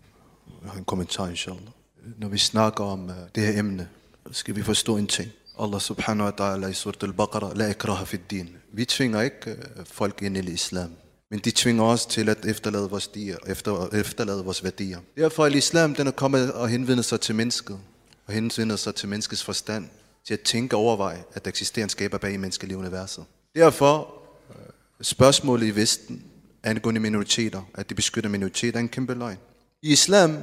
Jeg 0.61 0.71
har 0.71 0.77
en 0.77 0.85
kommentar, 0.85 1.27
inshallah. 1.27 1.82
Når 2.17 2.27
vi 2.27 2.37
snakker 2.37 2.83
om 2.83 3.09
øh, 3.09 3.15
det 3.35 3.43
her 3.43 3.59
emne, 3.59 3.89
skal 4.31 4.55
vi 4.55 4.63
forstå 4.63 4.97
en 4.97 5.07
ting. 5.07 5.31
Allah 5.59 5.81
subhanahu 5.81 6.29
wa 6.29 6.31
ta'ala 6.31 6.67
i 6.67 6.73
surat 6.73 7.03
al-Baqarah, 7.03 7.57
la 7.57 7.69
ikraha 7.69 8.03
fi 8.03 8.17
din. 8.29 8.49
Vi 8.71 8.85
tvinger 8.85 9.21
ikke 9.21 9.51
øh, 9.51 9.85
folk 9.85 10.21
ind 10.21 10.37
i 10.37 10.51
islam. 10.51 10.91
Men 11.31 11.39
de 11.39 11.51
tvinger 11.51 11.83
os 11.83 12.05
til 12.05 12.29
at 12.29 12.45
efterlade 12.45 12.89
vores, 12.89 13.07
dier, 13.07 13.37
efter, 13.47 13.87
efterlade 13.93 14.43
vores 14.43 14.63
værdier. 14.63 14.99
Derfor 15.17 15.45
er 15.45 15.49
islam, 15.49 15.95
den 15.95 16.07
er 16.07 16.11
kommet 16.11 16.53
og 16.53 16.69
henvender 16.69 17.03
sig 17.03 17.21
til 17.21 17.35
mennesket. 17.35 17.79
Og 18.27 18.33
henvender 18.33 18.75
sig 18.75 18.95
til 18.95 19.09
menneskets 19.09 19.43
forstand. 19.43 19.85
Til 20.27 20.33
at 20.33 20.41
tænke 20.41 20.75
og 20.75 20.81
overveje, 20.81 21.23
at 21.33 21.45
der 21.45 21.49
eksisterer 21.49 21.83
en 21.83 21.89
skaber 21.89 22.17
bag 22.17 22.39
menneskeliv 22.39 22.77
universet. 22.77 23.25
Derfor 23.55 24.13
øh, 24.49 24.55
spørgsmålet 25.01 25.67
i 25.67 25.75
Vesten 25.75 26.23
angående 26.63 26.99
minoriteter, 26.99 27.61
at 27.73 27.89
de 27.89 27.95
beskytter 27.95 28.29
minoriteter, 28.29 28.77
er 28.77 28.81
en 28.81 28.89
kæmpe 28.89 29.13
løgn. 29.13 29.37
I 29.81 29.91
islam 29.91 30.37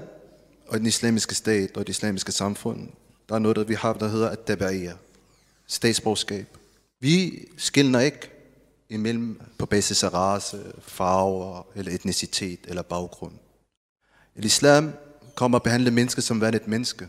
og 0.71 0.79
den 0.79 0.87
islamiske 0.87 1.35
stat 1.35 1.77
og 1.77 1.87
det 1.87 1.89
islamiske 1.89 2.33
samfund, 2.33 2.89
der 3.29 3.35
er 3.35 3.39
noget, 3.39 3.57
der 3.57 3.65
vi 3.65 3.75
har, 3.75 3.93
der 3.93 4.09
hedder 4.09 4.29
at 4.29 4.49
dabaiya, 4.49 4.93
statsborgerskab. 5.67 6.57
Vi 7.01 7.45
skiller 7.57 8.01
ikke 8.01 8.31
imellem 8.89 9.41
på 9.59 9.67
basis 9.67 10.03
af 10.03 10.15
race, 10.15 10.59
farver 10.83 11.67
eller 11.75 11.93
etnicitet 11.93 12.61
eller 12.65 12.83
baggrund. 12.83 13.33
I 14.37 14.47
islam 14.47 14.93
kommer 15.35 15.59
at 15.59 15.63
behandle 15.63 15.91
mennesker 15.91 16.23
som 16.23 16.41
værende 16.41 16.57
et 16.57 16.69
menneske. 16.69 17.09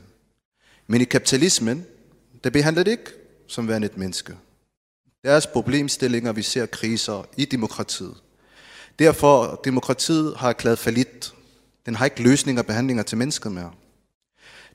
Men 0.87 1.01
i 1.01 1.03
kapitalismen, 1.03 1.85
der 2.43 2.49
behandler 2.49 2.83
det 2.83 2.91
ikke 2.91 3.11
som 3.47 3.67
værende 3.67 3.85
et 3.85 3.97
menneske. 3.97 4.35
Deres 5.23 5.47
problemstillinger, 5.47 6.31
vi 6.31 6.41
ser 6.41 6.65
kriser 6.65 7.23
i 7.37 7.45
demokratiet. 7.45 8.15
Derfor, 8.99 9.61
demokratiet 9.65 10.35
har 10.37 10.49
erklæret 10.49 10.79
falit. 10.79 11.33
Den 11.85 11.95
har 11.95 12.05
ikke 12.05 12.23
løsninger 12.23 12.61
og 12.61 12.65
behandlinger 12.65 13.03
til 13.03 13.17
mennesket 13.17 13.51
mere. 13.51 13.71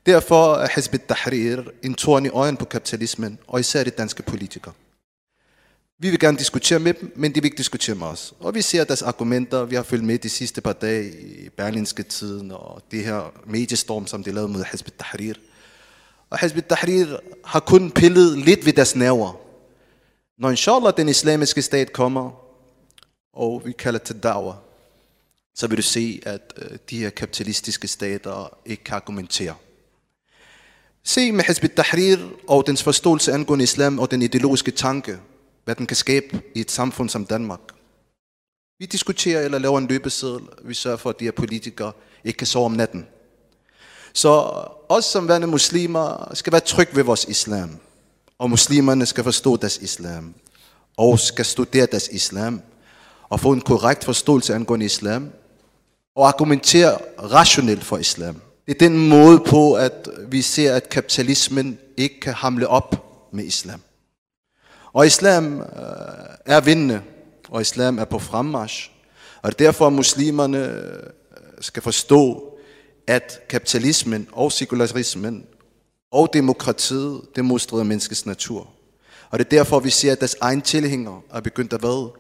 Derfor 0.07 0.54
er 0.54 0.68
Hizb 0.74 0.94
tahrir 1.09 1.62
en 1.82 1.94
torn 1.94 2.26
i 2.26 2.28
øjen 2.28 2.57
på 2.57 2.64
kapitalismen, 2.64 3.38
og 3.46 3.61
især 3.61 3.84
de 3.84 3.90
danske 3.90 4.22
politikere. 4.22 4.74
Vi 5.98 6.11
vil 6.11 6.18
gerne 6.18 6.38
diskutere 6.38 6.78
med 6.78 6.94
dem, 6.94 7.12
men 7.16 7.34
de 7.34 7.40
vil 7.40 7.44
ikke 7.44 7.59
diskutere 7.59 7.96
med 7.96 8.07
os. 8.07 8.34
Og 8.40 8.54
vi 8.54 8.62
ser 8.62 8.84
deres 8.84 9.02
argumenter, 9.02 9.64
vi 9.64 9.74
har 9.74 9.82
følt 9.82 10.04
med 10.04 10.18
de 10.18 10.28
sidste 10.28 10.61
par 10.61 10.72
dage 10.72 11.12
i 11.20 11.48
Berlinske 11.48 12.02
tiden, 12.02 12.50
og 12.50 12.82
det 12.90 13.04
her 13.04 13.32
mediestorm, 13.46 14.07
som 14.07 14.24
de 14.24 14.32
lavede 14.32 14.52
mod 14.52 14.64
Hizb 14.72 14.88
tahrir 14.98 15.34
Og 16.30 16.38
Hizb 16.38 16.57
tahrir 16.68 17.16
har 17.44 17.61
kun 17.61 17.90
pillet 17.90 18.38
lidt 18.38 18.66
ved 18.66 18.72
deres 18.72 18.96
nerver. 18.96 19.40
Når 20.38 20.50
inshallah 20.50 20.92
den 20.96 21.09
islamiske 21.09 21.62
stat 21.62 21.92
kommer, 21.92 22.30
og 23.32 23.62
vi 23.64 23.72
kalder 23.72 23.98
til 23.98 24.14
da'wah, 24.26 24.65
så 25.57 25.66
vil 25.66 25.76
du 25.76 25.82
se, 25.82 26.20
at 26.26 26.52
øh, 26.57 26.78
de 26.90 26.98
her 26.98 27.11
kapitalistiske 27.11 27.88
stater 27.88 28.59
ikke 28.66 28.84
kan 28.84 28.94
argumentere. 28.94 29.54
Se 31.04 31.32
med 31.32 31.44
Hizb 31.44 31.64
tahrir 31.76 32.18
og 32.48 32.66
dens 32.66 32.82
forståelse 32.82 33.32
angående 33.32 33.62
islam 33.62 33.98
og 33.98 34.11
den 34.11 34.22
ideologiske 34.22 34.70
tanke, 34.70 35.18
hvad 35.64 35.74
den 35.74 35.86
kan 35.86 35.96
skabe 35.96 36.40
i 36.54 36.61
et 36.61 36.70
samfund 36.70 37.09
som 37.09 37.26
Danmark. 37.26 37.61
Vi 38.78 38.86
diskuterer 38.86 39.40
eller 39.40 39.59
laver 39.59 39.78
en 39.78 39.86
løbeseddel. 39.86 40.48
Vi 40.64 40.74
sørger 40.74 40.96
for, 40.96 41.11
at 41.11 41.20
de 41.20 41.24
her 41.24 41.32
politikere 41.32 41.92
ikke 42.24 42.36
kan 42.36 42.46
sove 42.46 42.64
om 42.64 42.72
natten. 42.72 43.07
Så 44.12 44.30
os 44.88 45.04
som 45.04 45.28
værende 45.28 45.46
muslimer 45.46 46.34
skal 46.34 46.52
være 46.52 46.61
trygge 46.61 46.96
ved 46.96 47.02
vores 47.04 47.24
islam. 47.24 47.70
Og 48.38 48.50
muslimerne 48.50 49.07
skal 49.07 49.24
forstå 49.24 49.57
deres 49.57 49.78
islam. 49.78 50.34
Og 50.96 51.18
skal 51.18 51.44
studere 51.44 51.86
deres 51.86 52.09
islam. 52.09 52.62
Og 53.28 53.40
få 53.40 53.52
en 53.52 53.61
korrekt 53.61 54.04
forståelse 54.04 54.54
angående 54.54 54.86
islam. 54.86 55.32
Og 56.16 56.28
argumentere 56.28 56.98
rationelt 57.18 57.84
for 57.84 57.98
islam. 57.98 58.40
Det 58.66 58.74
er 58.74 58.78
den 58.78 59.08
måde 59.08 59.40
på, 59.46 59.74
at 59.74 60.08
vi 60.28 60.42
ser, 60.42 60.74
at 60.74 60.88
kapitalismen 60.88 61.78
ikke 61.96 62.20
kan 62.20 62.32
hamle 62.34 62.68
op 62.68 63.06
med 63.32 63.44
islam. 63.44 63.80
Og 64.92 65.06
islam 65.06 65.60
øh, 65.60 65.66
er 66.46 66.60
vindende, 66.60 67.02
og 67.48 67.60
islam 67.60 67.98
er 67.98 68.04
på 68.04 68.18
fremmarsch. 68.18 68.90
Og 69.42 69.58
derfor 69.58 69.90
muslimerne 69.90 70.58
øh, 70.58 71.02
skal 71.60 71.82
forstå, 71.82 72.52
at 73.06 73.40
kapitalismen 73.48 74.28
og 74.32 74.52
sekularismen 74.52 75.44
og 76.10 76.30
demokratiet, 76.32 77.20
det 77.36 77.44
modstrider 77.44 77.84
menneskets 77.84 78.26
natur. 78.26 78.68
Og 79.30 79.38
det 79.38 79.44
er 79.44 79.48
derfor, 79.48 79.80
vi 79.80 79.90
ser, 79.90 80.12
at 80.12 80.20
deres 80.20 80.36
egen 80.40 80.62
tilhængere 80.62 81.20
er 81.30 81.40
begyndt 81.40 81.72
at 81.72 81.82
være 81.82 82.10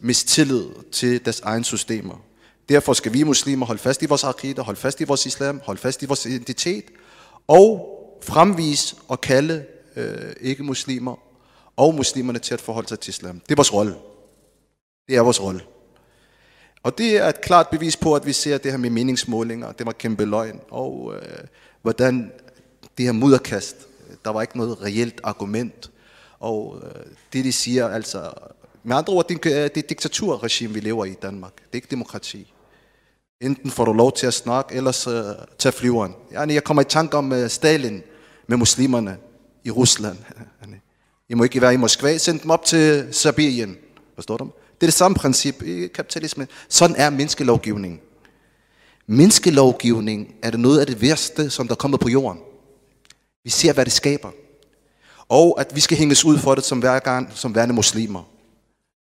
mistillid 0.00 0.66
til 0.92 1.24
deres 1.24 1.40
egen 1.40 1.64
systemer. 1.64 2.29
Derfor 2.70 2.92
skal 2.92 3.12
vi 3.12 3.22
muslimer 3.22 3.66
holde 3.66 3.80
fast 3.80 4.02
i 4.02 4.06
vores 4.06 4.24
akida, 4.24 4.62
holde 4.62 4.80
fast 4.80 5.00
i 5.00 5.04
vores 5.04 5.26
islam, 5.26 5.60
holde 5.64 5.80
fast 5.80 6.02
i 6.02 6.06
vores 6.06 6.26
identitet, 6.26 6.84
og 7.48 7.96
fremvise 8.22 8.96
og 9.08 9.20
kalde 9.20 9.64
øh, 9.96 10.32
ikke-muslimer 10.40 11.16
og 11.76 11.94
muslimerne 11.94 12.38
til 12.38 12.54
at 12.54 12.60
forholde 12.60 12.88
sig 12.88 13.00
til 13.00 13.10
islam. 13.10 13.40
Det 13.40 13.50
er 13.50 13.56
vores 13.56 13.72
rolle. 13.72 13.94
Det 15.08 15.16
er 15.16 15.20
vores 15.20 15.42
rolle. 15.42 15.60
Og 16.82 16.98
det 16.98 17.16
er 17.16 17.28
et 17.28 17.40
klart 17.40 17.68
bevis 17.68 17.96
på, 17.96 18.14
at 18.14 18.26
vi 18.26 18.32
ser 18.32 18.58
det 18.58 18.70
her 18.70 18.78
med 18.78 18.90
meningsmålinger. 18.90 19.72
Det 19.72 19.86
var 19.86 19.92
kæmpe 19.92 20.24
løgn. 20.24 20.60
Og 20.70 21.14
øh, 21.14 21.38
hvordan 21.82 22.32
det 22.98 23.04
her 23.04 23.12
mudderkast, 23.12 23.76
der 24.24 24.30
var 24.30 24.42
ikke 24.42 24.58
noget 24.58 24.82
reelt 24.82 25.20
argument. 25.22 25.90
Og 26.38 26.82
øh, 26.84 27.02
det 27.32 27.44
de 27.44 27.52
siger, 27.52 27.88
altså... 27.88 28.32
Med 28.82 28.96
andre 28.96 29.12
ord, 29.12 29.28
det 29.28 29.46
er, 29.46 29.68
det 29.68 29.84
er 29.84 29.88
diktaturregime, 29.88 30.74
vi 30.74 30.80
lever 30.80 31.04
i 31.04 31.10
i 31.10 31.16
Danmark. 31.22 31.56
Det 31.56 31.72
er 31.72 31.76
ikke 31.76 31.88
demokrati. 31.90 32.52
Enten 33.40 33.70
får 33.70 33.84
du 33.84 33.92
lov 33.92 34.12
til 34.12 34.26
at 34.26 34.34
snakke, 34.34 34.74
ellers 34.74 35.06
uh, 35.06 35.14
tag 35.58 35.74
flyveren. 35.74 36.14
Jeg 36.30 36.64
kommer 36.64 36.82
i 36.82 36.84
tanke 36.84 37.16
om 37.16 37.32
uh, 37.32 37.46
Stalin 37.48 38.02
med 38.46 38.56
muslimerne 38.56 39.16
i 39.64 39.70
Rusland. 39.70 40.18
I 41.28 41.34
må 41.34 41.44
ikke 41.44 41.60
være 41.60 41.74
i 41.74 41.76
Moskva, 41.76 42.18
send 42.18 42.40
dem 42.40 42.50
op 42.50 42.64
til 42.64 43.08
Sibirien. 43.12 43.76
Forstår 44.14 44.36
du? 44.36 44.44
Det 44.44 44.82
er 44.82 44.86
det 44.86 44.94
samme 44.94 45.14
princip 45.14 45.62
i 45.62 45.86
kapitalismen. 45.86 46.48
Sådan 46.68 46.96
er 46.96 47.10
menneskelovgivning. 47.10 48.00
Menneskelovgivning 49.06 50.34
er 50.42 50.50
det 50.50 50.60
noget 50.60 50.80
af 50.80 50.86
det 50.86 51.02
værste, 51.02 51.50
som 51.50 51.68
der 51.68 51.74
er 51.74 51.76
kommet 51.76 52.00
på 52.00 52.08
jorden. 52.08 52.40
Vi 53.44 53.50
ser, 53.50 53.72
hvad 53.72 53.84
det 53.84 53.92
skaber. 53.92 54.30
Og 55.28 55.60
at 55.60 55.74
vi 55.74 55.80
skal 55.80 55.98
hænges 55.98 56.24
ud 56.24 56.38
for 56.38 56.54
det 56.54 56.64
som, 56.64 56.78
hver 56.78 56.98
gang, 56.98 57.30
som 57.34 57.54
værende 57.54 57.74
muslimer. 57.74 58.22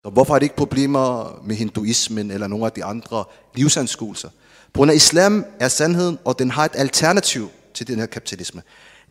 Så 0.05 0.11
hvorfor 0.11 0.35
er 0.35 0.39
det 0.39 0.45
ikke 0.45 0.57
problemer 0.57 1.39
med 1.45 1.57
hinduismen 1.57 2.31
eller 2.31 2.47
nogle 2.47 2.67
af 2.67 2.73
de 2.73 2.85
andre 2.85 3.25
livsanskuelser? 3.55 4.29
På 4.73 4.79
grund 4.79 4.91
af 4.91 4.95
islam 4.95 5.45
er 5.61 5.69
sandheden, 5.69 6.19
og 6.25 6.39
den 6.39 6.51
har 6.51 6.65
et 6.65 6.73
alternativ 6.75 7.51
til 7.75 7.87
den 7.87 7.99
her 7.99 8.07
kapitalisme. 8.07 8.63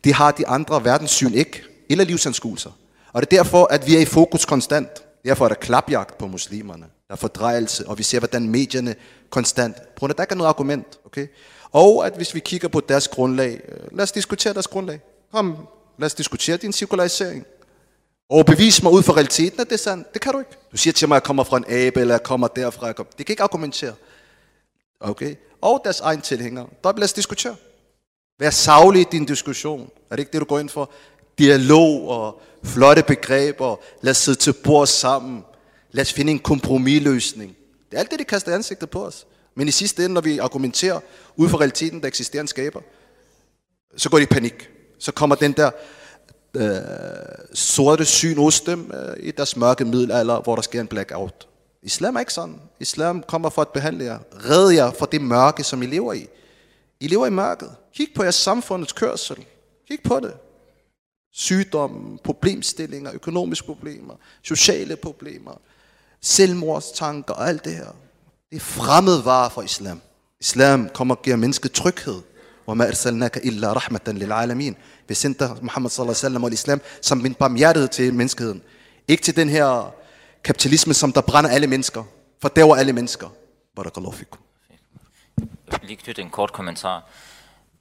Det 0.03 0.13
har 0.13 0.31
de 0.31 0.47
andre 0.47 0.85
verdenssyn 0.85 1.33
ikke, 1.33 1.63
eller 1.89 2.05
livsanskuelser. 2.05 2.69
Og 3.13 3.21
det 3.21 3.33
er 3.33 3.43
derfor, 3.43 3.67
at 3.71 3.87
vi 3.87 3.95
er 3.95 3.99
i 3.99 4.05
fokus 4.05 4.45
konstant. 4.45 4.87
Derfor 5.25 5.45
er 5.45 5.49
der 5.49 5.55
klapjagt 5.55 6.17
på 6.17 6.27
muslimerne. 6.27 6.85
Der 7.07 7.13
er 7.13 7.15
fordrejelse, 7.15 7.87
og 7.87 7.97
vi 7.97 8.03
ser, 8.03 8.19
hvordan 8.19 8.49
medierne 8.49 8.95
konstant... 9.29 9.95
På 9.95 10.07
der 10.07 10.23
ikke 10.23 10.31
er 10.31 10.35
noget 10.35 10.49
argument, 10.49 10.99
okay? 11.05 11.27
Og 11.71 12.05
at 12.05 12.13
hvis 12.15 12.35
vi 12.35 12.39
kigger 12.39 12.67
på 12.67 12.79
deres 12.79 13.07
grundlag, 13.07 13.61
øh, 13.69 13.97
lad 13.97 14.03
os 14.03 14.11
diskutere 14.11 14.53
deres 14.53 14.67
grundlag. 14.67 15.01
Kom, 15.31 15.57
lad 15.97 16.05
os 16.05 16.13
diskutere 16.13 16.57
din 16.57 16.73
cirkularisering. 16.73 17.45
Og 18.33 18.45
bevis 18.45 18.83
mig 18.83 18.91
ud 18.91 19.03
fra 19.03 19.13
realiteten, 19.13 19.59
at 19.61 19.67
det 19.67 19.73
er 19.73 19.77
sandt. 19.77 20.13
Det 20.13 20.21
kan 20.21 20.33
du 20.33 20.39
ikke. 20.39 20.51
Du 20.71 20.77
siger 20.77 20.93
til 20.93 21.07
mig, 21.07 21.15
at 21.15 21.21
jeg 21.21 21.23
kommer 21.23 21.43
fra 21.43 21.57
en 21.57 21.65
abe, 21.67 22.01
eller 22.01 22.13
jeg 22.13 22.23
kommer 22.23 22.47
derfra. 22.47 22.85
Jeg 22.85 22.95
kommer. 22.95 23.11
Det 23.17 23.25
kan 23.25 23.33
ikke 23.33 23.43
argumentere. 23.43 23.93
Okay? 24.99 25.35
Og 25.61 25.81
deres 25.83 25.99
egen 25.99 26.21
tilhængere. 26.21 26.67
Der 26.83 26.93
lad 26.93 27.03
os 27.03 27.13
diskutere. 27.13 27.55
Vær 28.39 28.49
savlig 28.49 29.01
i 29.01 29.05
din 29.11 29.25
diskussion. 29.25 29.89
Er 30.09 30.15
det 30.15 30.19
ikke 30.19 30.31
det, 30.31 30.39
du 30.39 30.45
går 30.45 30.59
ind 30.59 30.69
for? 30.69 30.91
Dialog 31.37 32.09
og 32.09 32.41
flotte 32.63 33.03
begreber. 33.03 33.75
Lad 34.01 34.11
os 34.11 34.17
sidde 34.17 34.39
til 34.39 34.53
bord 34.53 34.87
sammen. 34.87 35.43
Lad 35.91 36.01
os 36.01 36.13
finde 36.13 36.31
en 36.31 36.39
kompromisløsning. 36.39 37.55
Det 37.91 37.97
er 37.97 37.99
alt 37.99 38.11
det, 38.11 38.19
de 38.19 38.23
kaster 38.23 38.55
ansigtet 38.55 38.89
på 38.89 39.05
os. 39.05 39.25
Men 39.55 39.67
i 39.67 39.71
sidste 39.71 40.05
ende, 40.05 40.13
når 40.13 40.21
vi 40.21 40.37
argumenterer 40.37 40.99
ud 41.35 41.49
fra 41.49 41.57
realiteten, 41.57 42.01
der 42.01 42.07
eksisterer 42.07 42.41
en 42.41 42.47
skaber, 42.47 42.81
så 43.97 44.09
går 44.09 44.17
de 44.17 44.23
i 44.23 44.27
panik. 44.27 44.69
Så 44.99 45.11
kommer 45.11 45.35
den 45.35 45.51
der 45.51 45.71
øh, 46.55 46.77
sorte 47.53 48.05
syn 48.05 48.37
hos 48.37 48.61
dem 48.61 48.91
øh, 48.93 49.15
i 49.19 49.31
deres 49.31 49.57
mørke 49.57 49.85
middelalder, 49.85 50.41
hvor 50.41 50.55
der 50.55 50.61
sker 50.61 50.81
en 50.81 50.87
blackout. 50.87 51.47
Islam 51.83 52.15
er 52.15 52.19
ikke 52.19 52.33
sådan. 52.33 52.61
Islam 52.79 53.23
kommer 53.27 53.49
for 53.49 53.61
at 53.61 53.69
behandle 53.69 54.05
jer. 54.05 54.19
redde 54.49 54.75
jer 54.75 54.91
fra 54.91 55.07
det 55.11 55.21
mørke, 55.21 55.63
som 55.63 55.83
I 55.83 55.85
lever 55.85 56.13
i. 56.13 56.27
I 56.99 57.07
lever 57.07 57.25
i 57.27 57.29
mørket. 57.29 57.69
Kig 57.93 58.07
på 58.15 58.23
jeres 58.23 58.35
samfundets 58.35 58.93
kørsel. 58.93 59.45
Kig 59.87 59.99
på 60.03 60.19
det. 60.19 60.33
Sygdom, 61.33 62.19
problemstillinger, 62.23 63.11
økonomiske 63.13 63.65
problemer, 63.65 64.13
sociale 64.41 64.95
problemer, 64.95 65.61
selvmordstanker 66.21 67.33
og 67.33 67.47
alt 67.47 67.65
det 67.65 67.75
her. 67.75 67.95
Det 68.49 68.55
er 68.55 68.59
fremmedvarer 68.59 69.49
for 69.49 69.61
islam. 69.61 70.01
Islam 70.39 70.89
kommer 70.89 71.15
og 71.15 71.21
giver 71.21 71.35
mennesket 71.35 71.71
tryghed 71.71 72.21
وما 72.66 72.88
أرسلناك 72.88 73.36
إلا 73.36 73.72
رحمة 73.72 74.00
للعالمين 74.06 74.76
Vi 75.08 75.14
sendte 75.14 75.48
Muhammad 75.62 75.90
sallallahu 75.90 76.12
alaihi 76.12 76.24
wasallam 76.24 76.44
og 76.44 76.52
islam 76.52 76.80
som 77.02 77.26
en 77.26 77.34
barmhjertighed 77.34 77.88
til 77.88 78.14
menneskeheden. 78.14 78.62
Ikke 79.08 79.22
til 79.22 79.36
den 79.36 79.48
her 79.48 79.94
kapitalisme, 80.44 80.94
som 80.94 81.12
der 81.12 81.20
brænder 81.20 81.50
alle 81.50 81.66
mennesker, 81.66 82.04
fordæver 82.42 82.76
alle 82.76 82.92
mennesker. 82.92 83.28
Barakallahu 83.76 84.12
fikum. 84.12 84.40
Jeg 85.38 85.78
vil 85.80 85.88
lige 85.88 85.96
knytte 85.96 86.22
en 86.22 86.30
kort 86.30 86.52
kommentar. 86.52 87.06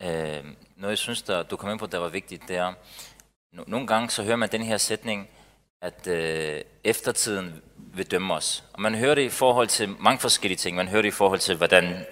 Øh, 0.02 0.44
noget 0.78 0.90
jeg 0.90 0.98
synes, 0.98 1.22
der, 1.22 1.44
du 1.44 1.56
kom 1.56 1.70
ind 1.70 1.80
på, 1.80 1.86
der 1.86 1.98
var 1.98 2.10
vigtigt, 2.10 2.42
det 2.48 2.56
er, 2.56 2.74
no, 3.54 3.64
nogle 3.68 3.88
gange 3.88 4.10
så 4.10 4.24
hører 4.24 4.36
man 4.36 4.50
den 4.52 4.62
her 4.62 4.78
sætning, 4.78 5.28
at 5.82 6.08
øh, 6.08 6.62
eftertiden 6.84 7.62
vil 7.94 8.12
dømme 8.12 8.34
os. 8.34 8.64
Og 8.74 8.82
man 8.82 8.96
hører 8.96 9.16
det 9.16 9.22
i 9.22 9.30
forhold 9.30 9.68
til 9.68 9.96
mange 10.00 10.20
forskellige 10.20 10.58
ting. 10.58 10.76
Man 10.76 10.88
hører 10.88 11.02
det 11.02 11.10
i 11.10 11.12
forhold 11.12 11.40
til, 11.40 11.56
hvordan 11.56 12.06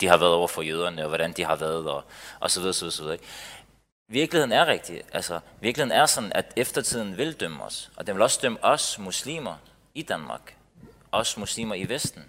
de 0.00 0.06
har 0.06 0.16
været 0.16 0.32
over 0.32 0.48
for 0.48 0.62
jøderne, 0.62 1.02
og 1.02 1.08
hvordan 1.08 1.32
de 1.32 1.44
har 1.44 1.56
været, 1.56 1.90
og, 1.90 2.04
og 2.40 2.50
så 2.50 2.60
videre, 2.60 2.74
så 2.74 2.84
videre, 2.84 2.92
så 2.92 3.02
videre. 3.02 3.18
Virkeligheden 4.08 4.52
er 4.52 4.66
rigtig. 4.66 5.02
Altså, 5.12 5.40
virkeligheden 5.60 6.00
er 6.00 6.06
sådan, 6.06 6.32
at 6.34 6.52
eftertiden 6.56 7.16
vil 7.16 7.32
dømme 7.32 7.64
os. 7.64 7.90
Og 7.96 8.06
den 8.06 8.14
vil 8.14 8.22
også 8.22 8.38
dømme 8.42 8.64
os 8.64 8.98
muslimer 8.98 9.56
i 9.94 10.02
Danmark. 10.02 10.56
Os 11.12 11.36
muslimer 11.36 11.74
i 11.74 11.88
Vesten. 11.88 12.24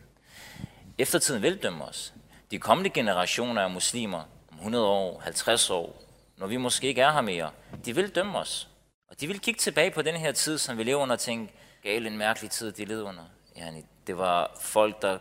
Eftertiden 0.97 1.41
vil 1.41 1.63
dømme 1.63 1.85
os. 1.85 2.13
De 2.51 2.59
kommende 2.59 2.89
generationer 2.89 3.61
af 3.61 3.69
muslimer, 3.69 4.23
om 4.51 4.57
100 4.57 4.85
år, 4.85 5.19
50 5.19 5.69
år, 5.69 6.03
når 6.37 6.47
vi 6.47 6.57
måske 6.57 6.87
ikke 6.87 7.01
er 7.01 7.11
her 7.11 7.21
mere, 7.21 7.51
de 7.85 7.95
vil 7.95 8.15
dømme 8.15 8.37
os. 8.37 8.67
Og 9.09 9.21
de 9.21 9.27
vil 9.27 9.39
kigge 9.39 9.57
tilbage 9.57 9.91
på 9.91 10.01
den 10.01 10.15
her 10.15 10.31
tid, 10.31 10.57
som 10.57 10.77
vi 10.77 10.83
lever 10.83 11.01
under, 11.01 11.15
og 11.15 11.19
tænke, 11.19 11.53
gal 11.83 12.07
en 12.07 12.17
mærkelig 12.17 12.51
tid, 12.51 12.71
de 12.71 12.85
led 12.85 13.01
under. 13.01 13.23
Yani, 13.57 13.85
det 14.07 14.17
var 14.17 14.57
folk, 14.59 15.01
der 15.01 15.17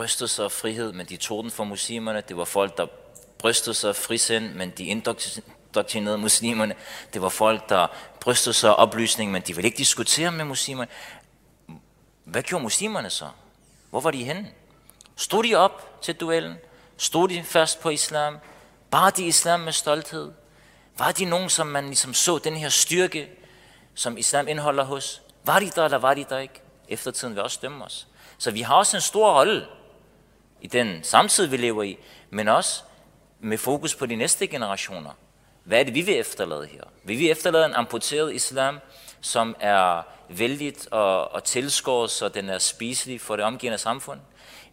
brystede 0.00 0.28
sig 0.28 0.44
af 0.44 0.52
frihed, 0.52 0.92
men 0.92 1.06
de 1.06 1.16
tog 1.16 1.42
den 1.42 1.50
fra 1.50 1.64
muslimerne. 1.64 2.22
Det 2.28 2.36
var 2.36 2.44
folk, 2.44 2.76
der 2.76 2.86
brystede 3.38 3.74
sig 3.74 3.88
af 3.88 3.96
frisind, 3.96 4.54
men 4.54 4.70
de 4.70 4.84
indoktrinerede 4.84 6.18
muslimerne. 6.18 6.74
Det 7.12 7.22
var 7.22 7.28
folk, 7.28 7.68
der 7.68 7.86
brystede 8.20 8.54
sig 8.54 8.70
af 8.70 8.74
oplysning, 8.78 9.32
men 9.32 9.42
de 9.42 9.54
ville 9.54 9.66
ikke 9.66 9.78
diskutere 9.78 10.32
med 10.32 10.44
muslimerne. 10.44 10.90
Hvad 12.24 12.42
gjorde 12.42 12.62
muslimerne 12.62 13.10
så? 13.10 13.28
Hvor 13.90 14.00
var 14.00 14.10
de 14.10 14.24
henne? 14.24 14.48
Stod 15.16 15.44
de 15.44 15.54
op 15.54 16.02
til 16.02 16.14
duellen? 16.14 16.54
Stod 16.96 17.28
de 17.28 17.44
fast 17.44 17.80
på 17.80 17.90
islam? 17.90 18.38
Bar 18.90 19.10
de 19.10 19.24
islam 19.24 19.60
med 19.60 19.72
stolthed? 19.72 20.32
Var 20.98 21.12
de 21.12 21.24
nogen, 21.24 21.50
som 21.50 21.66
man 21.66 21.86
ligesom 21.86 22.14
så 22.14 22.38
den 22.38 22.56
her 22.56 22.68
styrke, 22.68 23.28
som 23.94 24.18
islam 24.18 24.48
indeholder 24.48 24.84
hos? 24.84 25.22
Var 25.44 25.58
de 25.58 25.70
der, 25.70 25.84
eller 25.84 25.98
var 25.98 26.14
de 26.14 26.26
der 26.28 26.38
ikke? 26.38 26.62
Eftertiden 26.88 27.34
vil 27.34 27.42
også 27.42 27.58
dømme 27.62 27.84
os. 27.84 28.06
Så 28.38 28.50
vi 28.50 28.60
har 28.60 28.74
også 28.74 28.96
en 28.96 29.00
stor 29.00 29.32
rolle 29.32 29.66
i 30.60 30.66
den 30.66 31.00
samtid, 31.02 31.46
vi 31.46 31.56
lever 31.56 31.82
i, 31.82 31.98
men 32.30 32.48
også 32.48 32.82
med 33.40 33.58
fokus 33.58 33.94
på 33.94 34.06
de 34.06 34.16
næste 34.16 34.46
generationer. 34.46 35.10
Hvad 35.64 35.80
er 35.80 35.84
det, 35.84 35.94
vi 35.94 36.00
vil 36.00 36.18
efterlade 36.18 36.66
her? 36.66 36.82
Vil 37.04 37.18
vi 37.18 37.30
efterlade 37.30 37.66
en 37.66 37.74
amputeret 37.74 38.34
islam, 38.34 38.78
som 39.20 39.56
er 39.60 40.02
vældigt 40.28 40.88
og, 40.90 41.32
og 41.32 41.44
tilskåret, 41.44 42.10
så 42.10 42.28
den 42.28 42.48
er 42.48 42.58
spiselig 42.58 43.20
for 43.20 43.36
det 43.36 43.44
omgivende 43.44 43.78
samfund? 43.78 44.20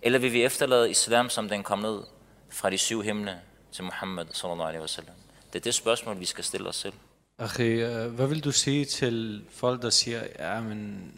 Eller 0.01 0.19
vil 0.19 0.33
vi 0.33 0.43
efterlade 0.43 0.89
islam, 0.89 1.29
som 1.29 1.49
den 1.49 1.63
kom 1.63 1.79
ned 1.79 2.03
fra 2.49 2.69
de 2.69 2.77
syv 2.77 3.01
himle 3.01 3.39
til 3.71 3.83
Muhammad 3.83 4.25
sallallahu 4.31 4.67
alaihi 4.67 4.81
wasallam? 4.81 5.15
Det 5.53 5.59
er 5.59 5.63
det 5.63 5.73
spørgsmål, 5.73 6.19
vi 6.19 6.25
skal 6.25 6.43
stille 6.43 6.69
os 6.69 6.75
selv. 6.75 6.93
Akhi, 7.39 7.63
øh, 7.63 8.05
hvad 8.07 8.27
vil 8.27 8.43
du 8.43 8.51
sige 8.51 8.85
til 8.85 9.43
folk, 9.51 9.81
der 9.81 9.89
siger, 9.89 10.23
ja, 10.39 10.61
men 10.61 11.11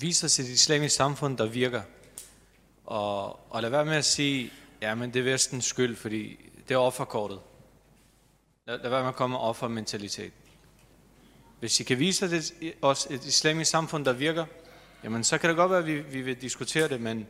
vis 0.00 0.24
os 0.24 0.38
et 0.38 0.48
islamisk 0.48 0.96
samfund, 0.96 1.38
der 1.38 1.46
virker? 1.46 1.82
Og, 2.86 3.40
og 3.52 3.62
lad 3.62 3.70
være 3.70 3.84
med 3.84 3.96
at 3.96 4.04
sige, 4.04 4.52
ja, 4.82 4.94
men 4.94 5.14
det 5.14 5.20
er 5.20 5.24
vestens 5.24 5.64
skyld, 5.64 5.96
fordi 5.96 6.50
det 6.68 6.74
er 6.74 6.78
offerkortet. 6.78 7.40
Lad, 8.66 8.78
lad 8.78 8.90
være 8.90 9.00
med 9.00 9.08
at 9.08 9.16
komme 9.16 9.34
med 9.34 9.40
offermentalitet. 9.40 10.32
Hvis 11.60 11.80
I 11.80 11.84
kan 11.84 11.98
vise 11.98 12.42
os 12.82 13.06
et 13.10 13.24
islamisk 13.24 13.70
samfund, 13.70 14.04
der 14.04 14.12
virker, 14.12 14.46
jamen 15.04 15.24
så 15.24 15.38
kan 15.38 15.48
det 15.48 15.56
godt 15.56 15.70
være, 15.70 15.78
at 15.78 15.86
vi, 15.86 16.00
vi 16.00 16.22
vil 16.22 16.40
diskutere 16.40 16.88
det, 16.88 17.00
men, 17.00 17.26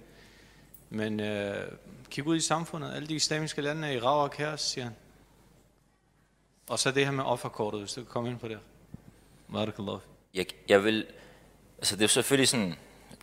men 0.90 1.20
øh, 1.20 1.72
kig 2.10 2.26
ud 2.26 2.36
i 2.36 2.40
samfundet. 2.40 2.94
Alle 2.94 3.08
de 3.08 3.14
islamiske 3.14 3.62
lande 3.62 3.88
er 3.88 3.92
i 3.92 4.00
rav 4.00 4.22
og 4.22 4.30
kaos, 4.30 4.60
siger 4.60 4.84
han. 4.84 4.94
Og 6.68 6.78
så 6.78 6.90
det 6.90 7.04
her 7.04 7.12
med 7.12 7.24
offerkortet, 7.24 7.80
hvis 7.80 7.92
du 7.92 8.00
kan 8.00 8.10
komme 8.10 8.30
ind 8.30 8.38
på 8.38 8.48
det. 8.48 8.58
Barakallah. 9.52 9.98
Jeg, 10.34 10.46
jeg 10.68 10.84
vil, 10.84 11.06
altså 11.78 11.96
det 11.96 12.04
er 12.04 12.08
selvfølgelig 12.08 12.48
sådan 12.48 12.74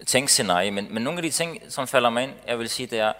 tænkscenarie, 0.05 0.71
men, 0.71 0.87
men 0.93 1.03
nogle 1.03 1.17
af 1.17 1.23
de 1.23 1.29
ting, 1.29 1.61
som 1.69 1.87
falder 1.87 2.09
mig 2.09 2.23
ind, 2.23 2.31
jeg 2.47 2.59
vil 2.59 2.69
sige, 2.69 2.87
det 2.87 2.99
er, 2.99 3.13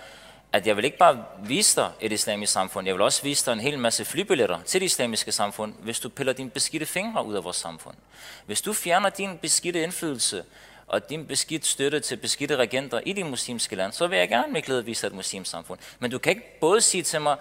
at 0.54 0.68
jeg 0.68 0.78
vil 0.78 0.86
ikke 0.86 0.98
bare 0.98 1.26
vise 1.44 1.82
dig 1.82 1.92
et 2.00 2.12
islamisk 2.12 2.54
samfund, 2.54 2.88
jeg 2.88 2.96
vil 2.96 3.02
også 3.02 3.24
vise 3.24 3.46
dig 3.46 3.54
en 3.54 3.60
hel 3.60 3.80
masse 3.80 4.06
flybilletter 4.06 4.60
til 4.66 4.82
det 4.82 4.86
islamiske 4.86 5.32
samfund, 5.32 5.74
hvis 5.80 6.00
du 6.00 6.10
piller 6.10 6.34
dine 6.34 6.50
beskidte 6.50 6.86
fingre 6.86 7.26
ud 7.26 7.36
af 7.36 7.44
vores 7.44 7.58
samfund. 7.58 7.96
Hvis 8.46 8.62
du 8.62 8.74
fjerner 8.74 9.10
din 9.10 9.38
beskidte 9.38 9.84
indflydelse 9.84 10.44
og 10.88 11.10
din 11.10 11.26
beskidt 11.26 11.66
støtte 11.66 12.00
til 12.00 12.16
beskidte 12.16 12.56
regenter 12.56 13.00
i 13.06 13.14
de 13.14 13.24
muslimske 13.24 13.76
land, 13.76 13.92
så 13.92 14.08
vil 14.08 14.18
jeg 14.18 14.30
gerne 14.30 14.54
med 14.54 14.62
glæde 14.62 14.86
vise 14.86 15.02
dig 15.02 15.08
et 15.08 15.14
muslimsk 15.14 15.52
samfund. 15.52 15.80
Men 16.00 16.12
du 16.12 16.18
kan 16.18 16.30
ikke 16.30 16.60
både 16.60 16.82
sige 16.82 17.04
til 17.04 17.22
mig, 17.22 17.38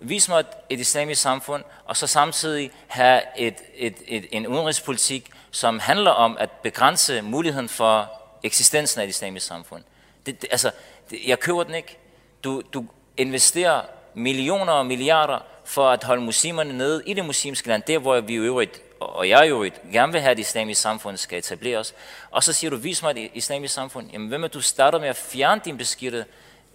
vis 0.00 0.28
mig 0.28 0.44
et 0.70 0.80
islamisk 0.80 1.22
samfund, 1.22 1.64
og 1.84 1.96
så 1.96 2.06
samtidig 2.06 2.70
have 2.86 3.22
et, 3.36 3.54
et, 3.76 3.96
et, 4.08 4.26
en 4.30 4.46
udenrigspolitik, 4.46 5.30
som 5.50 5.78
handler 5.78 6.10
om 6.10 6.36
at 6.40 6.50
begrænse 6.50 7.22
muligheden 7.22 7.68
for 7.68 8.12
eksistensen 8.42 9.00
af 9.00 9.04
et 9.04 9.08
islamisk 9.08 9.46
samfund. 9.46 9.82
Det, 10.26 10.42
det, 10.42 10.48
altså, 10.50 10.70
det, 11.10 11.18
jeg 11.26 11.40
køber 11.40 11.62
den 11.62 11.74
ikke. 11.74 11.98
Du, 12.44 12.62
du 12.74 12.84
investerer 13.16 13.82
millioner 14.14 14.72
og 14.72 14.86
milliarder 14.86 15.38
for 15.64 15.88
at 15.88 16.04
holde 16.04 16.22
muslimerne 16.22 16.78
nede 16.78 17.02
i 17.06 17.14
det 17.14 17.24
muslimske 17.24 17.68
land, 17.68 17.82
der 17.82 17.98
hvor 17.98 18.20
vi 18.20 18.32
i 18.32 18.36
øvrigt, 18.36 18.82
og 19.00 19.28
jeg 19.28 19.46
i 19.46 19.48
øvrigt, 19.48 19.80
gerne 19.92 20.12
vil 20.12 20.20
have, 20.20 20.30
at 20.30 20.36
det 20.36 20.42
islamiske 20.42 20.82
samfund 20.82 21.16
skal 21.16 21.38
etableres. 21.38 21.94
Og 22.30 22.42
så 22.42 22.52
siger 22.52 22.70
du, 22.70 22.76
vis 22.76 23.02
mig 23.02 23.10
et 23.10 23.30
islamisk 23.34 23.74
samfund. 23.74 24.10
Jamen, 24.12 24.28
hvem 24.28 24.44
er 24.44 24.48
du 24.48 24.60
starter 24.60 25.00
med 25.00 25.08
at 25.08 25.16
fjerne 25.16 25.60
din 25.64 25.76
beskidte 25.76 26.24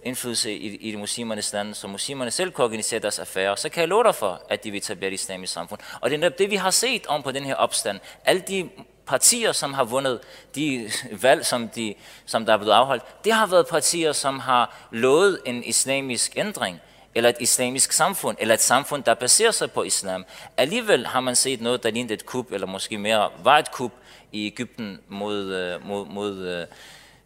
indflydelse 0.02 0.52
i, 0.52 0.76
i 0.76 0.92
de 0.92 0.96
muslimernes 0.96 1.52
land, 1.52 1.74
så 1.74 1.86
muslimerne 1.86 2.30
selv 2.30 2.52
kan 2.52 2.64
organisere 2.64 3.00
deres 3.00 3.18
affærer, 3.18 3.54
så 3.54 3.68
kan 3.68 3.80
jeg 3.80 3.88
love 3.88 4.04
dig 4.04 4.14
for, 4.14 4.42
at 4.50 4.64
de 4.64 4.70
vil 4.70 4.78
etablere 4.78 5.08
et 5.08 5.14
islamisk 5.14 5.52
samfund. 5.52 5.80
Og 6.00 6.10
det 6.10 6.24
er 6.24 6.28
det, 6.28 6.50
vi 6.50 6.56
har 6.56 6.70
set 6.70 7.06
om 7.06 7.22
på 7.22 7.32
den 7.32 7.44
her 7.44 7.54
opstand. 7.54 8.00
Alle 8.24 8.42
de 8.48 8.70
partier, 9.06 9.52
som 9.52 9.74
har 9.74 9.84
vundet 9.84 10.20
de 10.54 10.90
valg, 11.12 11.46
som, 11.46 11.68
de, 11.68 11.94
som 12.26 12.46
der 12.46 12.52
er 12.52 12.56
blevet 12.56 12.72
afholdt, 12.72 13.24
det 13.24 13.32
har 13.32 13.46
været 13.46 13.66
partier, 13.66 14.12
som 14.12 14.38
har 14.38 14.88
lovet 14.90 15.40
en 15.44 15.64
islamisk 15.64 16.32
ændring, 16.36 16.80
eller 17.14 17.30
et 17.30 17.36
islamisk 17.40 17.92
samfund, 17.92 18.36
eller 18.40 18.54
et 18.54 18.62
samfund, 18.62 19.04
der 19.04 19.14
baserer 19.14 19.50
sig 19.50 19.70
på 19.70 19.82
islam. 19.82 20.24
Alligevel 20.56 21.06
har 21.06 21.20
man 21.20 21.36
set 21.36 21.60
noget, 21.60 21.82
der 21.82 21.90
lignede 21.90 22.14
et 22.14 22.26
kup, 22.26 22.52
eller 22.52 22.66
måske 22.66 22.98
mere 22.98 23.30
var 23.42 23.58
et 23.58 23.72
kup 23.72 23.92
i 24.32 24.46
Ægypten 24.46 25.00
mod, 25.08 25.54
øh, 25.54 25.86
mod, 25.86 26.06
mod 26.06 26.36
øh, 26.38 26.66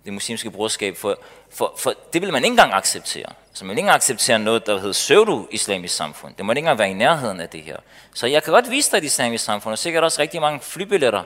det 0.05 0.13
muslimske 0.13 0.51
brorskab, 0.51 0.97
for, 0.97 1.19
for, 1.51 1.75
for 1.79 1.95
det 2.13 2.23
vil 2.23 2.33
man 2.33 2.45
ikke 2.45 2.53
engang 2.53 2.73
acceptere. 2.73 3.33
Så 3.53 3.65
man 3.65 3.69
vil 3.69 3.79
ikke 3.79 3.81
engang 3.81 3.97
acceptere 3.97 4.39
noget, 4.39 4.67
der 4.67 4.79
hedder 4.79 4.93
pseudo-islamisk 4.93 5.95
samfund. 5.95 6.35
Det 6.35 6.45
må 6.45 6.53
ikke 6.53 6.59
engang 6.59 6.79
være 6.79 6.91
i 6.91 6.95
nærheden 6.95 7.41
af 7.41 7.49
det 7.49 7.63
her. 7.63 7.77
Så 8.15 8.27
jeg 8.27 8.43
kan 8.43 8.53
godt 8.53 8.71
vise 8.71 8.91
dig 8.91 8.99
et 8.99 9.05
islamisk 9.05 9.45
samfund, 9.45 9.73
og 9.73 9.79
sikkert 9.79 10.05
også 10.05 10.23
rigtig 10.23 10.41
mange 10.41 10.61
flybilletter, 10.61 11.23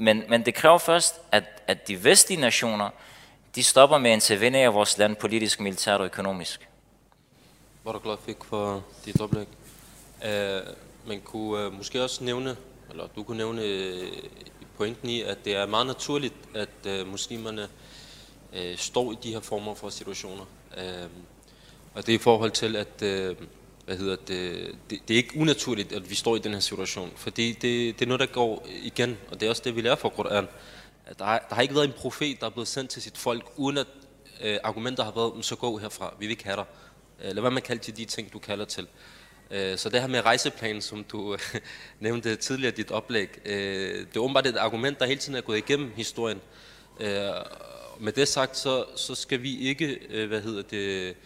men, 0.00 0.24
men 0.28 0.44
det 0.44 0.54
kræver 0.54 0.78
først, 0.78 1.14
at, 1.32 1.44
at 1.66 1.88
de 1.88 2.04
vestlige 2.04 2.40
nationer, 2.40 2.90
de 3.54 3.62
stopper 3.62 3.98
med 3.98 4.10
at 4.10 4.14
intervenere 4.14 4.70
i 4.70 4.74
vores 4.74 4.98
land 4.98 5.16
politisk, 5.16 5.60
militært 5.60 6.00
og 6.00 6.06
økonomisk. 6.06 6.68
Var 7.84 7.92
du 7.92 7.98
glad 7.98 8.16
fik 8.26 8.36
for 8.44 8.84
dit 9.04 9.20
oplæg. 9.20 9.46
Øh, 10.24 10.56
uh, 10.56 11.08
man 11.08 11.20
kunne 11.20 11.66
uh, 11.66 11.72
måske 11.72 12.02
også 12.02 12.24
nævne, 12.24 12.56
eller 12.90 13.06
du 13.16 13.22
kunne 13.22 13.36
nævne 13.36 13.62
uh, 13.62 14.08
pointen 14.76 15.08
i, 15.08 15.22
at 15.22 15.44
det 15.44 15.56
er 15.56 15.66
meget 15.66 15.86
naturligt, 15.86 16.34
at 16.54 17.00
uh, 17.00 17.08
muslimerne 17.08 17.68
uh, 18.52 18.76
står 18.76 19.12
i 19.12 19.16
de 19.22 19.32
her 19.32 19.40
former 19.40 19.74
for 19.74 19.88
situationer. 19.88 20.44
Uh, 20.76 21.10
og 21.94 22.06
det 22.06 22.12
er 22.12 22.18
i 22.18 22.22
forhold 22.22 22.50
til, 22.50 22.76
at 22.76 23.02
uh, 23.02 23.36
hvad 23.90 23.98
hedder 23.98 24.16
det, 24.16 24.74
det, 24.90 24.98
det 25.08 25.14
er 25.14 25.18
ikke 25.18 25.36
unaturligt, 25.36 25.92
at 25.92 26.10
vi 26.10 26.14
står 26.14 26.36
i 26.36 26.38
den 26.38 26.52
her 26.52 26.60
situation, 26.60 27.12
fordi 27.16 27.52
det, 27.52 27.98
det 27.98 28.02
er 28.02 28.06
noget, 28.06 28.20
der 28.20 28.26
går 28.26 28.66
igen, 28.82 29.18
og 29.30 29.40
det 29.40 29.46
er 29.46 29.50
også 29.50 29.62
det, 29.64 29.76
vi 29.76 29.80
lærer 29.80 29.96
fra 29.96 30.08
Koran. 30.08 30.48
At 31.06 31.18
der, 31.18 31.24
har, 31.24 31.46
der 31.48 31.54
har 31.54 31.62
ikke 31.62 31.74
været 31.74 31.86
en 31.86 31.92
profet, 31.92 32.40
der 32.40 32.46
er 32.46 32.50
blevet 32.50 32.68
sendt 32.68 32.90
til 32.90 33.02
sit 33.02 33.18
folk, 33.18 33.44
uden 33.56 33.78
at 33.78 33.86
øh, 34.40 34.58
argumenter 34.62 35.04
har 35.04 35.12
været, 35.16 35.44
så 35.44 35.56
gå 35.56 35.78
herfra, 35.78 36.14
vi 36.18 36.26
vil 36.26 36.30
ikke 36.30 36.44
have 36.44 36.56
dig. 36.56 36.64
Øh, 37.24 37.34
lad 37.34 37.42
være 37.42 37.50
med 37.50 37.62
at 37.62 37.66
kalde 37.66 37.82
til 37.82 37.96
de 37.96 38.04
ting, 38.04 38.32
du 38.32 38.38
kalder 38.38 38.64
til. 38.64 38.86
Øh, 39.50 39.78
så 39.78 39.88
det 39.88 40.00
her 40.00 40.08
med 40.08 40.24
rejseplanen, 40.24 40.82
som 40.82 41.04
du 41.04 41.32
øh, 41.32 41.38
nævnte 42.00 42.36
tidligere 42.36 42.72
i 42.72 42.76
dit 42.76 42.90
oplæg, 42.90 43.28
øh, 43.44 43.98
det 43.98 44.16
er 44.16 44.20
åbenbart 44.20 44.46
et 44.46 44.56
argument, 44.56 44.98
der 44.98 45.06
hele 45.06 45.20
tiden 45.20 45.36
er 45.36 45.40
gået 45.40 45.58
igennem 45.58 45.92
historien. 45.96 46.40
Øh, 47.00 47.30
med 48.00 48.12
det 48.12 48.28
sagt, 48.28 48.56
så, 48.56 48.84
så 48.96 49.14
skal 49.14 49.42
vi 49.42 49.58
ikke, 49.58 49.98
øh, 50.10 50.28
hvad 50.28 50.40
hedder 50.40 50.62
det, 50.62 51.16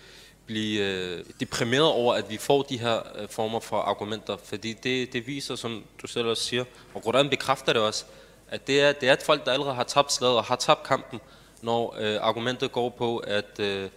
blive 0.46 0.82
øh, 0.82 1.24
deprimeret 1.40 1.86
over, 1.86 2.14
at 2.14 2.30
vi 2.30 2.36
får 2.36 2.62
de 2.62 2.78
her 2.78 3.00
øh, 3.14 3.28
former 3.28 3.60
for 3.60 3.76
argumenter, 3.80 4.36
fordi 4.44 4.72
det, 4.72 5.12
det 5.12 5.26
viser, 5.26 5.56
som 5.56 5.84
du 6.02 6.06
selv 6.06 6.26
også 6.26 6.42
siger, 6.42 6.64
og 6.94 7.02
Quran 7.02 7.30
bekræfter 7.30 7.72
det 7.72 7.82
også, 7.82 8.04
at 8.48 8.66
det 8.66 8.80
er, 8.80 8.92
det 8.92 9.08
er 9.08 9.12
et 9.12 9.22
folk, 9.22 9.46
der 9.46 9.52
allerede 9.52 9.74
har 9.74 9.84
tabt 9.84 10.12
slaget 10.12 10.36
og 10.36 10.44
har 10.44 10.56
tabt 10.56 10.82
kampen, 10.82 11.20
når 11.62 11.96
øh, 11.98 12.18
argumentet 12.20 12.72
går 12.72 12.88
på, 12.88 13.18
at 13.18 13.60
øh, 13.60 13.90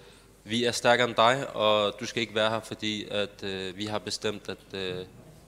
vi 0.44 0.64
er 0.64 0.72
stærkere 0.72 1.08
end 1.08 1.16
dig, 1.16 1.56
og 1.56 1.94
du 2.00 2.06
skal 2.06 2.22
ikke 2.22 2.36
være 2.36 2.50
her, 2.50 2.60
fordi 2.60 3.08
at, 3.12 3.44
øh, 3.44 3.78
vi 3.78 3.86
har 3.86 4.00
bestemt, 4.00 4.50
at 4.50 4.74
øh, 4.74 5.06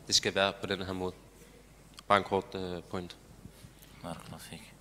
det 0.07 0.15
skal 0.15 0.35
være 0.35 0.53
på 0.61 0.67
den 0.67 0.81
her 0.81 0.93
måde. 0.93 1.13
Bare 2.07 2.17
en 2.17 2.23
kort 2.23 2.55
øh, 2.55 2.83
point. 2.89 3.15
Fik. 4.49 4.73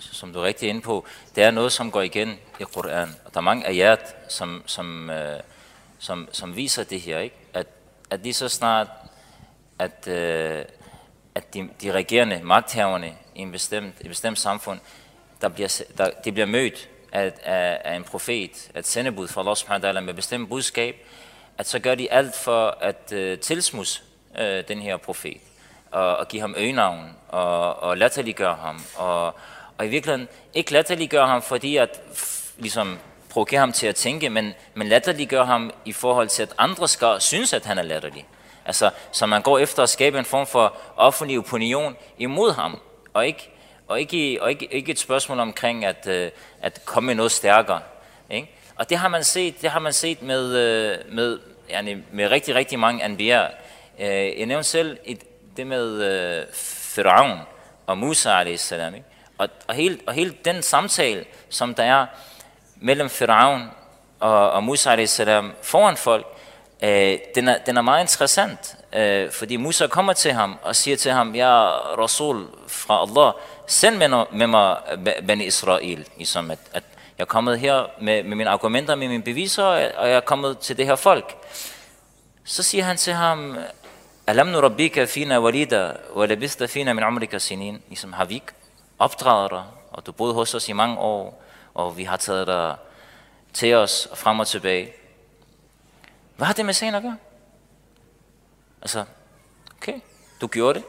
Som 0.00 0.32
du 0.32 0.38
er 0.38 0.44
rigtig 0.44 0.68
inde 0.68 0.80
på, 0.80 1.06
det 1.34 1.44
er 1.44 1.50
noget, 1.50 1.72
som 1.72 1.90
går 1.90 2.02
igen 2.02 2.38
i 2.60 2.62
Koran. 2.62 3.08
Og 3.24 3.34
der 3.34 3.40
er 3.40 3.44
mange 3.44 3.66
ayat, 3.66 4.16
som, 4.28 4.62
som, 4.66 5.10
øh, 5.10 5.40
som, 6.02 6.28
som 6.32 6.56
viser 6.56 6.84
det 6.84 7.00
her, 7.00 7.18
ikke? 7.18 7.36
At, 7.54 7.66
at 8.10 8.20
lige 8.20 8.34
så 8.34 8.48
snart, 8.48 8.88
at, 9.78 10.08
øh, 10.08 10.64
at 11.34 11.54
de, 11.54 11.68
de 11.82 11.92
regerende 11.92 12.40
magthaverne 12.42 13.14
i 13.34 13.40
en 13.40 13.52
bestemt, 13.52 13.94
et 14.00 14.08
bestemt 14.08 14.38
samfund, 14.38 14.80
der 15.40 15.48
bliver, 15.48 15.82
der, 15.98 16.10
de 16.24 16.32
bliver 16.32 16.46
mødt 16.46 16.88
af, 17.12 17.32
af, 17.44 17.80
af 17.84 17.96
en 17.96 18.04
profet, 18.04 18.70
et 18.76 18.86
sendebud 18.86 19.28
fra 19.28 19.40
Allah 19.40 19.56
subhanahu 19.56 19.86
wa 19.86 19.92
ta'ala 19.92 20.00
med 20.00 20.14
bestemt 20.14 20.48
budskab, 20.48 20.96
at 21.58 21.66
så 21.68 21.78
gør 21.78 21.94
de 21.94 22.12
alt 22.12 22.36
for 22.36 22.78
at 22.80 23.12
øh, 23.12 23.38
tilsmus 23.38 24.02
øh, 24.38 24.68
den 24.68 24.82
her 24.82 24.96
profet, 24.96 25.40
og, 25.90 26.16
og 26.16 26.28
give 26.28 26.40
ham 26.40 26.54
øgenavn, 26.58 27.16
og, 27.28 27.82
og 27.82 27.98
latterliggøre 27.98 28.54
ham, 28.54 28.82
og, 28.96 29.34
og 29.78 29.86
i 29.86 29.88
virkeligheden 29.88 30.28
ikke 30.54 30.72
latterliggøre 30.72 31.26
ham, 31.26 31.42
fordi 31.42 31.76
at 31.76 32.00
ligesom 32.58 32.98
provokere 33.32 33.60
ham 33.60 33.72
til 33.72 33.86
at 33.86 33.96
tænke, 33.96 34.30
men, 34.30 34.54
men 34.74 34.88
latterliggør 34.88 35.44
ham 35.44 35.70
i 35.84 35.92
forhold 35.92 36.28
til, 36.28 36.42
at 36.42 36.54
andre 36.58 36.88
skal 36.88 37.20
synes, 37.20 37.52
at 37.52 37.64
han 37.64 37.78
er 37.78 37.82
latterlig. 37.82 38.26
Altså, 38.64 38.90
så 39.12 39.26
man 39.26 39.42
går 39.42 39.58
efter 39.58 39.82
at 39.82 39.88
skabe 39.88 40.18
en 40.18 40.24
form 40.24 40.46
for 40.46 40.76
offentlig 40.96 41.38
opinion 41.38 41.96
imod 42.18 42.52
ham, 42.52 42.80
og 43.14 43.26
ikke, 43.26 43.50
og 43.88 44.00
ikke, 44.00 44.38
og 44.42 44.50
ikke, 44.50 44.74
ikke 44.74 44.92
et 44.92 44.98
spørgsmål 44.98 45.40
omkring 45.40 45.84
at, 45.84 46.06
øh, 46.06 46.30
at 46.62 46.84
komme 46.84 47.06
med 47.06 47.14
noget 47.14 47.32
stærkere. 47.32 47.80
Ikke? 48.30 48.50
Og 48.76 48.90
det 48.90 48.98
har 48.98 49.08
man 49.08 49.24
set, 49.24 49.62
det 49.62 49.70
har 49.70 49.80
man 49.80 49.92
set 49.92 50.22
med, 50.22 50.56
øh, 50.56 51.14
med, 51.14 51.38
yani, 51.70 51.96
med 52.12 52.30
rigtig, 52.30 52.54
rigtig 52.54 52.78
mange 52.78 53.04
anbier. 53.04 53.46
Øh, 53.98 54.38
jeg 54.38 54.46
nævnte 54.46 54.68
selv 54.68 54.98
det 55.56 55.66
med 55.66 56.02
øh, 56.02 56.46
Firaun 56.94 57.38
og 57.86 57.98
Musa 57.98 58.30
a.s. 58.30 58.72
Ikke? 58.72 59.04
Og, 59.38 59.48
og, 59.68 59.74
hele, 59.74 59.98
og 60.06 60.14
hele 60.14 60.34
den 60.44 60.62
samtale, 60.62 61.24
som 61.48 61.74
der 61.74 61.82
er 61.82 62.06
mellem 62.82 63.10
Firaun 63.10 63.70
og, 64.20 64.50
og 64.50 64.64
Musa 64.64 64.94
a.s. 64.94 65.20
foran 65.62 65.96
folk, 65.96 66.26
øh, 66.82 67.18
den, 67.34 67.48
er, 67.48 67.58
den 67.66 67.76
er 67.76 67.82
meget 67.82 68.00
interessant, 68.00 68.76
øh, 68.92 69.30
fordi 69.30 69.56
Musa 69.56 69.86
kommer 69.86 70.12
til 70.12 70.32
ham 70.32 70.58
og 70.62 70.76
siger 70.76 70.96
til 70.96 71.12
ham, 71.12 71.34
jeg 71.34 71.48
er 71.48 71.98
Rasul 71.98 72.46
fra 72.68 73.02
Allah, 73.02 73.32
send 73.66 73.96
med, 73.96 74.24
med 74.32 74.46
mig 74.46 74.76
Bani 75.26 75.44
Israel, 75.44 76.08
ligesom 76.16 76.50
at, 76.50 76.58
at 76.72 76.84
jeg 77.18 77.24
er 77.24 77.28
kommet 77.28 77.58
her 77.58 77.86
med, 78.00 78.22
med 78.22 78.36
mine 78.36 78.50
argumenter, 78.50 78.94
med 78.94 79.08
mine 79.08 79.22
beviser, 79.22 79.64
og 79.64 80.08
jeg 80.08 80.16
er 80.16 80.20
kommet 80.20 80.58
til 80.58 80.76
det 80.76 80.86
her 80.86 80.96
folk. 80.96 81.36
Så 82.44 82.62
siger 82.62 82.84
han 82.84 82.96
til 82.96 83.12
ham, 83.12 83.56
Alam 84.26 84.46
nu 84.46 84.60
rabbika 84.60 85.04
fina 85.04 85.40
walida, 85.40 85.92
wa 86.16 86.26
labista 86.26 86.66
fina 86.66 86.92
min 86.92 87.04
umrika 87.04 87.38
sinin. 87.38 87.82
Ligesom 87.88 88.12
har 88.12 88.24
vi 88.24 88.34
ikke 88.34 88.52
opdraget 88.98 89.50
dig, 89.50 89.62
og 89.90 90.06
du 90.06 90.12
boede 90.12 90.34
hos 90.34 90.54
os 90.54 90.68
i 90.68 90.72
mange 90.72 90.98
år, 90.98 91.42
og 91.74 91.96
vi 91.96 92.04
har 92.04 92.16
taget 92.16 92.46
dig 92.46 92.76
til 93.52 93.74
os 93.74 94.06
og 94.06 94.18
frem 94.18 94.40
og 94.40 94.46
tilbage. 94.46 94.92
Hvad 96.36 96.46
har 96.46 96.54
det 96.54 96.66
med 96.66 96.74
sagen 96.74 96.94
at 96.94 97.02
gøre? 97.02 97.16
Altså, 98.82 99.04
okay, 99.76 100.00
du 100.40 100.46
gjorde 100.46 100.78
det, 100.78 100.84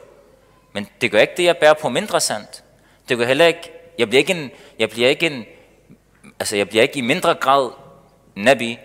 men 0.73 0.87
det 1.01 1.11
gør 1.11 1.19
ikke 1.19 1.33
det, 1.37 1.43
jeg 1.43 1.57
bærer 1.57 1.73
på 1.73 1.89
mindre 1.89 2.21
sandt. 2.21 2.63
Det 3.09 3.17
gør 3.17 3.25
heller 3.25 3.45
ikke, 3.45 3.71
jeg 3.97 4.09
bliver 4.09 4.19
ikke 4.19 4.33
en, 4.33 4.51
jeg 4.79 4.89
bliver 4.89 5.09
ikke 5.09 5.25
en, 5.25 5.45
altså 6.39 6.55
jeg 6.55 6.69
bliver 6.69 6.81
ikke 6.81 6.97
i 6.97 7.01
mindre 7.01 7.33
grad 7.33 7.71
nabi, 8.35 8.79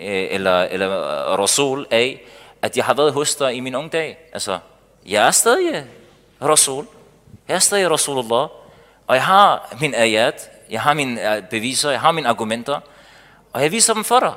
øh, 0.00 0.26
eller, 0.30 0.62
eller 0.62 0.90
øh, 0.90 1.38
rasul 1.38 1.86
af, 1.90 2.22
at 2.62 2.76
jeg 2.76 2.84
har 2.84 2.94
været 2.94 3.12
hos 3.12 3.36
dig 3.36 3.54
i 3.54 3.60
min 3.60 3.74
unge 3.74 3.90
dag. 3.90 4.18
Altså, 4.32 4.58
jeg 5.06 5.26
er 5.26 5.30
stadig 5.30 5.86
rasul. 6.42 6.86
Jeg 7.48 7.54
er 7.54 7.58
stadig 7.58 7.90
rasulullah. 7.90 8.48
Og 9.06 9.14
jeg 9.14 9.24
har 9.24 9.76
min 9.80 9.94
ayat, 9.94 10.50
jeg 10.72 10.82
har 10.82 10.94
mine 10.94 11.36
øh, 11.36 11.42
beviser, 11.42 11.90
jeg 11.90 12.00
har 12.00 12.12
mine 12.12 12.28
argumenter, 12.28 12.80
og 13.52 13.62
jeg 13.62 13.72
viser 13.72 13.94
dem 13.94 14.04
for 14.04 14.20
dig. 14.20 14.34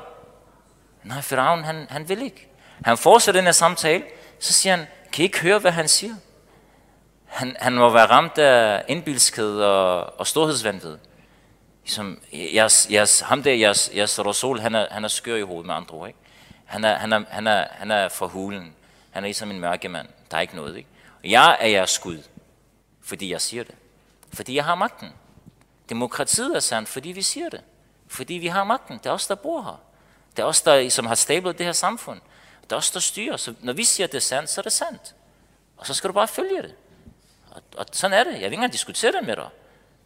Nej, 1.04 1.20
Firaun, 1.20 1.64
han, 1.64 1.86
han 1.90 2.08
vil 2.08 2.22
ikke. 2.22 2.48
Han 2.84 2.98
fortsætter 2.98 3.40
den 3.40 3.46
her 3.46 3.52
samtale, 3.52 4.04
så 4.40 4.52
siger 4.52 4.76
han, 4.76 4.86
kan 5.12 5.22
I 5.22 5.26
ikke 5.26 5.40
høre, 5.40 5.58
hvad 5.58 5.70
han 5.70 5.88
siger? 5.88 6.14
Han, 7.26 7.56
han 7.60 7.72
må 7.72 7.90
være 7.90 8.06
ramt 8.06 8.38
af 8.38 8.84
indbilskhed 8.88 9.60
og, 9.60 10.20
og 10.20 10.26
storhedsvanvid. 10.26 10.98
Ligesom, 11.82 12.20
jeres, 12.32 12.88
jeres, 12.90 13.20
ham 13.20 13.42
der, 13.42 13.54
jeres, 13.54 13.90
jeres 13.94 14.18
rasul, 14.26 14.60
han 14.60 14.74
er, 14.74 14.86
han 14.90 15.04
er 15.04 15.08
skør 15.08 15.36
i 15.36 15.42
hovedet 15.42 15.66
med 15.66 15.74
andre 15.74 15.94
ord. 15.94 16.08
Ikke? 16.08 16.18
Han, 16.64 16.84
er, 16.84 16.94
han, 16.94 17.12
er, 17.12 17.24
han, 17.28 17.46
er, 17.46 17.66
han 17.70 17.90
er 17.90 18.08
fra 18.08 18.26
hulen. 18.26 18.74
Han 19.10 19.24
er 19.24 19.26
ligesom 19.26 19.50
en 19.50 19.60
mørkemand. 19.60 20.08
Der 20.30 20.36
er 20.36 20.40
ikke 20.40 20.56
noget. 20.56 20.76
Ikke? 20.76 20.88
Jeg 21.24 21.56
er 21.60 21.68
jeres 21.68 21.98
Gud, 21.98 22.22
fordi 23.02 23.32
jeg 23.32 23.40
siger 23.40 23.64
det. 23.64 23.74
Fordi 24.32 24.54
jeg 24.54 24.64
har 24.64 24.74
magten. 24.74 25.12
Demokratiet 25.88 26.56
er 26.56 26.60
sandt, 26.60 26.88
fordi 26.88 27.08
vi 27.08 27.22
siger 27.22 27.48
det. 27.48 27.60
Fordi 28.08 28.34
vi 28.34 28.46
har 28.46 28.64
magten. 28.64 28.98
Det 28.98 29.06
er 29.06 29.10
os, 29.10 29.26
der 29.26 29.34
bor 29.34 29.62
her. 29.62 29.80
Det 30.36 30.42
er 30.42 30.46
os, 30.46 30.62
der 30.62 30.90
som 30.90 31.06
har 31.06 31.14
stablet 31.14 31.58
det 31.58 31.66
her 31.66 31.72
samfund. 31.72 32.20
Det 32.64 32.72
er 32.72 32.76
os, 32.76 32.90
der 32.90 33.00
styrer. 33.00 33.36
Så 33.36 33.54
når 33.60 33.72
vi 33.72 33.84
siger, 33.84 34.06
at 34.06 34.12
det 34.12 34.18
er 34.18 34.22
sandt, 34.22 34.50
så 34.50 34.60
er 34.60 34.62
det 34.62 34.72
sandt. 34.72 35.14
Og 35.76 35.86
så 35.86 35.94
skal 35.94 36.08
du 36.08 36.12
bare 36.12 36.28
følge 36.28 36.62
det. 36.62 36.74
Og, 37.50 37.62
og 37.76 37.86
sådan 37.92 38.18
er 38.18 38.24
det. 38.24 38.32
Jeg 38.32 38.38
vil 38.38 38.44
ikke 38.44 38.54
engang 38.54 38.72
diskutere 38.72 39.12
det 39.12 39.26
med 39.26 39.36
dig. 39.36 39.48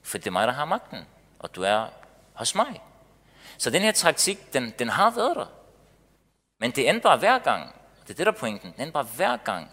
For 0.03 0.19
det 0.19 0.27
er 0.27 0.31
mig, 0.31 0.47
der 0.47 0.53
har 0.53 0.65
magten. 0.65 1.07
Og 1.39 1.55
du 1.55 1.63
er 1.63 1.87
hos 2.33 2.55
mig. 2.55 2.83
Så 3.59 3.71
den 3.71 3.83
her 3.83 3.93
taktik, 3.93 4.53
den, 4.53 4.75
den 4.79 4.89
har 4.89 5.11
været 5.11 5.37
der. 5.37 5.47
Men 6.59 6.71
det 6.71 6.89
endte 6.89 7.03
bare 7.03 7.19
hver 7.19 7.39
gang. 7.39 7.75
Det 8.03 8.11
er 8.11 8.15
det, 8.15 8.27
der 8.27 8.33
er 8.33 8.37
pointen. 8.37 8.73
Den 8.73 8.81
endte 8.81 8.93
bare 8.93 9.07
hver 9.17 9.37
gang. 9.37 9.71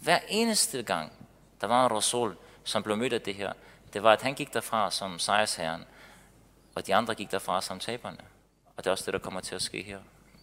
Hver 0.00 0.18
eneste 0.28 0.82
gang, 0.82 1.12
der 1.60 1.66
var 1.66 1.86
en 1.86 1.92
rasul, 1.92 2.36
som 2.64 2.82
blev 2.82 2.96
mødt 2.96 3.12
af 3.12 3.20
det 3.20 3.34
her. 3.34 3.52
Det 3.96 4.02
var, 4.02 4.12
at 4.12 4.22
han 4.22 4.34
gik 4.34 4.54
derfra 4.54 4.90
som 4.90 5.18
sejrsherren. 5.18 5.84
Og 6.74 6.86
de 6.86 6.94
andre 6.94 7.14
gik 7.14 7.30
derfra 7.30 7.62
som 7.62 7.78
taberne. 7.78 8.18
Og 8.76 8.84
det 8.84 8.86
er 8.86 8.90
også 8.90 9.04
det, 9.06 9.12
der 9.12 9.18
kommer 9.18 9.40
til 9.40 9.54
at 9.54 9.62
ske 9.62 9.82
her. 9.82 9.98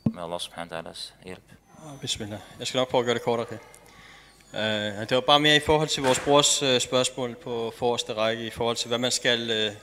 Med 0.06 0.24
Allah 0.24 0.40
subhanahu 0.40 0.76
wa 0.76 0.82
ta'alas 0.82 1.14
hjælp. 1.24 1.44
Ah, 1.78 2.00
bismillah. 2.02 2.40
Jeg 2.60 2.68
skal 2.68 2.78
nok 2.78 2.90
prøve 2.90 3.02
at 3.02 3.06
gøre 3.06 3.16
det 3.16 3.24
kortere. 3.24 3.46
Okay. 3.46 3.58
Uh, 4.54 5.02
øh, 5.02 5.10
det 5.10 5.16
var 5.16 5.22
bare 5.22 5.40
mere 5.40 5.56
i 5.56 5.60
forhold 5.60 5.88
til 5.88 6.04
vores 6.04 6.20
brors 6.20 6.64
uh, 6.64 6.78
spørgsmål 6.80 7.36
på 7.36 7.74
forreste 7.78 8.14
række, 8.14 8.46
i 8.46 8.50
forhold 8.50 8.76
til, 8.76 8.88
hvad 8.88 8.98
man 8.98 9.12
skal, 9.12 9.68
uh, 9.68 9.76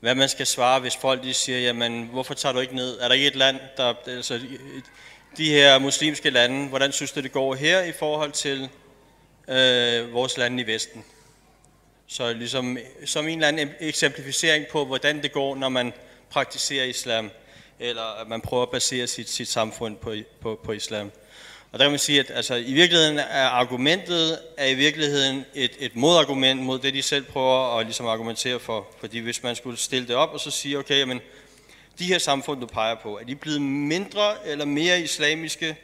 hvad 0.00 0.14
man 0.14 0.28
skal 0.28 0.46
svare, 0.46 0.80
hvis 0.80 0.96
folk 0.96 1.22
de 1.22 1.34
siger, 1.34 1.58
jamen, 1.58 2.06
hvorfor 2.06 2.34
tager 2.34 2.52
du 2.52 2.58
ikke 2.58 2.74
ned? 2.74 3.00
Er 3.00 3.08
der 3.08 3.14
ikke 3.14 3.26
et 3.26 3.36
land, 3.36 3.60
der, 3.76 3.94
altså, 4.06 4.40
de 5.36 5.50
her 5.50 5.78
muslimske 5.78 6.30
lande, 6.30 6.68
hvordan 6.68 6.92
synes 6.92 7.12
du, 7.12 7.20
det 7.20 7.32
går 7.32 7.54
her 7.54 7.82
i 7.82 7.92
forhold 7.92 8.32
til 8.32 8.62
uh, 9.48 10.12
vores 10.12 10.36
lande 10.36 10.62
i 10.62 10.66
Vesten? 10.66 11.04
Så 12.10 12.32
ligesom, 12.32 12.78
som 13.04 13.28
en 13.28 13.38
eller 13.38 13.48
anden 13.48 13.70
eksemplificering 13.80 14.66
på, 14.66 14.84
hvordan 14.84 15.22
det 15.22 15.32
går, 15.32 15.56
når 15.56 15.68
man 15.68 15.92
praktiserer 16.30 16.84
islam, 16.84 17.30
eller 17.78 18.20
at 18.20 18.28
man 18.28 18.40
prøver 18.40 18.62
at 18.62 18.70
basere 18.70 19.06
sit, 19.06 19.28
sit 19.28 19.48
samfund 19.48 19.96
på, 19.96 20.14
på, 20.40 20.60
på 20.64 20.72
islam. 20.72 21.10
Og 21.72 21.78
der 21.78 21.84
kan 21.84 21.92
man 21.92 21.98
sige, 21.98 22.20
at 22.20 22.30
altså, 22.30 22.54
i 22.54 22.72
virkeligheden 22.72 23.18
er 23.18 23.46
argumentet 23.46 24.38
er 24.56 24.66
i 24.66 24.74
virkeligheden 24.74 25.44
et, 25.54 25.70
et 25.78 25.96
modargument 25.96 26.62
mod 26.62 26.78
det, 26.78 26.94
de 26.94 27.02
selv 27.02 27.24
prøver 27.24 27.78
at 27.78 27.86
ligesom 27.86 28.06
argumentere 28.06 28.60
for. 28.60 28.88
Fordi 29.00 29.18
hvis 29.18 29.42
man 29.42 29.56
skulle 29.56 29.76
stille 29.76 30.08
det 30.08 30.16
op 30.16 30.30
og 30.32 30.40
så 30.40 30.50
sige, 30.50 30.78
okay, 30.78 30.98
jamen, 30.98 31.20
de 31.98 32.04
her 32.04 32.18
samfund, 32.18 32.60
du 32.60 32.66
peger 32.66 32.94
på, 32.94 33.18
er 33.18 33.24
de 33.24 33.36
blevet 33.36 33.62
mindre 33.62 34.46
eller 34.46 34.64
mere 34.64 35.00
islamiske 35.00 35.76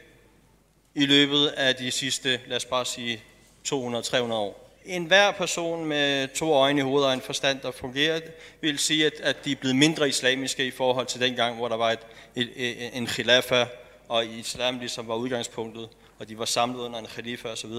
i 0.95 1.05
løbet 1.05 1.47
af 1.47 1.75
de 1.75 1.91
sidste, 1.91 2.39
lad 2.47 2.57
os 2.57 2.65
bare 2.65 2.85
sige, 2.85 3.23
200-300 3.67 4.15
år? 4.15 4.64
En 4.85 5.05
hver 5.05 5.31
person 5.31 5.85
med 5.85 6.27
to 6.27 6.53
øjne 6.53 6.79
i 6.79 6.83
hovedet 6.83 7.07
og 7.07 7.13
en 7.13 7.21
forstand, 7.21 7.59
der 7.59 7.71
fungerer, 7.71 8.19
vil 8.61 8.79
sige, 8.79 9.05
at, 9.05 9.13
at 9.23 9.45
de 9.45 9.51
er 9.51 9.55
blevet 9.55 9.75
mindre 9.75 10.09
islamiske 10.09 10.65
i 10.65 10.71
forhold 10.71 11.05
til 11.05 11.21
den 11.21 11.35
gang, 11.35 11.55
hvor 11.55 11.67
der 11.67 11.75
var 11.75 11.91
et, 11.91 11.99
et, 12.35 12.49
et, 12.55 12.97
en 12.97 13.07
khilafa, 13.07 13.65
og 14.07 14.25
islam 14.25 14.79
ligesom 14.79 15.07
var 15.07 15.15
udgangspunktet, 15.15 15.89
og 16.19 16.29
de 16.29 16.39
var 16.39 16.45
samlet 16.45 16.79
under 16.79 16.99
en 16.99 17.05
khalifa 17.05 17.47
osv. 17.47 17.71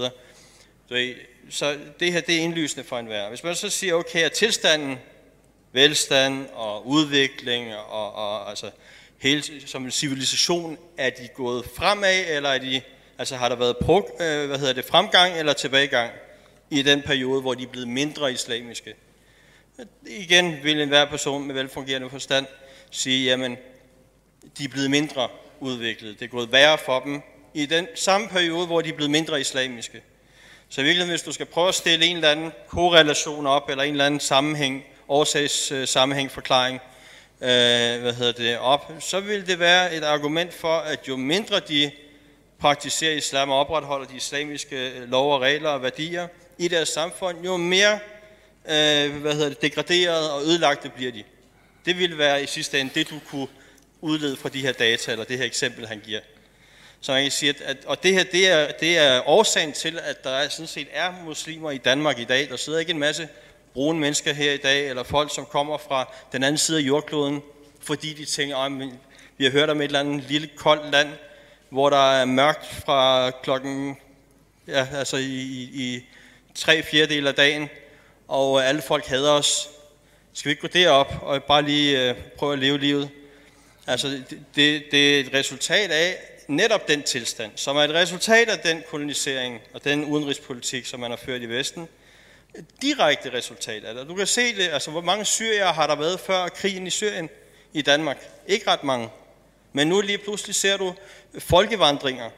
Så, 0.89 1.13
så 1.49 1.77
det 1.99 2.13
her, 2.13 2.21
det 2.21 2.35
er 2.35 2.39
indlysende 2.39 2.83
for 2.83 2.99
enhver. 2.99 3.29
Hvis 3.29 3.43
man 3.43 3.55
så 3.55 3.69
siger, 3.69 3.93
okay, 3.93 4.23
at 4.23 4.31
tilstanden, 4.31 4.99
velstand 5.71 6.47
og 6.53 6.87
udvikling, 6.87 7.75
og, 7.75 8.13
og 8.13 8.49
altså 8.49 8.71
hele, 9.17 9.43
som 9.65 9.85
en 9.85 9.91
civilisation, 9.91 10.77
er 10.97 11.09
de 11.09 11.27
gået 11.35 11.65
fremad, 11.75 12.23
eller 12.27 12.49
er 12.49 12.57
de, 12.57 12.81
altså 13.17 13.35
har 13.35 13.49
der 13.49 13.55
været 13.55 13.77
prog, 13.77 14.17
øh, 14.21 14.47
hvad 14.47 14.59
hedder 14.59 14.73
det, 14.73 14.85
fremgang 14.85 15.39
eller 15.39 15.53
tilbagegang 15.53 16.11
i 16.69 16.81
den 16.81 17.01
periode, 17.01 17.41
hvor 17.41 17.53
de 17.53 17.63
er 17.63 17.67
blevet 17.67 17.87
mindre 17.87 18.31
islamiske? 18.31 18.93
Igen 20.07 20.63
vil 20.63 20.81
enhver 20.81 21.05
person 21.05 21.47
med 21.47 21.55
velfungerende 21.55 22.09
forstand 22.09 22.45
sige, 22.91 23.25
jamen, 23.25 23.57
de 24.57 24.63
er 24.63 24.67
blevet 24.67 24.91
mindre 24.91 25.29
udviklet. 25.59 26.19
Det 26.19 26.25
er 26.25 26.29
gået 26.29 26.51
værre 26.51 26.77
for 26.77 26.99
dem 26.99 27.21
i 27.53 27.65
den 27.65 27.87
samme 27.95 28.27
periode, 28.27 28.65
hvor 28.65 28.81
de 28.81 28.89
er 28.89 28.93
blevet 28.93 29.11
mindre 29.11 29.41
islamiske. 29.41 30.01
Så 30.69 30.81
i 30.81 30.83
virkeligheden, 30.83 31.11
hvis 31.11 31.21
du 31.21 31.31
skal 31.31 31.45
prøve 31.45 31.67
at 31.67 31.75
stille 31.75 32.05
en 32.05 32.15
eller 32.15 32.31
anden 32.31 32.51
korrelation 32.67 33.47
op, 33.47 33.69
eller 33.69 33.83
en 33.83 33.91
eller 33.91 34.05
anden 34.05 34.19
sammenhæng, 34.19 34.85
årsags 35.07 35.71
øh, 35.71 35.87
sammenhæng, 35.87 36.31
forklaring, 36.31 36.79
øh, 37.41 38.01
hvad 38.01 38.13
hedder 38.13 38.31
det, 38.31 38.57
op, 38.57 38.91
så 38.99 39.19
vil 39.19 39.47
det 39.47 39.59
være 39.59 39.95
et 39.95 40.03
argument 40.03 40.53
for, 40.53 40.77
at 40.77 41.07
jo 41.07 41.15
mindre 41.15 41.59
de 41.59 41.91
praktiserer 42.59 43.15
islam 43.15 43.49
og 43.49 43.59
opretholder 43.59 44.07
de 44.07 44.15
islamiske 44.15 44.91
øh, 44.91 45.09
lov 45.09 45.33
og 45.33 45.41
regler 45.41 45.69
og 45.69 45.83
værdier 45.83 46.27
i 46.57 46.67
deres 46.67 46.89
samfund, 46.89 47.45
jo 47.45 47.57
mere 47.57 47.99
øh, 48.65 49.15
hvad 49.15 49.33
hedder 49.33 49.49
det, 49.49 49.61
degraderet 49.61 50.31
og 50.31 50.41
ødelagte 50.41 50.89
bliver 50.89 51.11
de. 51.11 51.23
Det 51.85 51.97
ville 51.97 52.17
være 52.17 52.43
i 52.43 52.45
sidste 52.45 52.79
ende 52.79 52.91
det, 52.95 53.09
du 53.09 53.19
kunne 53.29 53.47
udlede 54.01 54.37
fra 54.37 54.49
de 54.49 54.61
her 54.61 54.71
data, 54.71 55.11
eller 55.11 55.25
det 55.25 55.37
her 55.37 55.45
eksempel, 55.45 55.87
han 55.87 56.01
giver. 56.05 56.19
Så 57.01 57.11
man 57.11 57.23
kan 57.23 57.31
sige, 57.31 57.49
at, 57.49 57.61
at 57.61 57.77
og 57.85 58.03
det 58.03 58.13
her, 58.13 58.23
det 58.23 58.47
er, 58.51 58.71
det 58.71 58.97
er 58.97 59.29
årsagen 59.29 59.73
til, 59.73 59.99
at 60.03 60.23
der 60.23 60.29
er, 60.29 60.49
sådan 60.49 60.67
set 60.67 60.87
er 60.91 61.13
muslimer 61.25 61.71
i 61.71 61.77
Danmark 61.77 62.19
i 62.19 62.23
dag. 62.23 62.49
Der 62.49 62.57
sidder 62.57 62.79
ikke 62.79 62.91
en 62.91 62.99
masse 62.99 63.29
brune 63.73 63.99
mennesker 63.99 64.33
her 64.33 64.51
i 64.51 64.57
dag, 64.57 64.89
eller 64.89 65.03
folk, 65.03 65.35
som 65.35 65.45
kommer 65.45 65.77
fra 65.77 66.13
den 66.31 66.43
anden 66.43 66.57
side 66.57 66.77
af 66.77 66.81
jordkloden, 66.81 67.41
fordi 67.81 68.13
de 68.13 68.25
tænker, 68.25 68.57
at 68.57 68.71
vi 69.37 69.43
har 69.43 69.51
hørt 69.51 69.69
om 69.69 69.81
et 69.81 69.85
eller 69.85 69.99
andet 69.99 70.23
lille 70.23 70.49
koldt 70.55 70.91
land, 70.91 71.09
hvor 71.69 71.89
der 71.89 72.11
er 72.11 72.25
mørkt 72.25 72.65
fra 72.65 73.29
klokken, 73.29 73.97
ja, 74.67 74.87
altså 74.93 75.17
i, 75.17 75.23
i, 75.23 75.69
i 75.73 76.05
tre 76.57 76.83
fjerdedel 76.83 77.27
af 77.27 77.35
dagen, 77.35 77.69
og 78.27 78.59
øh, 78.59 78.69
alle 78.69 78.81
folk 78.81 79.05
hader 79.05 79.31
os. 79.31 79.69
Skal 80.33 80.49
vi 80.49 80.51
ikke 80.51 80.61
gå 80.61 80.67
derop 80.67 81.13
og 81.21 81.43
bare 81.43 81.61
lige 81.61 82.09
øh, 82.09 82.15
prøve 82.37 82.53
at 82.53 82.59
leve 82.59 82.77
livet? 82.77 83.09
Altså, 83.87 84.07
det, 84.07 84.43
det, 84.55 84.83
det 84.91 85.15
er 85.15 85.19
et 85.19 85.33
resultat 85.33 85.91
af 85.91 86.17
netop 86.47 86.87
den 86.87 87.03
tilstand, 87.03 87.51
som 87.55 87.77
er 87.77 87.81
et 87.81 87.93
resultat 87.93 88.49
af 88.49 88.59
den 88.59 88.83
kolonisering 88.89 89.61
og 89.73 89.83
den 89.83 90.05
udenrigspolitik, 90.05 90.85
som 90.85 90.99
man 90.99 91.11
har 91.11 91.17
ført 91.17 91.41
i 91.41 91.45
Vesten. 91.45 91.87
Et 92.55 92.65
direkte 92.81 93.33
resultat 93.33 93.83
af 93.83 93.95
det. 93.95 94.07
Du 94.07 94.15
kan 94.15 94.27
se 94.27 94.55
det, 94.55 94.69
altså 94.69 94.91
hvor 94.91 95.01
mange 95.01 95.25
syrier 95.25 95.73
har 95.73 95.87
der 95.87 95.95
været 95.95 96.19
før 96.19 96.47
krigen 96.47 96.87
i 96.87 96.89
Syrien 96.89 97.29
i 97.73 97.81
Danmark? 97.81 98.17
Ikke 98.47 98.71
ret 98.71 98.83
mange. 98.83 99.09
Men 99.73 99.87
nu 99.87 100.01
lige 100.01 100.17
pludselig 100.17 100.55
ser 100.55 100.77
du 100.77 100.93
folkevandringer. 101.39 102.29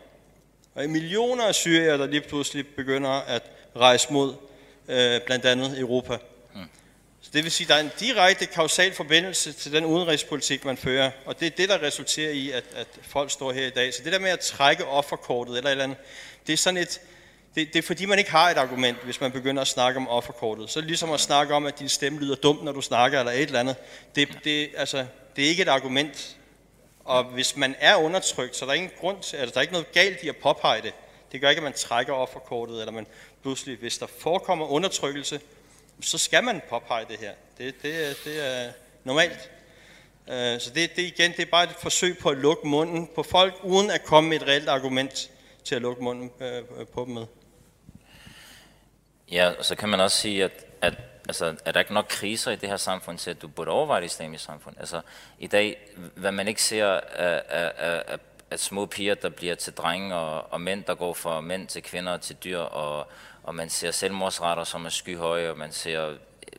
Og 0.80 0.90
millioner 0.90 1.46
af 1.46 1.56
syrier, 1.56 1.98
der 1.98 2.08
lige 2.08 2.22
pludselig 2.22 2.68
begynder 2.68 3.10
at 3.10 3.44
rejse 3.76 4.14
mod 4.14 4.34
øh, 4.88 5.22
blandt 5.26 5.46
andet 5.46 5.80
Europa. 5.80 6.18
Så 7.22 7.30
det 7.34 7.44
vil 7.44 7.52
sige, 7.52 7.66
at 7.66 7.70
der 7.70 7.76
er 7.76 7.80
en 7.80 7.92
direkte 8.00 8.46
kausal 8.46 8.94
forbindelse 8.94 9.54
til 9.54 9.72
den 9.72 9.86
udenrigspolitik, 9.86 10.66
man 10.66 10.78
fører, 10.78 11.12
og 11.26 11.40
det 11.40 11.46
er 11.46 11.50
det, 11.50 11.70
der 11.70 11.82
resulterer 11.82 12.32
i, 12.32 12.52
at, 12.52 12.64
at 12.76 12.88
folk 13.02 13.32
står 13.32 13.52
her 13.52 13.68
i 13.68 13.70
dag. 13.70 13.94
Så 13.94 14.04
det 14.04 14.14
der 14.14 14.20
med 14.20 14.30
at 14.30 14.40
trække 14.40 14.86
offerkortet 14.86 15.58
eller 15.58 15.70
et 15.70 15.72
eller 15.72 15.84
andet, 15.84 15.98
det 16.48 16.54
er 16.54 16.58
sådan 16.58 16.78
et, 16.78 17.02
det, 17.56 17.74
det 17.74 17.80
er 17.80 17.84
fordi, 17.84 18.06
man 18.06 18.20
ikke 18.20 18.32
har 18.32 18.50
et 18.50 18.58
argument, 18.58 18.98
hvis 19.04 19.22
man 19.22 19.32
begynder 19.32 19.62
at 19.62 19.68
snakke 19.68 19.98
om 19.98 20.08
offerkortet. 20.08 20.70
Så 20.70 20.80
er 20.80 20.82
det 20.82 20.88
ligesom 20.88 21.12
at 21.12 21.20
snakke 21.20 21.54
om, 21.54 21.66
at 21.66 21.80
din 21.80 21.90
stemme 21.90 22.20
lyder 22.20 22.36
dumt, 22.36 22.64
når 22.64 22.72
du 22.72 22.82
snakker, 22.82 23.20
eller 23.20 23.32
et 23.32 23.42
eller 23.42 23.60
andet. 23.60 23.76
Det, 24.16 24.40
det, 24.44 24.70
altså, 24.78 25.06
det 25.36 25.46
er 25.46 25.50
ikke 25.50 25.62
et 25.62 25.70
argument. 25.70 26.38
Og 27.10 27.24
hvis 27.24 27.56
man 27.56 27.76
er 27.80 27.96
undertrykt, 27.96 28.56
så 28.56 28.66
er 28.66 28.68
der 28.68 28.74
ingen 28.74 28.92
grund 29.00 29.22
til, 29.22 29.38
altså, 29.38 29.54
der 29.54 29.58
er 29.58 29.62
ikke 29.62 29.74
noget 29.74 29.92
galt 29.92 30.24
i 30.24 30.30
at 30.30 30.38
påpege 30.38 30.82
det. 30.82 30.94
Det 31.32 31.42
gør 31.42 31.50
ikke, 31.50 31.60
at 31.60 31.64
man 31.64 31.74
trækker 31.74 32.14
offerkortet, 32.14 32.80
eller 32.80 32.92
man 32.92 33.08
pludselig, 33.42 33.78
hvis 33.78 33.98
der 33.98 34.08
forekommer 34.08 34.68
undertrykkelse, 34.68 35.42
så 36.02 36.18
skal 36.18 36.44
man 36.44 36.62
påpege 36.70 37.06
det 37.10 37.20
her. 37.20 37.34
Det, 37.58 37.76
det, 37.82 38.18
det 38.26 38.46
er 38.48 38.72
normalt. 39.04 39.52
Øh, 40.28 40.60
så 40.60 40.72
det, 40.76 40.96
det 40.96 41.02
igen, 41.02 41.32
det 41.32 41.40
er 41.40 41.46
bare 41.52 41.64
et 41.64 41.76
forsøg 41.82 42.18
på 42.18 42.30
at 42.30 42.38
lukke 42.38 42.68
munden 42.68 43.10
på 43.16 43.24
folk, 43.24 43.54
uden 43.64 43.92
at 43.92 44.04
komme 44.04 44.30
med 44.30 44.42
et 44.42 44.48
reelt 44.48 44.70
argument 44.70 45.32
til 45.64 45.76
at 45.76 45.82
lukke 45.82 46.04
munden 46.04 46.32
øh, 46.40 46.64
på 46.94 47.06
dem 47.06 47.14
med. 47.14 47.26
Ja, 49.32 49.50
og 49.50 49.66
så 49.66 49.76
kan 49.76 49.90
man 49.90 50.00
også 50.00 50.18
sige, 50.18 50.44
at, 50.44 50.66
at 50.82 50.94
altså, 51.30 51.56
er 51.66 51.72
der 51.72 51.80
ikke 51.80 51.94
nok 51.94 52.06
kriser 52.10 52.52
i 52.52 52.56
det 52.56 52.70
her 52.70 52.78
samfund 52.78 53.18
til, 53.18 53.32
at 53.32 53.42
du 53.42 53.48
burde 53.48 53.72
overveje 53.72 54.02
det 54.02 54.06
islamiske 54.06 54.46
samfund? 54.46 54.76
Altså, 54.80 55.02
i 55.40 55.48
dag, 55.48 55.78
hvad 56.16 56.32
man 56.32 56.48
ikke 56.48 56.64
ser 56.64 56.88
af, 57.14 57.42
af, 57.50 57.72
af, 57.78 58.18
af 58.52 58.60
små 58.60 58.86
piger, 58.86 59.16
der 59.16 59.30
bliver 59.30 59.56
til 59.56 59.74
drenge, 59.74 60.16
og, 60.16 60.54
og 60.54 60.62
mænd, 60.62 60.84
der 60.84 60.96
går 60.96 61.14
fra 61.14 61.42
mænd 61.42 61.68
til 61.68 61.84
kvinder 61.84 62.18
til 62.18 62.36
dyr, 62.44 62.60
og, 62.60 63.08
og 63.44 63.56
man 63.56 63.70
ser 63.70 63.92
selvmordsretter, 63.92 64.64
som 64.64 64.86
er 64.86 64.90
skyhøje, 64.90 65.50
og 65.50 65.58
man 65.58 65.72
ser 65.72 66.14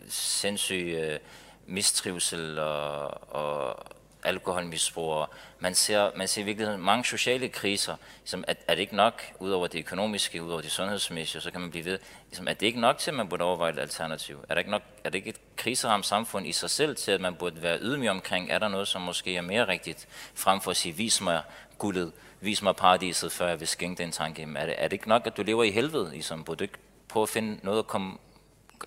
sindssyg 0.08 0.94
øh, 0.98 1.18
mistrivsel 1.66 2.58
og, 2.58 3.34
og 3.34 3.84
alkoholmisbrug. 4.22 5.26
Man 5.58 5.74
ser, 5.74 6.10
man 6.16 6.28
ser 6.28 6.42
i 6.42 6.44
virkeligheden 6.44 6.80
mange 6.80 7.04
sociale 7.04 7.48
kriser. 7.48 7.96
Ligesom, 8.22 8.44
er, 8.48 8.54
er 8.68 8.74
det 8.74 8.80
ikke 8.80 8.96
nok, 8.96 9.22
udover 9.38 9.66
det 9.66 9.78
økonomiske, 9.78 10.42
udover 10.42 10.60
det 10.60 10.70
sundhedsmæssige, 10.70 11.40
så 11.40 11.50
kan 11.50 11.60
man 11.60 11.70
blive 11.70 11.84
ved. 11.84 11.98
Ligesom, 12.28 12.48
er 12.48 12.52
det 12.52 12.66
ikke 12.66 12.80
nok 12.80 12.98
til, 12.98 13.10
at 13.10 13.16
man 13.16 13.28
burde 13.28 13.44
overveje 13.44 13.72
et 13.72 13.78
alternativ? 13.78 14.44
Er, 14.48 14.54
der 14.54 14.58
ikke 14.58 14.70
nok, 14.70 14.82
er 15.04 15.10
det 15.10 15.18
ikke 15.18 15.30
et 15.30 15.40
kriseramt 15.56 16.06
samfund 16.06 16.46
i 16.46 16.52
sig 16.52 16.70
selv 16.70 16.96
til, 16.96 17.12
at 17.12 17.20
man 17.20 17.34
burde 17.34 17.62
være 17.62 17.78
ydmyg 17.80 18.10
omkring? 18.10 18.50
Er 18.50 18.58
der 18.58 18.68
noget, 18.68 18.88
som 18.88 19.02
måske 19.02 19.36
er 19.36 19.42
mere 19.42 19.68
rigtigt, 19.68 20.08
frem 20.34 20.60
for 20.60 20.70
at 20.70 20.76
sige, 20.76 20.96
vis 20.96 21.20
mig 21.20 21.42
guldet, 21.78 22.12
vis 22.40 22.62
mig 22.62 22.76
paradiset, 22.76 23.32
før 23.32 23.48
jeg 23.48 23.60
vil 23.60 23.68
skænke 23.68 24.02
den 24.02 24.12
tanke. 24.12 24.48
Er 24.56 24.66
det, 24.66 24.74
er 24.78 24.82
det 24.82 24.92
ikke 24.92 25.08
nok, 25.08 25.26
at 25.26 25.36
du 25.36 25.42
lever 25.42 25.64
i 25.64 25.70
helvede? 25.70 26.10
Ligesom, 26.10 26.44
burde 26.44 26.58
du 26.58 26.64
ikke 26.64 26.78
prøve 27.08 27.22
at 27.22 27.28
finde 27.28 27.60
noget 27.62 27.78
at 27.78 27.86
komme 27.86 28.18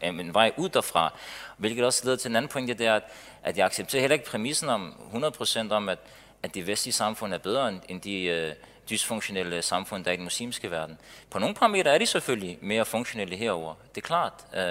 Øh, 0.01 0.09
en 0.09 0.33
vej 0.33 0.51
ud 0.57 0.69
derfra. 0.69 1.13
Hvilket 1.57 1.85
også 1.85 2.05
leder 2.05 2.17
til 2.17 2.29
en 2.29 2.35
anden 2.35 2.49
pointe, 2.49 2.73
det 2.73 2.87
er, 2.87 2.95
at, 2.95 3.03
at 3.43 3.57
jeg 3.57 3.65
accepterer 3.65 4.01
heller 4.01 4.13
ikke 4.13 4.25
præmissen 4.25 4.69
om 4.69 4.93
100% 5.13 5.71
om, 5.71 5.89
at, 5.89 5.99
at 6.43 6.55
det 6.55 6.67
vestlige 6.67 6.93
samfund 6.93 7.33
er 7.33 7.37
bedre 7.37 7.69
end, 7.69 7.81
end 7.89 8.01
de 8.01 8.23
øh, 8.23 8.53
dysfunktionelle 8.89 9.61
samfund, 9.61 10.05
der 10.05 10.11
er 10.11 10.13
i 10.13 10.17
den 10.17 10.23
muslimske 10.23 10.71
verden. 10.71 10.97
På 11.29 11.39
nogle 11.39 11.55
parametre 11.55 11.93
er 11.93 11.97
de 11.97 12.05
selvfølgelig 12.05 12.57
mere 12.61 12.85
funktionelle 12.85 13.35
herover. 13.35 13.73
Det 13.95 14.01
er 14.01 14.07
klart. 14.07 14.33
Øh, 14.53 14.61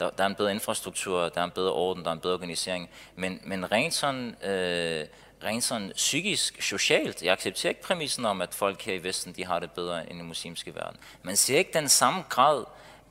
der, 0.00 0.10
der 0.10 0.22
er 0.22 0.26
en 0.26 0.34
bedre 0.34 0.50
infrastruktur, 0.50 1.28
der 1.28 1.40
er 1.40 1.44
en 1.44 1.50
bedre 1.50 1.72
orden, 1.72 2.02
der 2.02 2.08
er 2.08 2.14
en 2.14 2.20
bedre 2.20 2.34
organisering. 2.34 2.90
Men, 3.16 3.40
men 3.44 3.72
rent 3.72 3.94
sådan... 3.94 4.36
Øh, 4.44 5.06
rent 5.44 5.64
sådan 5.64 5.92
psykisk, 5.96 6.62
socialt. 6.62 7.22
Jeg 7.22 7.32
accepterer 7.32 7.70
ikke 7.70 7.82
præmissen 7.82 8.24
om, 8.24 8.40
at 8.40 8.54
folk 8.54 8.82
her 8.82 8.94
i 8.94 9.02
Vesten, 9.02 9.32
de 9.32 9.44
har 9.44 9.58
det 9.58 9.70
bedre 9.70 10.00
end 10.00 10.10
i 10.10 10.18
den 10.18 10.28
muslimske 10.28 10.74
verden. 10.74 10.96
Man 11.22 11.36
ser 11.36 11.58
ikke 11.58 11.70
den 11.74 11.88
samme 11.88 12.22
grad 12.28 12.64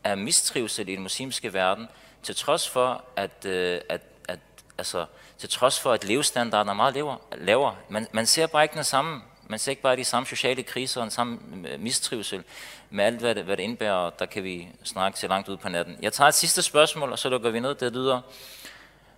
af 0.04 0.18
mistrivsel 0.18 0.90
i 0.90 0.96
den 0.96 1.04
muslimske 1.04 1.54
verden, 1.54 1.88
til 2.24 2.36
trods 2.36 2.70
for, 2.70 3.04
at, 3.16 3.46
øh, 3.46 3.82
at, 3.90 4.02
at 4.28 4.40
altså, 4.78 5.06
til 5.38 5.50
trods 5.50 5.80
for, 5.80 5.92
at 5.92 6.04
levestandarden 6.04 6.70
er 6.70 6.74
meget 6.74 6.94
lavere. 6.94 7.18
lavere. 7.38 7.76
Man, 7.90 8.08
man 8.12 8.26
ser 8.26 8.48
bare 8.48 8.64
ikke 8.64 8.76
den 8.76 8.84
samme, 8.84 9.22
man 9.48 9.60
ser 9.60 9.72
ikke 9.72 9.82
bare 9.82 9.96
de 9.96 10.04
samme 10.04 10.28
sociale 10.28 10.64
kriser 10.64 11.02
og 11.02 11.04
den 11.04 11.12
samme 11.12 11.40
øh, 11.68 11.80
mistrivsel 11.80 12.44
med 12.90 13.06
alt, 13.06 13.20
hvad 13.20 13.36
det, 13.36 13.44
hvad 13.44 13.58
det 13.58 13.64
indebærer, 13.64 14.10
der 14.10 14.26
kan 14.26 14.44
vi 14.44 14.68
snakke 14.84 15.18
til 15.18 15.30
langt 15.30 15.50
ud 15.50 15.58
på 15.58 15.70
natten. 15.70 15.98
Jeg 16.02 16.14
tager 16.14 16.28
et 16.28 16.34
sidste 16.34 16.62
spørgsmål, 16.62 17.12
og 17.12 17.20
så 17.20 17.30
lukker 17.30 17.50
vi 17.50 17.60
ned. 17.60 17.76
Det 17.76 17.94
lyder, 17.94 18.22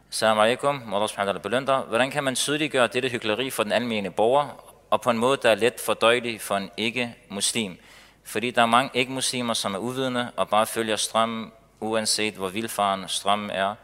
Salam 0.09 0.39
alaikum, 0.39 0.93
Allah 0.93 1.09
subhanahu 1.09 1.83
Hvordan 1.87 2.11
kan 2.11 2.23
man 2.23 2.35
tydeliggøre 2.35 2.87
dette 2.87 3.09
hyggeleri 3.09 3.49
for 3.49 3.63
den 3.63 3.71
almindelige 3.71 4.11
borger, 4.11 4.73
og 4.89 5.01
på 5.01 5.09
en 5.09 5.17
måde, 5.17 5.37
der 5.41 5.49
er 5.49 5.55
let 5.55 5.79
fordøjelig 5.79 6.41
for 6.41 6.57
en 6.57 6.71
ikke-muslim? 6.77 7.77
Fordi 8.23 8.51
der 8.51 8.61
er 8.61 8.65
mange 8.65 8.91
ikke-muslimer, 8.93 9.53
som 9.53 9.73
er 9.73 9.79
uvidende 9.79 10.31
og 10.35 10.49
bare 10.49 10.65
følger 10.65 10.95
strømmen, 10.95 11.51
uanset 11.79 12.33
hvor 12.33 12.49
vildfaren 12.49 13.07
strømmen 13.07 13.49
er, 13.49 13.75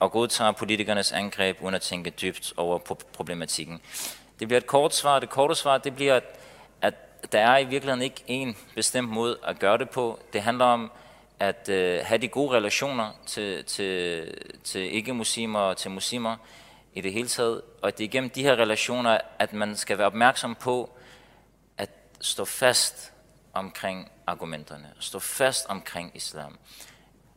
og 0.00 0.12
godtager 0.12 0.52
politikernes 0.52 1.12
angreb 1.12 1.56
uden 1.60 1.74
at 1.74 1.82
tænke 1.82 2.10
dybt 2.10 2.52
over 2.56 2.78
problematikken. 3.12 3.80
Det 4.40 4.48
bliver 4.48 4.60
et 4.60 4.66
kort 4.66 4.94
svar. 4.94 5.18
Det 5.18 5.30
korte 5.30 5.54
svar 5.54 5.78
det 5.78 5.94
bliver, 5.94 6.14
at, 6.14 6.24
at 6.82 6.94
der 7.32 7.40
er 7.40 7.58
i 7.58 7.64
virkeligheden 7.64 8.02
ikke 8.02 8.24
en 8.26 8.56
bestemt 8.74 9.08
måde 9.08 9.38
at 9.44 9.58
gøre 9.58 9.78
det 9.78 9.90
på. 9.90 10.20
Det 10.32 10.42
handler 10.42 10.64
om 10.64 10.90
at 11.38 11.68
øh, 11.68 12.00
have 12.04 12.18
de 12.18 12.28
gode 12.28 12.56
relationer 12.56 13.10
til, 13.26 13.64
til, 13.64 14.24
til 14.64 14.94
ikke-muslimer 14.94 15.58
og 15.58 15.76
til 15.76 15.90
muslimer 15.90 16.36
i 16.94 17.00
det 17.00 17.12
hele 17.12 17.28
taget. 17.28 17.62
Og 17.82 17.98
det 17.98 18.04
er 18.04 18.08
igennem 18.08 18.30
de 18.30 18.42
her 18.42 18.56
relationer, 18.56 19.18
at 19.38 19.52
man 19.52 19.76
skal 19.76 19.98
være 19.98 20.06
opmærksom 20.06 20.54
på 20.54 20.90
at 21.78 21.90
stå 22.20 22.44
fast 22.44 23.11
omkring 23.52 24.10
argumenterne, 24.26 24.92
stå 25.00 25.18
fast 25.18 25.66
omkring 25.66 26.10
islam. 26.14 26.58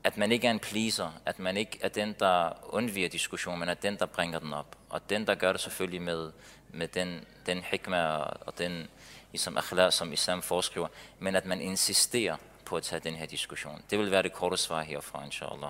At 0.03 0.17
man 0.17 0.31
ikke 0.31 0.47
er 0.47 0.51
en 0.51 0.59
pleaser, 0.59 1.11
at 1.25 1.39
man 1.39 1.57
ikke 1.57 1.79
er 1.81 1.87
den, 1.87 2.15
der 2.19 2.51
undviger 2.73 3.09
diskussionen, 3.09 3.59
men 3.59 3.69
er 3.69 3.73
den, 3.73 3.97
der 3.97 4.05
bringer 4.05 4.39
den 4.39 4.53
op. 4.53 4.77
Og 4.89 5.09
den, 5.09 5.27
der 5.27 5.35
gør 5.35 5.51
det 5.51 5.61
selvfølgelig 5.61 6.01
med, 6.01 6.31
med 6.69 6.87
den, 6.87 7.25
den 7.45 7.63
hikma 7.63 8.03
og 8.15 8.57
den 8.57 8.87
ligesom 9.31 9.57
akhlaq, 9.57 9.93
som 9.93 10.13
islam 10.13 10.41
foreskriver, 10.41 10.87
men 11.19 11.35
at 11.35 11.45
man 11.45 11.61
insisterer 11.61 12.35
på 12.65 12.77
at 12.77 12.83
tage 12.83 12.99
den 12.99 13.15
her 13.15 13.25
diskussion. 13.25 13.83
Det 13.89 13.99
vil 13.99 14.11
være 14.11 14.23
det 14.23 14.33
korte 14.33 14.57
svar 14.57 14.81
herfra, 14.81 15.25
inshallah. 15.25 15.61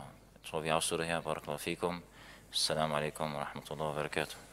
Jeg 0.43 0.49
tror, 0.51 0.59
vi 0.59 0.69
afslutter 0.69 1.05
her. 1.05 1.21
Barakallahu 1.21 1.57
fikum. 1.57 2.03
Assalamu 2.53 2.95
alaikum 2.95 3.35
wa 3.35 3.39
rahmatullahi 3.39 3.89
wa 3.89 3.95
barakatuh. 3.95 4.44